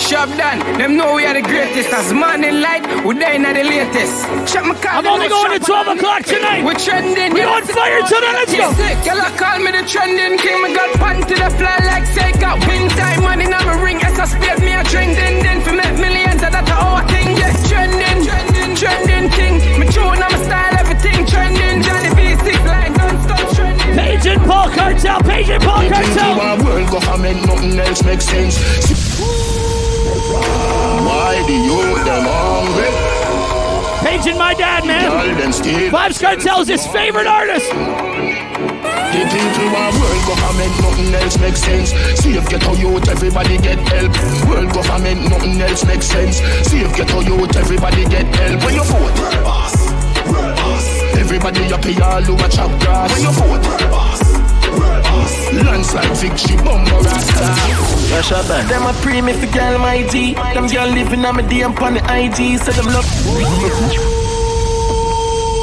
[0.00, 0.58] Shop done.
[0.78, 1.92] Them know we are the greatest.
[1.92, 4.24] As morning light, we there in the latest.
[4.48, 4.98] Shop my car.
[4.98, 6.64] I'm only going to 12 o'clock tonight.
[6.64, 7.32] We're trending.
[7.32, 8.48] We're on fire tonight.
[8.48, 8.72] Let's go.
[8.72, 8.98] Sick.
[9.04, 10.62] Y'all call me the trending king.
[10.62, 13.46] Me got pan to the fly like say got win time money.
[13.46, 14.00] Now me ring.
[14.02, 15.14] As I spade me a drink.
[15.16, 16.40] Then then for make millions.
[16.40, 17.36] That that's our thing.
[17.36, 18.24] Yeah, trending.
[18.24, 18.72] Trending.
[18.80, 19.54] Trending king.
[19.78, 21.84] Me tune, I'm style, everything trending.
[21.84, 23.98] Johnny V6 like non-stop trending.
[24.00, 26.40] Agent Paul Cartel Cartel, Page and Paul Into Cartel.
[26.40, 29.79] a world government, nothing else makes sense.
[31.06, 32.90] Why the youth them hungry?
[34.06, 35.10] Page and my dad, man.
[35.10, 35.90] Tell them still.
[35.90, 37.70] Vybz Kartel's his favorite artist.
[39.12, 41.90] Get into a world government, nothing else makes sense.
[42.20, 44.12] See if get a youth, everybody get help.
[44.48, 46.36] World government, nothing else makes sense.
[46.68, 48.64] See if get a youth, everybody get help.
[48.64, 49.74] When you vote, world boss,
[50.30, 50.86] world boss.
[51.18, 53.12] Everybody up here, all over chop grass.
[53.12, 54.09] When you vote, world boss.
[55.52, 57.44] Landslide victory, bumper rasta.
[58.14, 61.36] Rush up and Them a pre me for girl my G Them girl living on
[61.36, 63.06] me DM on the IG Say them love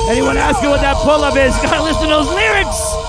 [0.09, 3.06] Anyone asking what that pull-up is, gotta listen to those lyrics.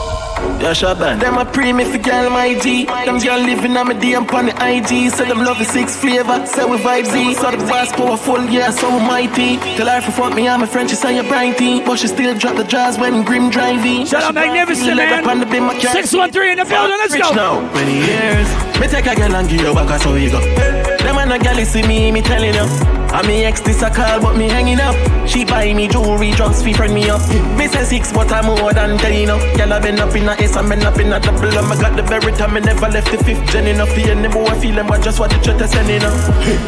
[0.61, 1.21] Yeah, Shaban.
[1.21, 2.85] Them a pre me for girl my G.
[2.87, 5.11] Them girl living on me DM on the IG.
[5.13, 6.45] Say them love the six flavor.
[6.47, 7.35] Say we vibe Z.
[7.35, 9.59] So the boss powerful, yeah, so mighty.
[9.77, 11.85] Tell her for fuck me, I'm a French, she say you're brighty.
[11.87, 14.05] But she still drop the jazz when grim driving.
[14.07, 15.23] Shout out Magnificent, man.
[15.23, 17.35] 613 in the building, let's Rich go.
[17.35, 18.49] now, many years.
[18.81, 20.41] Me take a girl and give you back, so you go.
[20.41, 22.98] Them and a girl see me, me telling you.
[23.11, 24.95] And me ex this a call, but me hanging up.
[25.27, 27.21] She buy me jewelry, drugs, fee friend me up.
[27.57, 29.39] Me say six, but I'm more than ten, know.
[29.57, 31.49] Girl, I been up in a ace, I been up in a double.
[31.49, 33.95] And I got the very time, I never left the fifth gen enough.
[33.95, 36.15] The end, boy, feel them, but just what the church is sending up.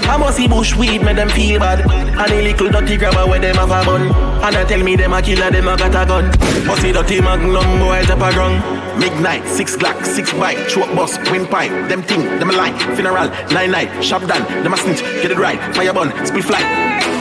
[0.09, 1.81] I must see bush weed, make them feel bad.
[1.81, 4.03] And a little dirty grabber where them have a bun.
[4.43, 6.31] And I tell me them a killer, them a got a gun.
[6.67, 8.81] But see dirty magnum, boy, top a ground.
[8.99, 13.71] Midnight, six clock, six bike, choke bus, windpipe, them thing, them a line, funeral, nine
[13.71, 16.63] night, shop done, them a snitch, get it right, fire bun, split fly.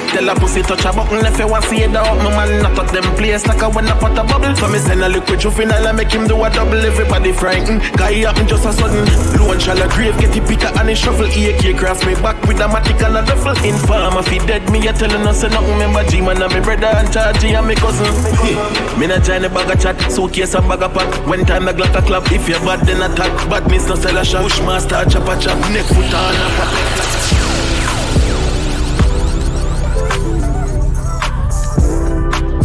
[0.09, 2.75] Tell a pussy touch a button if you want see it out, my man not
[2.75, 4.55] touch them place like a when I put a bubble.
[4.55, 7.81] So me send a liquid juvenile and make him do a double, everybody frightened.
[7.93, 9.05] Guy happen just a sudden,
[9.37, 12.57] low shall a grave, get the picker and he shuffle, AK cross me back with
[12.57, 13.53] a matic and a duffel.
[13.61, 17.13] Informer fi dead, me a telling us say nothing, remember G-man and me brother and
[17.13, 18.09] charge and me cousin.
[18.99, 21.73] me not join the bag of chat, suitcase and bag of pack, when time the
[21.73, 25.05] glock a clap, if you bad then attack, bad miss no sell a shot, bushmaster
[25.05, 27.68] chop a chop, neck foot on a pop.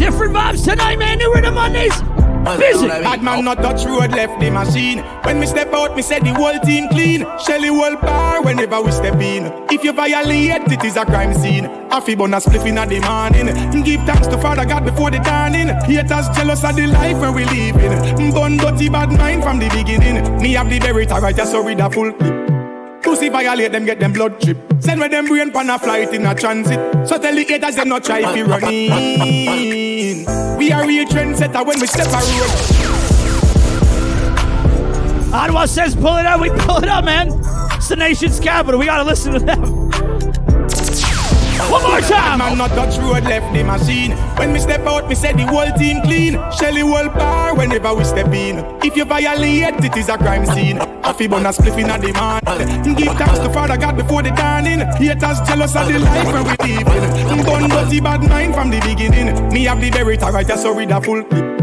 [0.04, 1.16] Different vibes tonight, man.
[1.16, 1.98] New rhythm on this.
[2.58, 2.88] Visit.
[2.88, 4.98] Bad man not touch road, left the machine.
[5.22, 7.26] When me step out, me say the whole team clean.
[7.46, 9.50] Shelly whole bar whenever we step in.
[9.70, 11.64] If you violate, it is a crime scene.
[11.88, 13.82] Afi bun a spliff in the morning.
[13.82, 15.68] Give thanks to Father God before the dawning.
[15.68, 18.30] Haters jealous of the life where we living.
[18.34, 20.36] Bun dirty bad mind from the beginning.
[20.42, 22.63] Me have the berita right, so read a full clip.
[23.14, 24.58] Pussy violate them, get them blood drip.
[24.80, 26.80] Send with them brain pan a flight in a transit.
[27.06, 30.26] So tell the haters them not try if run in.
[30.58, 32.50] We are real trendsetter when we step a road.
[35.32, 36.40] Ottawa says pull it out.
[36.40, 37.28] We pull it out, man.
[37.74, 38.80] It's the nation's capital.
[38.80, 39.83] We gotta listen to them.
[41.74, 42.38] One more time.
[42.38, 44.12] Man not touch road, left the machine.
[44.38, 46.34] When me step out, me say the whole team clean.
[46.56, 48.64] Shelly whole bar whenever we step in.
[48.84, 50.78] If you violate, it is a crime scene.
[51.02, 52.46] Afi bun a spliff in a demand.
[52.96, 54.86] Give thanks to Father God before the dawning.
[55.02, 57.44] Haters jealous of the life where we living.
[57.44, 59.48] Bun dirty bad mind from the beginning.
[59.52, 61.53] Me have the berita right, so read a full clip.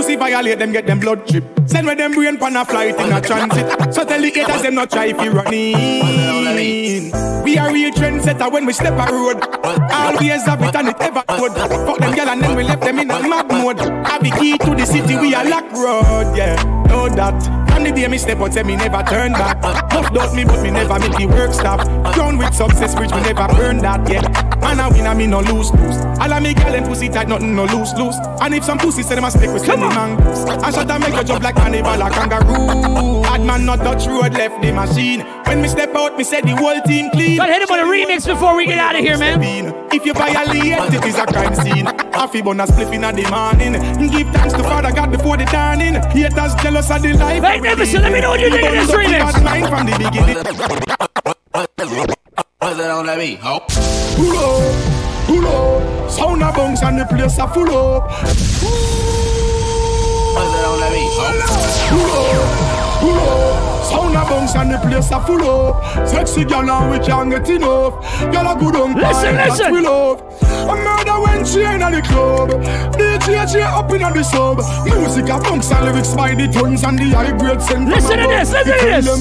[0.00, 1.44] Pussy violate them, get them blood drip.
[1.66, 3.92] Send with them brain pan a flight in a transit.
[3.92, 7.12] So tell the haters them not try if you run in.
[7.44, 9.44] We are real trendsetter when we step a road.
[9.92, 11.52] Always have it and it ever would.
[11.52, 13.78] Fuck them girl and then we left them in a mad mode.
[14.06, 16.56] Have the key to the city, we are lock road, yeah.
[16.86, 17.68] Know that.
[17.70, 19.62] From the day me step out, say me never turn back.
[19.92, 21.80] Much doubt me, but me never make the work stop.
[22.14, 24.22] Crown with success, which me never burn that, yeah.
[24.60, 25.96] Man, I win, I me no lose, lose.
[26.20, 28.16] All of me girl and pussy tight, nothing no loose, loose.
[28.42, 31.14] And if some pussy say them a stick with skinny mangoes, I shut and make
[31.14, 33.22] you jump like carnival or kangaroo.
[33.22, 35.20] Bad man not touch road, left the machine.
[35.46, 37.36] When me step out, me say the whole team clean.
[37.36, 39.74] Gotta hit him with a remix before we get out of here, man.
[39.92, 41.86] If you violate, it is a crime scene.
[41.86, 43.72] Afi bun a spliff in the morning.
[44.10, 45.94] Give thanks to Father God before the dawning.
[45.94, 47.42] Haters jealous of the life.
[47.42, 49.42] Magnificent, let me know what you think of this remix.
[49.42, 50.36] Mind from the beginning.
[52.58, 53.38] What's that on that beat?
[53.42, 53.60] Oh.
[54.16, 56.10] Pull up, pull up.
[56.10, 59.19] Sound a bounce and the place a full up.
[60.34, 61.10] What's that on that beat?
[61.16, 61.20] Oh.
[61.90, 63.84] Pull up, pull up.
[63.90, 66.08] Sound a bounce and the place a full up.
[66.08, 67.94] Sexy girl we can't get enough.
[68.32, 69.72] Girl a good on Listen, listen.
[69.72, 70.22] we love.
[70.42, 72.50] A murder when she in the club.
[72.94, 74.58] DJ J up in the sub.
[74.84, 77.88] Music a bounce and lyrics by the tons and the high grade send.
[77.88, 79.04] from Listen to this, listen to this.
[79.06, 79.20] them,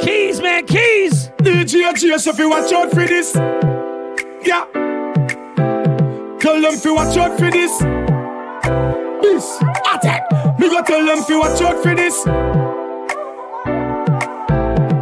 [0.00, 1.30] Keys, man, keys.
[1.38, 3.34] DJ if you watch out for this.
[4.44, 4.64] Yeah.
[6.40, 7.99] Tell them if you watch out for this.
[9.22, 9.60] This.
[9.92, 10.30] Attack.
[10.58, 12.24] Me go tell them you watch out for this.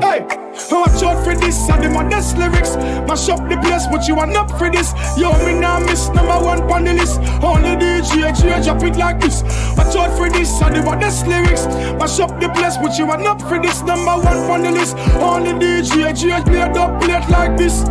[0.02, 0.26] Hey,
[0.70, 2.76] watch out for this, and are this lyrics.
[3.06, 4.92] Mash up the place, but you are not for this.
[5.16, 7.20] Yo, me now miss number one on the list.
[7.42, 9.42] Only DJ, J, drop it like this.
[9.76, 11.66] Watch out for this, and are this lyrics.
[11.98, 13.82] Mash up the place, but you are not for this.
[13.82, 14.96] Number one on the list.
[15.16, 17.84] Only DJ, J, play up, play it like this.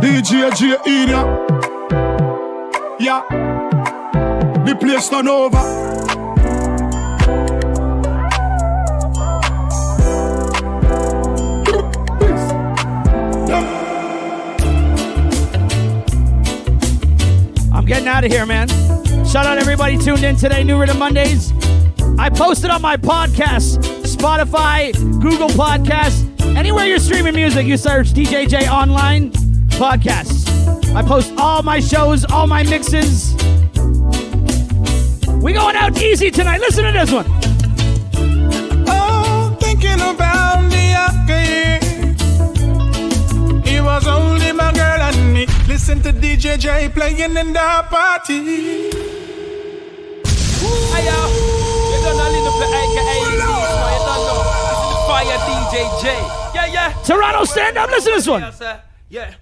[0.00, 1.59] DJ J in ya.
[1.90, 3.24] Yeah.
[4.64, 5.56] The place turn over.
[17.72, 18.68] I'm getting out of here, man.
[19.26, 21.52] Shout out everybody tuned in today, New Rhythm Mondays.
[22.18, 26.26] I posted on my podcast, Spotify, Google Podcasts,
[26.56, 29.30] anywhere you're streaming music, you search DJJ Online
[29.70, 30.39] Podcasts.
[30.92, 33.34] I post all my shows, all my mixes.
[35.40, 36.60] We going out easy tonight.
[36.60, 37.26] Listen to this one.
[38.88, 41.78] Oh, thinking about the other
[43.64, 45.46] It was only my girl and me.
[45.68, 48.90] Listen to DJ J playing in the party.
[50.90, 51.18] Hey yo,
[51.90, 54.38] you don't know little play AKA you don't know.
[54.66, 56.04] This is the fire DJ J.
[56.52, 56.92] Yeah, yeah.
[57.04, 57.88] Toronto, stand up.
[57.90, 58.42] Listen to this one.
[59.08, 59.34] Yeah.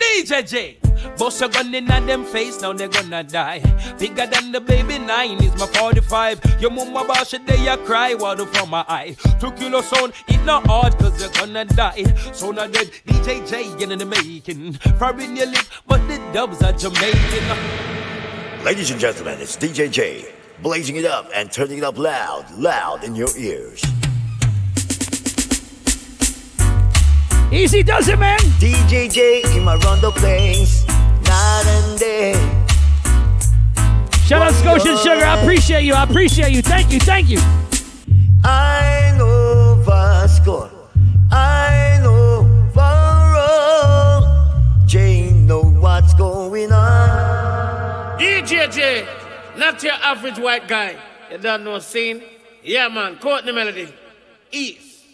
[0.00, 0.76] DJ.
[1.16, 3.60] Bust a gun in at them face, now they gonna die.
[3.98, 6.60] Bigger than the baby nine is my 45.
[6.60, 9.16] Your mama bash it, they a cry, water from my eye.
[9.38, 12.04] Two kilo sound, it not hard, cause you're gonna die.
[12.32, 14.74] So not dead, DJ J in the making.
[14.98, 18.64] Foreign your lip, but the dubs are Jamaican.
[18.64, 23.14] Ladies and gentlemen, it's DJ blazing it up and turning it up loud, loud in
[23.14, 23.82] your ears.
[27.52, 28.38] Easy does it, man.
[28.60, 32.32] DJ J in my rondo place, night and day.
[34.24, 35.24] Shout out Scotian Sugar.
[35.24, 35.94] I appreciate you.
[35.94, 36.62] I appreciate you.
[36.62, 37.00] Thank you.
[37.00, 37.40] Thank you.
[38.44, 40.70] I know Vasco,
[41.32, 44.20] I know Varro.
[44.86, 48.16] J know what's going on.
[48.20, 49.08] DJ J,
[49.56, 50.96] not your average white guy.
[51.32, 52.22] You don't know scene?
[52.62, 53.16] Yeah, man.
[53.16, 53.92] Courtney Melody.
[54.52, 55.04] East.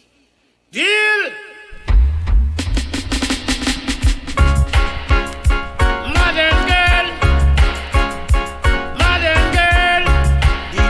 [0.70, 1.45] Deal.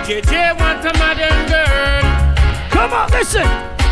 [0.07, 2.03] DJ J want a modern girl.
[2.71, 3.43] Come on, listen.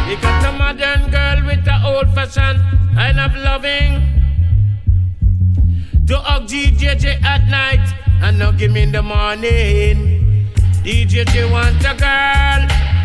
[0.06, 2.62] We got a modern girl with the old fashioned
[2.94, 3.98] kind of loving.
[6.06, 7.84] To hug DJ J at night
[8.22, 10.46] and not give me in the morning.
[10.84, 12.62] DJ J want a girl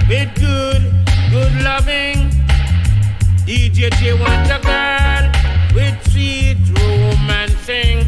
[0.07, 0.94] with good,
[1.31, 2.30] good loving.
[3.48, 5.31] DJ J want a girl
[5.73, 8.06] with sweet romancing.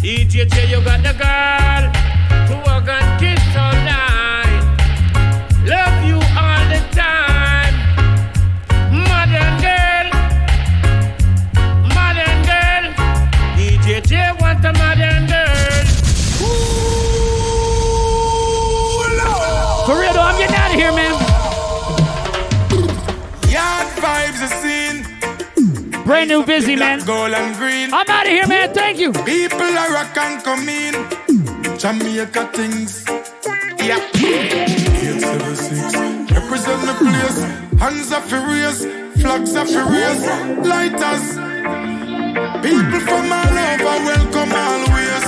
[0.00, 4.62] DJ J, you got the girl to hug and kiss all night.
[5.64, 7.74] Love you all the time.
[9.08, 10.06] Modern girl,
[11.94, 12.84] modern girl.
[13.56, 15.84] DJ J want a modern girl.
[19.86, 21.14] For real though, I'm getting out of here, man.
[23.50, 26.04] Yard vibes are seen.
[26.04, 27.00] Brand new busy, man.
[27.04, 27.92] Gold and green.
[27.92, 28.72] I'm out of here, man.
[28.72, 29.12] Thank you.
[29.12, 30.94] People are rock and come in.
[31.80, 33.08] Jamaica things.
[33.80, 34.04] Yeah.
[34.12, 36.28] 876.
[36.30, 37.40] Represent the place.
[37.80, 38.84] Hands are furious.
[39.16, 40.20] Flags are furious.
[40.60, 41.40] Lighters.
[42.60, 45.24] People from all over welcome always.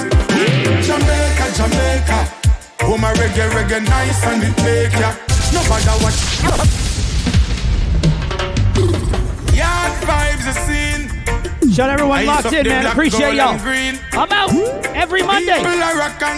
[0.84, 2.28] Jamaica, Jamaica.
[2.82, 5.16] Oh my reggae, reggae nice and it make ya.
[5.56, 6.20] Nobody watch.
[9.56, 11.11] Yard vibes are seen.
[11.72, 12.82] Shout out everyone locked in, man.
[12.82, 13.56] black, Appreciate y'all.
[14.12, 14.52] I'm out
[14.94, 15.62] every Monday.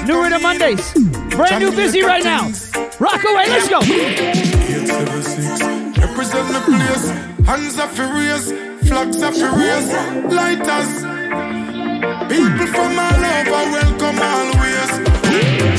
[0.07, 0.43] New Rhythm.
[0.43, 0.93] Mondays.
[1.35, 2.53] Brand new busy right now.
[3.01, 3.47] Rock away.
[3.49, 3.81] Let's go.
[5.99, 7.11] Represent the place.
[7.49, 8.53] Hands are furious.
[8.87, 9.93] Flags are furious.
[10.31, 11.03] Lighters.
[12.31, 14.91] People from all over welcome always.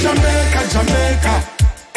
[0.04, 1.34] Jamaica, Jamaica.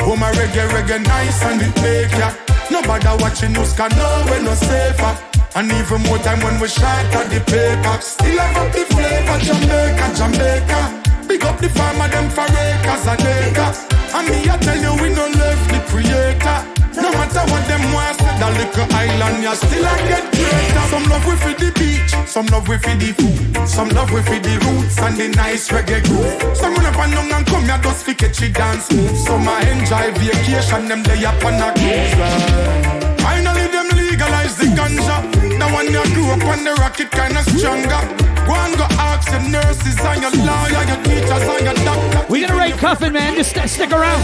[0.03, 2.31] Oh my reggae, reggae nice and it make ya.
[2.71, 5.28] Nobody watching us can know we're no safer.
[5.59, 7.99] And even more time when we shot at the paper.
[7.99, 10.81] Still have up the flavor, Jamaica, Jamaica.
[11.27, 13.83] Big up the farmer, them for acres and acres.
[14.15, 16.59] And me, I tell you, we no left the creator.
[16.95, 20.87] No matter what them want, say that little island, you still a get greater.
[20.95, 24.23] Some love we for the beach, some love we for the food, some love we
[24.23, 26.39] for the roots and the nice reggae groove.
[26.55, 29.11] Some run up and down and come here just fi catch it dance move.
[29.27, 32.15] Some a enjoy vacation, them they up on a cruise.
[33.27, 35.38] Finally, them legalize the ganja.
[35.57, 38.01] Now when you grew up on the rocket, kinda stronger.
[38.47, 42.27] Go and go ask your nurses and your lawyer, your teachers and your doctor.
[42.29, 43.35] We We're gonna rate Cuffin, man.
[43.35, 44.23] Just st- stick around.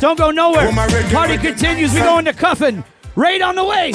[0.00, 0.70] Don't go nowhere.
[1.10, 1.92] Party continues.
[1.94, 2.84] We go into Cuffin.
[3.16, 3.92] Raid on the way.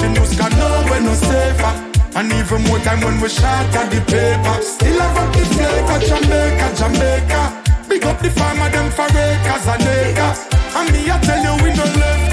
[2.15, 4.61] And even more time when we shot at the paper.
[4.64, 7.64] Still have the flavor, Jamaica, Jamaica.
[7.88, 10.39] Big up the farmer, them for acres and acres.
[10.76, 12.26] And me, I tell you, we don't left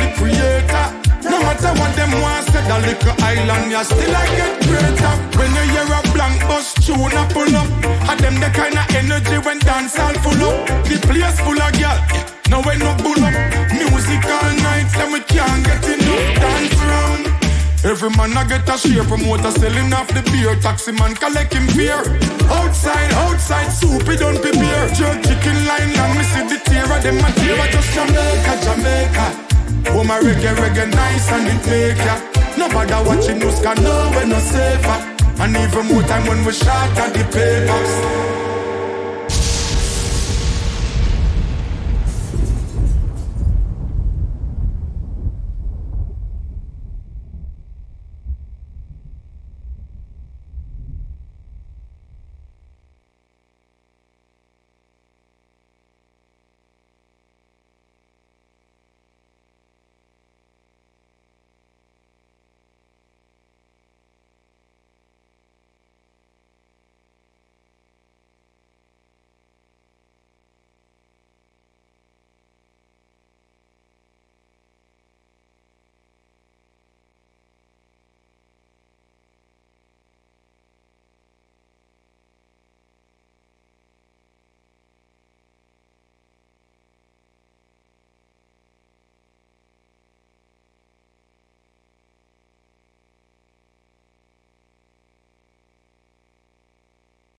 [1.45, 1.75] the creator.
[1.75, 5.15] No matter what them want, say the little island, you still I get greater.
[5.37, 7.69] When you hear a blank bus tune a pull up,
[8.09, 10.67] and them the kind of energy when dance all full up.
[10.85, 11.99] The place full of girl,
[12.49, 13.35] now way no bull up.
[13.73, 17.25] Music all night, then we can't get enough dance round.
[17.85, 20.57] Every man I get a share promoter selling off the beer.
[20.57, 22.01] Taxi man collecting beer.
[22.49, 24.89] Outside, outside, soup it don't prepare.
[24.97, 27.61] Jerk chicken line and me see the tear of them a tear.
[27.69, 29.54] Just Jamaica, Jamaica.
[29.89, 32.17] Oh my reggae, reggae nice and it make ya.
[32.57, 34.99] Nobody watching news can know we're no safer.
[35.43, 38.34] And even more time when we shot at the papers